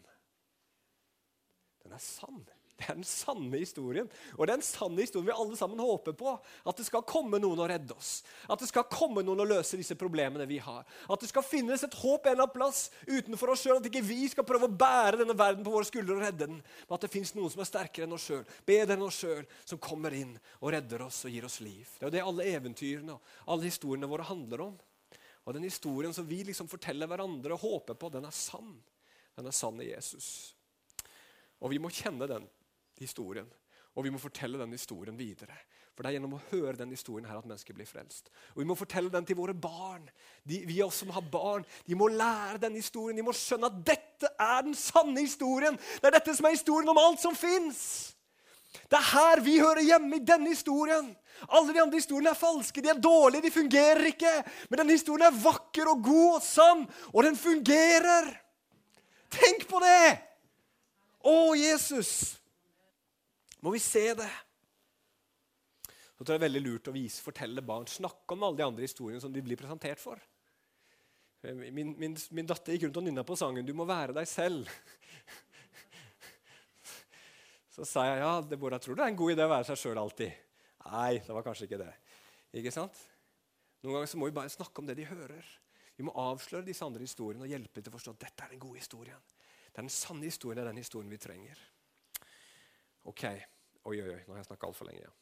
Den 1.82 1.96
er 1.96 2.02
sann. 2.02 2.44
Det 2.78 2.86
er 2.86 2.94
den 2.94 3.06
sanne 3.06 3.58
historien. 3.58 4.06
Og 4.36 4.44
det 4.46 4.52
er 4.52 4.60
den 4.60 4.66
sanne 4.66 5.02
historien 5.02 5.26
vi 5.26 5.34
alle 5.34 5.56
sammen 5.58 5.80
håper 5.82 6.14
på. 6.14 6.34
At 6.62 6.78
det 6.78 6.84
skal 6.86 7.02
komme 7.08 7.40
noen 7.42 7.58
og 7.58 7.66
redde 7.72 7.96
oss. 7.96 8.20
At 8.46 8.62
det 8.62 8.68
skal 8.70 8.86
komme 8.86 9.24
noen 9.26 9.42
og 9.42 9.48
løse 9.50 9.80
disse 9.80 9.96
problemene 9.98 10.46
vi 10.46 10.60
har. 10.62 10.84
At 11.10 11.24
det 11.24 11.30
skal 11.32 11.42
finnes 11.42 11.82
et 11.82 11.96
håp 11.98 12.28
en 12.28 12.36
eller 12.36 12.46
annen 12.46 12.54
plass 12.54 12.84
utenfor 13.08 13.50
oss 13.50 13.64
sjøl. 13.66 13.80
At 13.80 13.88
ikke 13.90 14.04
vi 14.06 14.20
skal 14.30 14.46
prøve 14.46 14.68
å 14.68 14.76
bære 14.84 15.18
denne 15.24 15.34
verden 15.38 15.66
på 15.66 15.72
våre 15.74 15.88
skuldre 15.88 16.20
og 16.20 16.22
redde 16.22 16.46
den. 16.46 16.60
Men 16.62 16.94
at 16.94 17.06
det 17.06 17.10
fins 17.16 17.34
noen 17.34 17.50
som 17.50 17.64
er 17.64 17.70
sterkere 17.72 18.06
enn 18.06 18.14
oss 18.14 18.28
sjøl, 18.28 18.44
bedre 18.68 18.94
enn 18.94 19.06
oss 19.08 19.18
sjøl, 19.24 19.42
som 19.66 19.82
kommer 19.82 20.14
inn 20.14 20.36
og 20.60 20.70
redder 20.76 21.02
oss 21.08 21.24
og 21.26 21.34
gir 21.34 21.48
oss 21.48 21.58
liv. 21.64 21.96
Det 21.98 22.06
er 22.06 22.12
jo 22.12 22.14
det 22.14 22.26
alle 22.30 22.46
eventyrene 22.52 23.16
og 23.16 23.56
alle 23.56 23.66
historiene 23.72 24.10
våre 24.10 24.28
handler 24.28 24.68
om. 24.68 24.76
Og 25.48 25.56
den 25.56 25.66
historien 25.66 26.14
som 26.14 26.28
vi 26.28 26.44
liksom 26.46 26.70
forteller 26.70 27.10
hverandre 27.10 27.56
og 27.56 27.64
håper 27.64 27.98
på, 27.98 28.12
den 28.14 28.28
er 28.28 28.38
sann. 28.38 28.76
Den 29.34 29.50
er 29.50 29.56
sann 29.56 29.82
i 29.82 29.90
Jesus. 29.90 30.52
Og 31.58 31.72
vi 31.72 31.82
må 31.82 31.90
kjenne 31.90 32.30
den 32.30 32.46
historien. 33.00 33.48
Og 33.98 34.04
vi 34.04 34.12
må 34.14 34.20
fortelle 34.22 34.60
den 34.60 34.74
historien 34.76 35.16
videre. 35.18 35.56
For 35.98 36.04
det 36.06 36.12
er 36.12 36.18
gjennom 36.20 36.36
å 36.36 36.44
høre 36.52 36.76
den 36.78 36.92
historien 36.94 37.26
her 37.26 37.40
at 37.40 37.46
mennesker 37.48 37.74
blir 37.74 37.88
frelst. 37.88 38.28
Og 38.54 38.60
Vi 38.62 38.66
må 38.70 38.76
fortelle 38.78 39.10
den 39.10 39.24
til 39.26 39.34
våre 39.40 39.54
barn. 39.58 40.04
De, 40.46 40.60
vi 40.68 40.76
også 40.84 41.02
som 41.02 41.10
har 41.16 41.24
barn, 41.26 41.64
de 41.88 41.96
må 41.98 42.06
lære 42.12 42.60
den 42.62 42.76
historien. 42.78 43.18
De 43.18 43.24
må 43.26 43.34
skjønne 43.34 43.66
at 43.66 43.80
dette 43.88 44.30
er 44.38 44.62
den 44.62 44.78
sanne 44.78 45.24
historien. 45.24 45.74
Det 45.74 46.06
er 46.06 46.14
dette 46.20 46.36
som 46.38 46.46
er 46.46 46.54
historien 46.54 46.92
om 46.92 47.02
alt 47.02 47.24
som 47.24 47.34
fins. 47.34 47.82
Det 48.86 48.94
er 49.00 49.10
her 49.10 49.42
vi 49.42 49.58
hører 49.58 49.82
hjemme, 49.82 50.20
i 50.20 50.24
denne 50.30 50.54
historien. 50.54 51.10
Alle 51.48 51.74
de 51.74 51.82
andre 51.82 51.98
historiene 51.98 52.30
er 52.30 52.38
falske, 52.38 52.82
de 52.82 52.94
er 52.94 53.02
dårlige, 53.02 53.48
de 53.48 53.54
fungerer 53.58 54.12
ikke. 54.12 54.36
Men 54.70 54.84
denne 54.84 54.94
historien 54.94 55.26
er 55.32 55.42
vakker 55.42 55.90
og 55.90 56.02
god 56.06 56.32
og 56.38 56.42
sann, 56.46 56.86
og 57.10 57.24
den 57.26 57.38
fungerer. 57.38 58.30
Tenk 59.34 59.66
på 59.66 59.82
det! 59.82 60.18
Å, 61.26 61.38
Jesus! 61.58 62.38
Må 63.64 63.72
vi 63.74 63.80
se 63.82 64.04
det? 64.18 64.30
Så 66.18 66.24
tror 66.24 66.34
jeg 66.34 66.40
det 66.40 66.46
er 66.46 66.48
veldig 66.48 66.64
lurt 66.64 66.90
å 66.90 66.94
vise, 66.94 67.22
fortelle 67.22 67.62
barn, 67.62 67.86
snakke 67.86 68.34
om 68.34 68.42
alle 68.46 68.58
de 68.58 68.66
andre 68.66 68.86
historiene 68.86 69.22
som 69.22 69.32
de 69.34 69.42
blir 69.44 69.58
presentert 69.58 70.02
for. 70.02 70.18
Min, 71.46 71.92
min, 71.94 72.16
min 72.34 72.48
datter 72.48 72.74
gikk 72.74 72.88
rundt 72.88 72.98
og 72.98 73.04
nynna 73.06 73.22
på 73.22 73.36
sangen 73.38 73.66
'Du 73.66 73.70
må 73.78 73.86
være 73.86 74.16
deg 74.16 74.26
selv'. 74.26 74.66
Så 77.74 77.86
sa 77.86 78.08
jeg 78.08 78.18
ja, 78.18 78.32
det 78.42 78.58
Bård, 78.58 78.74
jeg 78.74 78.82
tror 78.82 78.98
det 78.98 79.04
er 79.04 79.12
en 79.12 79.20
god 79.20 79.32
idé 79.36 79.46
å 79.46 79.52
være 79.52 79.68
seg 79.68 79.78
sjøl 79.78 80.00
alltid? 80.02 80.34
Nei, 80.88 81.22
det 81.22 81.36
var 81.36 81.46
kanskje 81.46 81.68
ikke 81.68 81.78
det. 81.78 81.92
Ikke 82.58 82.74
sant? 82.74 82.98
Noen 83.84 84.00
ganger 84.00 84.10
så 84.10 84.18
må 84.18 84.26
vi 84.26 84.34
bare 84.34 84.50
snakke 84.50 84.82
om 84.82 84.88
det 84.88 84.96
de 84.98 85.06
hører. 85.06 85.46
Vi 85.94 86.06
må 86.06 86.14
avsløre 86.18 86.66
disse 86.66 86.82
andre 86.86 87.06
historiene 87.06 87.46
og 87.46 87.52
hjelpe 87.52 87.78
til 87.78 87.92
å 87.92 87.94
forstå 87.94 88.16
at 88.16 88.24
dette 88.26 88.46
er 88.46 88.54
den 88.54 88.62
gode 88.62 88.82
historien. 88.82 89.22
Det 89.70 89.76
er 89.76 89.86
den 89.86 89.94
sanne 89.94 90.26
historien, 90.26 90.58
det 90.58 90.64
er 90.64 90.72
den 90.72 90.82
historien 90.82 91.12
vi 91.12 91.20
trenger. 91.22 91.62
Ok. 93.08 93.24
Oi, 93.88 93.96
oi, 94.02 94.10
oi, 94.12 94.20
nå 94.26 94.34
har 94.34 94.42
jeg 94.42 94.50
snakka 94.50 94.68
altfor 94.68 94.88
lenge. 94.90 95.06
Ja. 95.06 95.12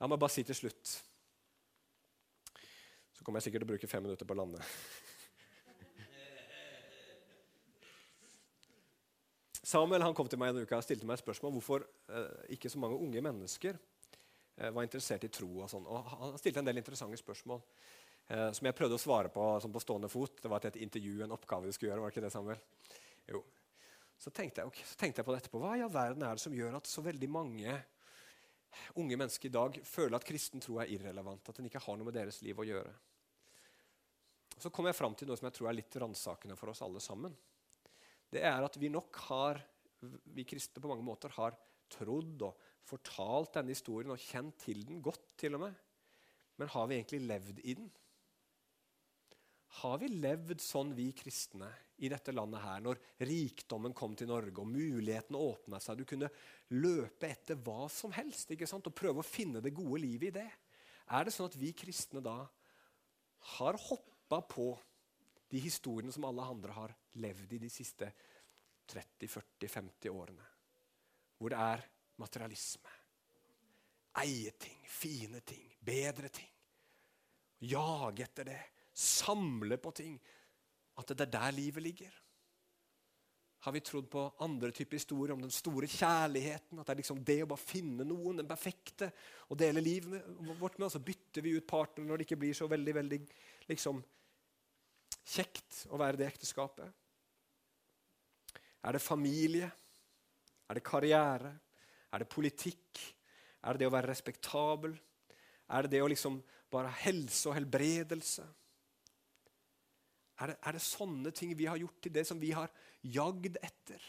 La 0.00 0.08
meg 0.08 0.20
bare 0.22 0.32
si 0.32 0.44
til 0.46 0.54
slutt 0.56 0.92
Så 3.18 3.24
kommer 3.26 3.42
jeg 3.42 3.48
sikkert 3.48 3.64
til 3.64 3.68
å 3.68 3.72
bruke 3.72 3.90
fem 3.90 4.04
minutter 4.06 4.28
på 4.28 4.36
å 4.36 4.38
lande. 4.38 4.62
Samuel 9.68 10.00
han 10.06 10.14
kom 10.16 10.28
til 10.30 10.40
meg 10.40 10.54
en 10.54 10.62
uke 10.62 10.76
og 10.78 10.84
stilte 10.86 11.04
meg 11.04 11.18
et 11.18 11.24
spørsmål 11.24 11.52
hvorfor 11.58 11.82
eh, 11.84 12.54
ikke 12.56 12.70
så 12.72 12.80
mange 12.80 12.96
unge 13.04 13.20
mennesker 13.26 13.74
eh, 13.76 14.70
var 14.72 14.86
interessert 14.86 15.26
i 15.26 15.32
tro. 15.34 15.50
og 15.60 15.68
sånn. 15.68 15.84
Og 15.84 16.06
Han 16.14 16.38
stilte 16.40 16.62
en 16.62 16.70
del 16.70 16.80
interessante 16.80 17.18
spørsmål 17.20 17.60
eh, 17.60 18.48
som 18.56 18.70
jeg 18.70 18.76
prøvde 18.78 18.96
å 18.96 19.02
svare 19.02 19.28
på 19.34 19.42
sånn 19.60 19.74
på 19.74 19.82
stående 19.84 20.08
fot. 20.08 20.38
Det 20.40 20.48
var 20.48 20.64
et 20.64 20.80
intervju, 20.80 21.18
en 21.26 21.36
oppgave 21.36 21.68
vi 21.68 21.74
skulle 21.76 21.92
gjøre. 21.92 22.06
var 22.06 22.08
det 22.08 22.16
ikke 22.16 22.24
det, 22.24 22.32
Samuel? 22.32 22.60
Jo. 23.34 23.42
Så 24.18 24.32
tenkte, 24.34 24.62
jeg, 24.62 24.70
okay, 24.72 24.86
så 24.86 24.98
tenkte 24.98 25.20
jeg 25.20 25.28
på 25.28 25.34
det 25.34 25.42
etterpå. 25.42 25.60
Hva 25.62 25.76
i 25.78 25.82
all 25.84 25.94
verden 25.94 26.24
er 26.26 26.34
det 26.38 26.42
som 26.42 26.54
gjør 26.54 26.80
at 26.80 26.90
så 26.90 27.04
veldig 27.06 27.28
mange 27.30 27.74
unge 28.98 29.18
mennesker 29.18 29.48
i 29.48 29.54
dag 29.54 29.78
føler 29.86 30.18
at 30.18 30.26
kristen 30.26 30.62
tro 30.62 30.80
er 30.82 30.90
irrelevant? 30.90 31.46
At 31.46 31.60
den 31.60 31.68
ikke 31.70 31.82
har 31.84 31.98
noe 31.98 32.08
med 32.08 32.18
deres 32.18 32.40
liv 32.42 32.58
å 32.58 32.66
gjøre? 32.66 32.94
Så 34.58 34.72
kom 34.74 34.88
jeg 34.90 34.98
fram 34.98 35.14
til 35.14 35.30
noe 35.30 35.38
som 35.38 35.46
jeg 35.46 35.54
tror 35.54 35.70
er 35.70 35.78
litt 35.78 35.98
ransakende 36.02 36.58
for 36.58 36.72
oss 36.72 36.82
alle 36.82 37.02
sammen. 37.02 37.34
Det 38.28 38.42
er 38.42 38.64
at 38.66 38.74
vi 38.80 38.90
nok 38.90 39.20
har, 39.28 39.62
vi 40.34 40.46
kristne 40.48 40.82
på 40.82 40.90
mange 40.90 41.06
måter 41.06 41.32
har 41.38 41.54
trodd 41.88 42.42
og 42.44 42.66
fortalt 42.88 43.54
denne 43.54 43.72
historien 43.72 44.12
og 44.12 44.20
kjent 44.20 44.58
til 44.64 44.82
den 44.88 44.98
godt, 45.04 45.22
til 45.38 45.54
og 45.56 45.62
med. 45.68 45.78
Men 46.58 46.70
har 46.74 46.90
vi 46.90 46.98
egentlig 46.98 47.22
levd 47.22 47.62
i 47.62 47.76
den? 47.78 47.88
Har 49.82 49.98
vi 50.00 50.08
levd 50.08 50.62
sånn, 50.64 50.94
vi 50.96 51.10
kristne, 51.16 51.68
i 51.98 52.08
dette 52.08 52.32
landet 52.32 52.62
her, 52.62 52.80
når 52.82 53.00
rikdommen 53.26 53.94
kom 53.96 54.14
til 54.16 54.30
Norge 54.30 54.62
og 54.62 54.70
mulighetene 54.70 55.38
åpna 55.38 55.80
seg? 55.82 55.98
Du 55.98 56.08
kunne 56.08 56.30
løpe 56.78 57.28
etter 57.28 57.58
hva 57.66 57.88
som 57.92 58.14
helst 58.16 58.54
ikke 58.54 58.68
sant? 58.70 58.86
og 58.86 58.96
prøve 58.96 59.22
å 59.22 59.26
finne 59.26 59.62
det 59.64 59.74
gode 59.76 60.00
livet 60.04 60.30
i 60.30 60.36
det. 60.38 60.48
Er 61.10 61.26
det 61.26 61.34
sånn 61.34 61.50
at 61.50 61.58
vi 61.58 61.72
kristne 61.76 62.22
da 62.24 62.38
har 63.58 63.80
hoppa 63.88 64.40
på 64.46 64.70
de 65.48 65.60
historiene 65.62 66.12
som 66.12 66.26
alle 66.28 66.44
andre 66.44 66.74
har 66.76 66.94
levd 67.22 67.54
i 67.56 67.60
de 67.62 67.70
siste 67.72 68.10
30-40-50 68.92 70.08
årene. 70.12 70.46
Hvor 71.38 71.52
det 71.52 71.60
er 71.60 71.84
materialisme. 72.20 72.92
Eie 74.18 74.52
ting, 74.58 74.80
fine 74.88 75.40
ting, 75.46 75.68
bedre 75.80 76.30
ting. 76.34 76.50
Jage 77.68 78.24
etter 78.26 78.48
det. 78.48 78.60
Samle 78.98 79.78
på 79.80 79.92
ting. 79.94 80.16
At 80.98 81.12
det 81.14 81.28
er 81.28 81.36
der 81.36 81.54
livet 81.54 81.84
ligger. 81.84 82.14
Har 83.66 83.74
vi 83.74 83.82
trodd 83.82 84.06
på 84.10 84.22
andre 84.44 84.70
typer 84.70 84.98
historier 84.98 85.34
om 85.34 85.42
den 85.42 85.52
store 85.54 85.88
kjærligheten? 85.90 86.78
At 86.78 86.86
det 86.86 86.94
er 86.94 87.00
liksom 87.00 87.22
det 87.26 87.40
å 87.42 87.48
bare 87.50 87.62
finne 87.62 88.06
noen, 88.06 88.38
den 88.38 88.50
perfekte, 88.50 89.10
og 89.50 89.58
dele 89.58 89.82
livet 89.82 90.28
vårt 90.60 90.78
med? 90.78 90.86
Og 90.86 90.94
så 90.94 91.02
bytter 91.02 91.42
vi 91.42 91.56
ut 91.58 91.66
partner 91.66 92.06
når 92.06 92.20
det 92.20 92.28
ikke 92.28 92.38
blir 92.44 92.54
så 92.54 92.68
veldig 92.70 92.94
veldig 93.00 93.18
liksom, 93.70 93.98
kjekt 95.34 95.82
å 95.90 95.98
være 95.98 96.20
det 96.20 96.28
ekteskapet. 96.30 96.86
Er 98.86 98.94
det 98.94 99.02
familie? 99.02 99.70
Er 100.68 100.78
det 100.78 100.86
karriere? 100.86 101.50
Er 102.14 102.22
det 102.22 102.30
politikk? 102.30 103.02
Er 103.62 103.74
det 103.74 103.82
det 103.82 103.90
å 103.90 103.96
være 103.96 104.12
respektabel? 104.12 104.94
Er 105.68 105.84
det 105.84 105.96
det 105.96 106.04
å 106.04 106.08
liksom 106.10 106.38
bare 106.70 106.92
ha 106.92 107.02
helse 107.02 107.50
og 107.50 107.58
helbredelse? 107.58 108.46
Er 110.38 110.52
det, 110.52 110.58
er 110.62 110.76
det, 110.76 110.84
sånne 110.84 111.32
ting 111.34 111.54
vi 111.58 111.66
har 111.66 111.80
gjort 111.80 111.98
til 112.04 112.14
det 112.14 112.24
som 112.28 112.38
vi 112.38 112.52
har 112.54 112.70
jagd 113.02 113.58
etter? 113.58 114.02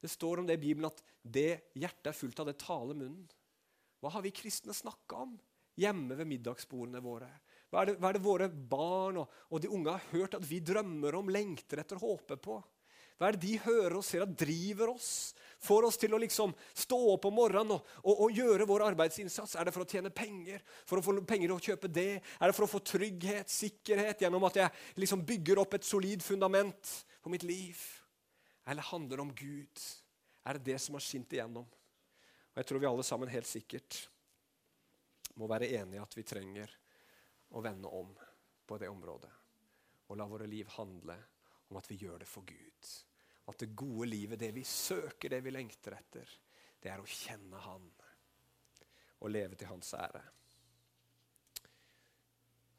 Det 0.00 0.10
står 0.10 0.40
om 0.40 0.48
det 0.48 0.56
i 0.58 0.62
Bibelen 0.64 0.88
at 0.90 1.02
det 1.22 1.74
hjertet 1.78 2.10
er 2.10 2.16
fullt 2.16 2.40
av, 2.42 2.48
det 2.48 2.58
taler 2.62 2.98
munnen. 2.98 3.28
Hva 4.00 4.14
har 4.14 4.24
vi 4.24 4.32
kristne 4.34 4.74
snakka 4.74 5.22
om 5.26 5.36
hjemme 5.80 6.16
ved 6.16 6.28
middagsbordene 6.30 7.02
våre? 7.04 7.28
Hva 7.70 7.82
er 7.82 7.90
det, 7.90 7.96
hva 8.00 8.10
er 8.10 8.16
det 8.16 8.24
våre 8.24 8.48
barn 8.50 9.20
og, 9.20 9.34
og, 9.50 9.60
de 9.62 9.70
unge 9.70 9.94
har 9.94 10.08
hørt 10.10 10.34
at 10.38 10.46
vi 10.48 10.58
drømmer 10.64 11.18
om, 11.20 11.30
lengter 11.30 11.84
etter, 11.84 12.00
håper 12.00 12.40
på? 12.42 12.56
Hva 13.20 13.28
er 13.28 13.36
det 13.36 13.44
de 13.44 13.58
hører 13.66 13.98
og 13.98 14.04
ser 14.06 14.22
at 14.24 14.32
driver 14.32 14.94
oss? 14.94 15.34
Får 15.60 15.84
oss 15.90 15.98
til 16.00 16.14
å 16.16 16.18
liksom 16.22 16.54
stå 16.72 16.96
opp 17.12 17.26
om 17.28 17.34
morgenen 17.36 17.74
og, 17.74 17.88
og, 18.00 18.22
og, 18.24 18.30
gjøre 18.32 18.64
vår 18.64 18.86
arbeidsinnsats? 18.86 19.58
Er 19.60 19.68
det 19.68 19.74
for 19.74 19.84
å 19.84 19.90
tjene 19.90 20.08
penger? 20.08 20.62
For 20.88 20.96
å 20.96 21.04
få 21.04 21.12
penger 21.28 21.50
til 21.50 21.58
å 21.58 21.64
kjøpe 21.66 21.90
det? 21.92 22.14
Er 22.40 22.48
det 22.48 22.56
for 22.56 22.64
å 22.64 22.70
få 22.70 22.80
trygghet, 22.80 23.52
sikkerhet, 23.52 24.24
gjennom 24.24 24.46
at 24.48 24.56
jeg 24.56 25.02
liksom 25.04 25.26
bygger 25.28 25.60
opp 25.60 25.76
et 25.76 25.84
solid 25.84 26.24
fundament 26.24 26.94
for 27.20 27.28
mitt 27.34 27.44
liv? 27.44 27.76
Eller 28.64 28.88
handler 28.88 29.20
det 29.20 29.26
om 29.26 29.34
Gud? 29.36 29.84
Er 30.48 30.56
det 30.56 30.70
det 30.70 30.78
som 30.80 30.96
har 30.96 31.04
skint 31.04 31.36
igjennom? 31.36 31.68
Og 31.68 32.56
Jeg 32.56 32.70
tror 32.70 32.80
vi 32.80 32.88
alle 32.88 33.04
sammen 33.04 33.28
helt 33.28 33.52
sikkert 33.52 34.00
må 35.36 35.44
være 35.52 35.68
enige 35.76 36.08
at 36.08 36.16
vi 36.16 36.24
trenger 36.24 36.72
å 37.52 37.60
vende 37.60 37.92
om 38.00 38.16
på 38.64 38.80
det 38.80 38.88
området. 38.88 39.36
Og 40.08 40.16
la 40.16 40.24
våre 40.24 40.48
liv 40.48 40.72
handle 40.80 41.20
om 41.68 41.76
at 41.76 41.92
vi 41.92 42.00
gjør 42.00 42.24
det 42.24 42.32
for 42.32 42.48
Gud. 42.48 42.92
At 43.50 43.58
det 43.58 43.74
gode 43.74 44.06
livet, 44.06 44.38
det 44.38 44.52
vi 44.54 44.62
søker, 44.64 45.32
det 45.32 45.40
vi 45.42 45.50
lengter 45.50 45.96
etter, 45.96 46.36
det 46.80 46.92
er 46.92 47.02
å 47.02 47.08
kjenne 47.08 47.58
Han 47.66 47.88
og 49.20 49.32
leve 49.32 49.58
til 49.58 49.68
Hans 49.68 49.90
ære. 49.98 50.22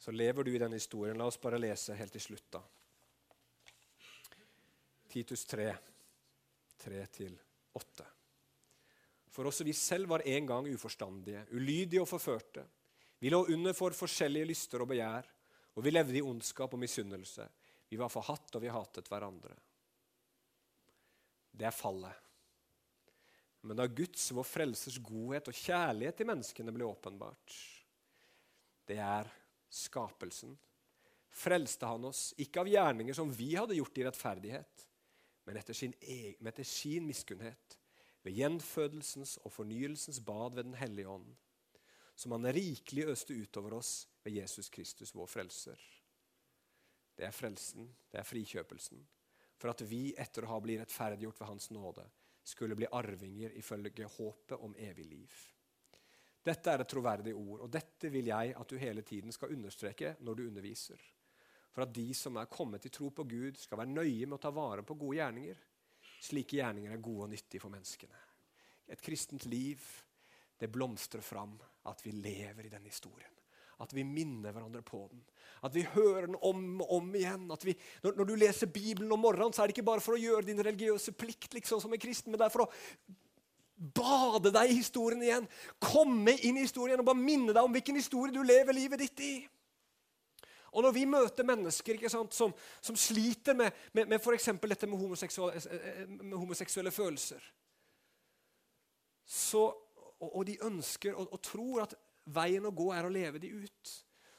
Så 0.01 0.13
lever 0.15 0.47
du 0.47 0.55
i 0.55 0.61
denne 0.61 0.80
historien. 0.80 1.19
La 1.19 1.28
oss 1.30 1.38
bare 1.41 1.59
lese 1.61 1.93
helt 1.93 2.15
til 2.15 2.24
slutt, 2.24 2.47
da. 2.55 2.61
Titus 5.11 5.43
3, 5.45 5.67
3-8. 6.82 8.07
For 9.32 9.47
også 9.47 9.67
vi 9.67 9.76
selv 9.78 10.09
var 10.09 10.24
en 10.26 10.47
gang 10.49 10.69
uforstandige, 10.72 11.43
ulydige 11.51 12.01
og 12.01 12.09
forførte. 12.09 12.63
Vi 13.22 13.30
lå 13.30 13.43
under 13.53 13.76
for 13.78 13.93
forskjellige 13.93 14.49
lyster 14.49 14.82
og 14.82 14.89
begjær, 14.89 15.28
og 15.78 15.86
vi 15.86 15.93
levde 15.93 16.17
i 16.17 16.26
ondskap 16.26 16.74
og 16.74 16.82
misunnelse. 16.82 17.45
Vi 17.91 17.99
var 17.99 18.09
forhatt, 18.09 18.55
og 18.55 18.63
vi 18.63 18.74
hatet 18.74 19.11
hverandre 19.11 19.53
det 21.52 21.68
er 21.68 21.76
fallet. 21.76 22.16
Men 23.62 23.78
da 23.78 23.86
Guds, 23.88 24.32
vår 24.34 24.47
frelsers 24.47 24.97
godhet 25.06 25.52
og 25.52 25.58
kjærlighet 25.58 26.18
til 26.18 26.30
menneskene 26.32 26.74
ble 26.74 26.88
åpenbart, 26.88 27.58
det 28.89 28.97
er 28.97 29.30
skapelsen, 29.72 30.56
frelste 31.32 31.88
han 31.88 32.10
oss 32.10 32.32
ikke 32.41 32.64
av 32.64 32.72
gjerninger 32.72 33.16
som 33.16 33.30
vi 33.32 33.54
hadde 33.54 33.78
gjort 33.78 34.02
i 34.02 34.08
rettferdighet, 34.08 34.88
men 35.45 35.60
etter 35.62 35.78
sin, 35.78 35.93
egen, 36.02 36.49
etter 36.49 36.68
sin 36.68 37.06
miskunnhet, 37.08 37.78
ved 38.22 38.38
gjenfødelsens 38.38 39.38
og 39.41 39.54
fornyelsens 39.54 40.20
bad 40.26 40.58
ved 40.58 40.68
Den 40.70 40.78
hellige 40.78 41.10
ånd, 41.10 41.30
som 42.16 42.36
han 42.36 42.52
rikelig 42.54 43.08
øste 43.14 43.34
utover 43.34 43.80
oss 43.80 44.06
ved 44.26 44.36
Jesus 44.41 44.70
Kristus, 44.70 45.16
vår 45.16 45.30
frelser. 45.30 45.80
Det 47.18 47.26
er 47.26 47.34
frelsen, 47.34 47.88
det 48.12 48.22
er 48.22 48.28
frikjøpelsen 48.28 49.02
for 49.62 49.70
at 49.70 49.84
vi 49.86 50.09
etter 50.18 50.47
å 50.47 50.55
ha 50.55 50.59
blitt 50.64 50.82
rettferdiggjort 50.82 51.41
ved 51.41 51.51
Hans 51.51 51.70
nåde 51.70 52.07
skulle 52.43 52.76
bli 52.76 52.89
arvinger 52.89 53.53
ifølge 53.59 54.07
håpet 54.09 54.57
om 54.57 54.74
evig 54.82 55.05
liv. 55.05 55.34
Dette 56.41 56.74
er 56.74 56.82
et 56.82 56.89
troverdig 56.89 57.36
ord, 57.38 57.59
og 57.62 57.70
dette 57.70 58.09
vil 58.09 58.32
jeg 58.32 58.55
at 58.57 58.72
du 58.72 58.80
hele 58.82 59.03
tiden 59.05 59.34
skal 59.34 59.53
understreke 59.53 60.16
når 60.26 60.39
du 60.39 60.47
underviser. 60.47 61.01
For 61.72 61.86
at 61.86 61.93
de 61.93 62.07
som 62.18 62.39
er 62.41 62.49
kommet 62.51 62.82
til 62.82 62.93
tro 62.95 63.12
på 63.14 63.28
Gud, 63.30 63.59
skal 63.62 63.84
være 63.84 63.93
nøye 63.93 64.26
med 64.26 64.39
å 64.39 64.41
ta 64.41 64.49
vare 64.55 64.84
på 64.84 64.97
gode 64.97 65.20
gjerninger. 65.20 65.59
Slike 66.26 66.57
gjerninger 66.57 66.95
er 66.95 67.03
gode 67.05 67.28
og 67.28 67.32
nyttige 67.36 67.62
for 67.62 67.74
menneskene. 67.74 68.26
Et 68.89 69.05
kristent 69.05 69.45
liv 69.45 69.86
det 70.57 70.70
blomstrer 70.74 71.22
fram 71.22 71.53
at 71.89 72.01
vi 72.05 72.12
lever 72.18 72.66
i 72.66 72.74
denne 72.74 72.89
historien. 72.89 73.41
At 73.82 73.93
vi 73.95 74.03
minner 74.05 74.53
hverandre 74.53 74.84
på 74.86 75.07
den. 75.09 75.23
At 75.65 75.73
vi 75.75 75.84
hører 75.93 76.27
den 76.27 76.38
om 76.41 76.82
og 76.84 76.93
om 76.97 77.15
igjen. 77.15 77.49
Vi, 77.63 77.75
når, 78.03 78.17
når, 78.19 78.29
du 78.29 78.36
leser 78.36 78.69
Bibelen 78.69 79.11
om 79.11 79.21
morgenen, 79.21 79.53
så 79.53 79.63
er 79.63 79.69
det 79.69 79.77
ikke 79.77 79.89
bare 79.89 80.03
for 80.03 80.17
å 80.17 80.21
gjøre 80.21 80.45
din 80.47 80.61
religiøse 80.61 81.13
plikt 81.17 81.57
liksom, 81.57 81.82
som 81.82 81.93
en 81.93 82.01
kristen, 82.01 82.32
men 82.32 82.41
det 82.41 82.47
er 82.47 82.53
for 82.53 82.67
å 82.67 82.71
bade 83.82 84.51
deg 84.53 84.69
i 84.69 84.77
historien 84.77 85.23
igjen. 85.25 85.47
Komme 85.82 86.36
inn 86.45 86.59
i 86.59 86.67
historien 86.67 87.01
og 87.01 87.07
bare 87.07 87.21
minne 87.21 87.55
deg 87.55 87.65
om 87.65 87.73
hvilken 87.73 87.97
historie 87.97 88.34
du 88.36 88.43
lever 88.45 88.77
livet 88.77 89.01
ditt 89.01 89.25
i. 89.25 89.34
Og 90.71 90.86
Når 90.86 90.93
vi 90.95 91.05
møter 91.09 91.47
mennesker 91.47 91.97
sant, 92.09 92.34
som, 92.34 92.53
som, 92.79 92.95
sliter 92.95 93.57
med, 93.57 93.73
med, 93.91 94.07
med 94.07 94.21
f.eks. 94.21 94.53
dette 94.61 94.88
med 94.88 95.01
homoseksuelle, 95.01 96.05
med 96.21 96.38
homoseksuelle, 96.38 96.93
følelser 96.95 97.41
så, 99.32 99.65
og, 100.19 100.29
og, 100.36 100.45
de 100.47 100.57
ønsker 100.63 101.15
og, 101.15 101.27
og 101.34 101.41
tror 101.43 101.84
at 101.86 101.95
veien 102.26 102.65
å 102.65 102.74
gå 102.76 102.91
er 102.93 103.07
å 103.07 103.13
leve 103.13 103.41
de 103.41 103.51
ut, 103.63 103.93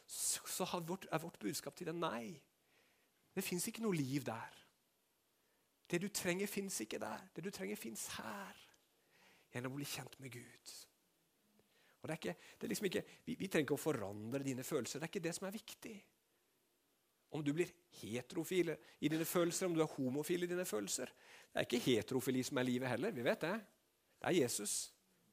så 0.07 0.67
vårt, 0.87 1.07
er 1.11 1.23
vårt 1.23 1.39
budskap 1.41 1.77
til 1.77 1.89
dem 1.89 2.01
nei. 2.03 2.35
Det 3.33 3.45
fins 3.45 3.67
ikke 3.69 3.83
noe 3.85 3.97
liv 3.97 4.27
der. 4.27 4.59
Det 5.89 6.01
du 6.03 6.09
trenger, 6.09 6.49
fins 6.49 6.81
ikke 6.85 7.01
der. 7.01 7.21
Det 7.37 7.45
du 7.45 7.51
trenger, 7.53 7.77
fins 7.81 8.07
her. 8.19 8.61
Gjennom 9.53 9.75
å 9.75 9.81
bli 9.81 9.89
kjent 9.89 10.15
med 10.21 10.33
Gud. 10.33 10.75
Og 12.01 12.09
det 12.09 12.15
er 12.15 12.21
ikke, 12.21 12.35
det 12.59 12.67
er 12.67 12.73
liksom 12.73 12.89
ikke, 12.89 13.03
vi, 13.27 13.37
vi, 13.39 13.49
trenger 13.49 13.67
ikke 13.67 13.77
å 13.77 13.83
forandre 13.83 14.43
dine 14.45 14.65
følelser. 14.67 14.99
Det 14.99 15.07
er 15.07 15.13
ikke 15.13 15.25
det 15.27 15.35
som 15.37 15.47
er 15.49 15.55
viktig. 15.55 15.95
Om 17.33 17.45
du 17.45 17.53
blir 17.57 17.71
heterofil 18.03 18.73
i 18.75 19.11
dine 19.13 19.25
følelser, 19.29 19.69
om 19.69 19.77
du 19.77 19.85
er 19.85 19.93
homofil 19.95 20.45
i 20.45 20.51
dine 20.51 20.67
følelser. 20.69 21.13
Det 21.53 21.61
er 21.61 21.69
ikke 21.69 21.85
heterofili 21.87 22.43
som 22.45 22.59
er 22.61 22.69
livet 22.69 22.93
heller. 22.93 23.15
Vi 23.15 23.25
vet 23.25 23.47
det. 23.47 23.55
Det 24.19 24.29
er 24.29 24.39
Jesus. 24.43 24.75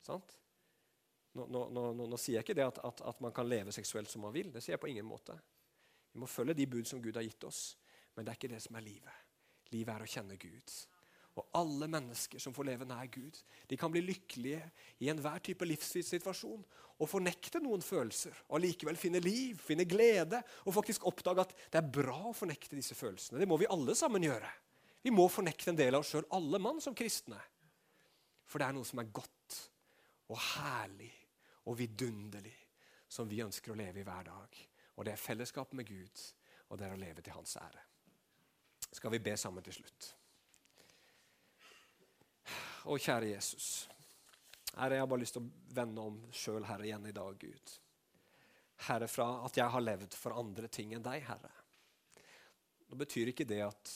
sant? 0.05 0.37
Nå, 1.37 1.45
nå, 1.45 1.63
nå, 1.69 1.91
nå, 1.93 2.17
sier 2.17 2.39
jeg 2.39 2.47
ikke 2.47 2.57
det 2.57 2.65
at, 2.65 2.79
at, 2.85 3.01
at, 3.11 3.19
man 3.21 3.33
kan 3.35 3.47
leve 3.47 3.73
seksuelt 3.75 4.09
som 4.09 4.23
man 4.25 4.33
vil. 4.33 4.49
Det 4.53 4.63
sier 4.63 4.75
jeg 4.75 4.81
på 4.81 4.89
ingen 4.89 5.07
måte. 5.07 5.35
Vi 6.09 6.21
må 6.21 6.29
følge 6.29 6.57
de 6.57 6.65
bud 6.69 6.89
som 6.89 7.01
Gud 7.03 7.19
har 7.19 7.25
gitt 7.25 7.45
oss. 7.45 7.75
Men 8.15 8.25
det 8.25 8.33
er 8.33 8.39
ikke 8.39 8.53
det 8.55 8.63
som 8.63 8.79
er 8.79 8.85
livet. 8.85 9.27
Livet 9.69 9.93
er 9.93 10.05
å 10.05 10.09
kjenne 10.09 10.39
Gud. 10.41 10.73
Og 11.37 11.45
alle 11.55 11.87
mennesker 11.87 12.41
som 12.41 12.55
får 12.55 12.67
leve 12.67 12.87
nær 12.89 13.07
Gud, 13.13 13.37
de 13.69 13.77
kan 13.79 13.91
bli 13.93 14.01
lykkelige 14.03 14.63
i 15.05 15.11
enhver 15.11 15.39
type 15.45 15.67
livssituasjon 15.67 16.63
og 16.99 17.07
fornekte 17.07 17.61
noen 17.63 17.83
følelser. 17.85 18.33
Og 18.49 18.63
likevel 18.65 18.97
finne 18.99 19.21
liv, 19.23 19.61
finne 19.63 19.85
glede 19.87 20.41
og 20.65 20.75
faktisk 20.75 21.05
oppdage 21.07 21.45
at 21.45 21.53
det 21.69 21.79
er 21.79 21.93
bra 21.99 22.17
å 22.31 22.35
fornekte 22.35 22.75
disse 22.75 22.97
følelsene. 22.97 23.39
Det 23.39 23.47
må 23.47 23.59
vi 23.61 23.69
alle 23.71 23.95
sammen 23.95 24.25
gjøre. 24.25 24.49
Vi 25.05 25.13
må 25.15 25.29
fornekte 25.31 25.71
en 25.71 25.79
del 25.79 25.95
av 25.95 26.03
oss 26.03 26.11
sjøl, 26.11 26.27
alle 26.35 26.59
mann 26.59 26.81
som 26.83 26.97
kristne. 26.97 27.39
For 28.49 28.59
det 28.59 28.67
er 28.67 28.75
noe 28.75 28.87
som 28.87 28.99
er 28.99 29.13
godt 29.13 29.61
og 30.29 30.41
herlig 30.57 31.13
og 31.65 31.77
vidunderlig 31.79 32.55
som 33.09 33.27
vi 33.29 33.41
ønsker 33.43 33.73
å 33.73 33.77
leve 33.79 34.01
i 34.01 34.07
hver 34.07 34.29
dag. 34.29 34.59
Og 34.95 35.05
det 35.05 35.13
er 35.15 35.21
fellesskap 35.21 35.73
med 35.77 35.87
Gud, 35.87 36.23
og 36.69 36.79
det 36.79 36.87
er 36.87 36.95
å 36.95 37.01
leve 37.01 37.23
til 37.25 37.35
Hans 37.35 37.55
ære. 37.57 37.83
Skal 38.91 39.13
vi 39.13 39.21
be 39.23 39.35
sammen 39.37 39.65
til 39.65 39.75
slutt? 39.79 40.09
Å, 42.89 42.95
kjære 42.95 43.33
Jesus. 43.33 43.69
Herre, 44.75 44.95
jeg 44.95 45.03
har 45.03 45.09
bare 45.11 45.23
lyst 45.23 45.35
til 45.35 45.45
å 45.45 45.73
vende 45.75 46.05
om 46.05 46.19
sjøl, 46.33 46.63
Herre, 46.65 46.87
igjen 46.87 47.09
i 47.09 47.15
dag, 47.15 47.35
Gud. 47.41 47.73
Herre, 48.87 49.09
fra 49.11 49.27
at 49.45 49.57
jeg 49.59 49.73
har 49.73 49.83
levd 49.83 50.15
for 50.15 50.37
andre 50.39 50.69
ting 50.71 50.93
enn 50.95 51.05
deg, 51.05 51.25
Herre. 51.27 51.51
Nå 52.89 52.97
betyr 52.97 53.33
ikke 53.33 53.47
det 53.49 53.61
at 53.65 53.93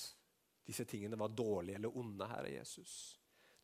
disse 0.67 0.85
tingene 0.89 1.17
var 1.19 1.33
dårlige 1.33 1.79
eller 1.79 1.97
onde, 1.97 2.27
Herre 2.29 2.51
Jesus. 2.51 2.93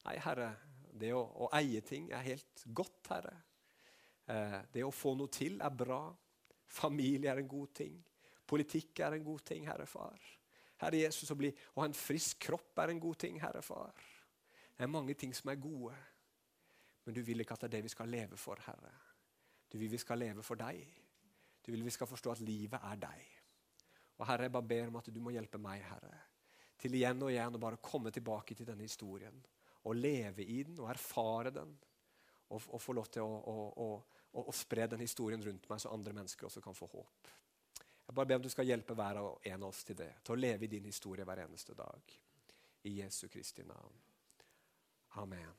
Nei, 0.05 0.15
Herre, 0.23 0.53
det 0.99 1.11
å, 1.13 1.21
å 1.45 1.49
eie 1.59 1.81
ting 1.85 2.09
er 2.15 2.25
helt 2.25 2.63
godt, 2.65 3.11
Herre. 3.11 3.35
Eh, 4.29 4.59
det 4.73 4.85
å 4.85 4.93
få 4.93 5.15
noe 5.17 5.31
til 5.33 5.57
er 5.61 5.73
bra. 5.73 6.03
Familie 6.69 7.31
er 7.31 7.41
en 7.41 7.49
god 7.49 7.73
ting. 7.81 7.95
Politikk 8.49 9.01
er 9.05 9.17
en 9.17 9.25
god 9.25 9.41
ting, 9.45 9.65
Herre 9.69 9.87
Far. 9.89 10.19
Herre 10.79 11.01
Jesus, 11.01 11.29
å, 11.33 11.37
bli, 11.37 11.49
å 11.75 11.81
ha 11.81 11.89
en 11.89 11.97
frisk 11.97 12.39
kropp 12.45 12.77
er 12.81 12.93
en 12.93 13.01
god 13.01 13.19
ting, 13.25 13.39
Herre 13.41 13.61
Far. 13.65 14.05
Det 14.75 14.85
er 14.85 14.91
mange 14.91 15.15
ting 15.19 15.33
som 15.35 15.51
er 15.51 15.59
gode. 15.59 15.97
Men 17.05 17.15
du 17.17 17.23
vil 17.25 17.41
ikke 17.41 17.57
at 17.57 17.65
det 17.65 17.69
er 17.71 17.77
det 17.77 17.87
vi 17.87 17.91
skal 17.91 18.11
leve 18.11 18.37
for, 18.39 18.61
Herre. 18.67 18.93
Du 19.69 19.77
vil 19.81 19.91
vi 19.91 19.99
skal 20.01 20.21
leve 20.21 20.45
for 20.45 20.59
deg. 20.59 20.79
Du 21.65 21.71
vil 21.73 21.83
vi 21.85 21.93
skal 21.93 22.09
forstå 22.09 22.31
at 22.31 22.43
livet 22.45 22.85
er 22.89 23.01
deg. 23.01 23.27
Og 24.19 24.27
Herre, 24.27 24.47
jeg 24.47 24.53
bare 24.53 24.69
ber 24.69 24.89
om 24.91 24.99
at 24.99 25.09
du 25.13 25.19
må 25.23 25.33
hjelpe 25.33 25.59
meg, 25.61 25.83
Herre, 25.85 26.17
til 26.79 26.95
igjen 26.95 27.21
og 27.25 27.31
igjen 27.33 27.57
å 27.57 27.61
bare 27.61 27.81
komme 27.83 28.11
tilbake 28.15 28.55
til 28.55 28.67
denne 28.67 28.87
historien. 28.87 29.35
Og 29.87 29.97
leve 29.97 30.45
i 30.45 30.61
den 30.67 30.79
og 30.79 30.89
erfare 30.91 31.51
den. 31.55 31.73
Og, 32.49 32.63
og 32.67 32.81
få 32.81 32.95
lov 32.97 33.11
til 33.13 33.23
å, 33.23 33.35
å, 33.51 33.67
å, 33.83 33.89
å, 34.33 34.51
spre 34.53 34.87
den 34.87 35.03
historien 35.03 35.43
rundt 35.43 35.69
meg, 35.69 35.81
så 35.81 35.93
andre 35.93 36.13
mennesker 36.13 36.47
også 36.49 36.61
kan 36.61 36.77
få 36.77 36.89
håp. 36.91 37.31
Jeg 38.09 38.15
bare 38.17 38.25
ber 38.25 38.39
om 38.39 38.45
du 38.45 38.49
skal 38.49 38.65
hjelpe 38.65 38.95
hver 38.97 39.21
og 39.21 39.45
en 39.45 39.63
av 39.63 39.69
oss 39.69 39.83
til 39.85 39.97
det. 39.97 40.11
Til 40.25 40.33
å 40.33 40.39
leve 40.39 40.65
i 40.65 40.71
din 40.71 40.85
historie 40.89 41.25
hver 41.25 41.43
eneste 41.45 41.75
dag. 41.77 42.13
I 42.89 42.95
Jesu 43.01 43.27
Kristi 43.29 43.65
navn. 43.67 43.97
Amen. 45.21 45.53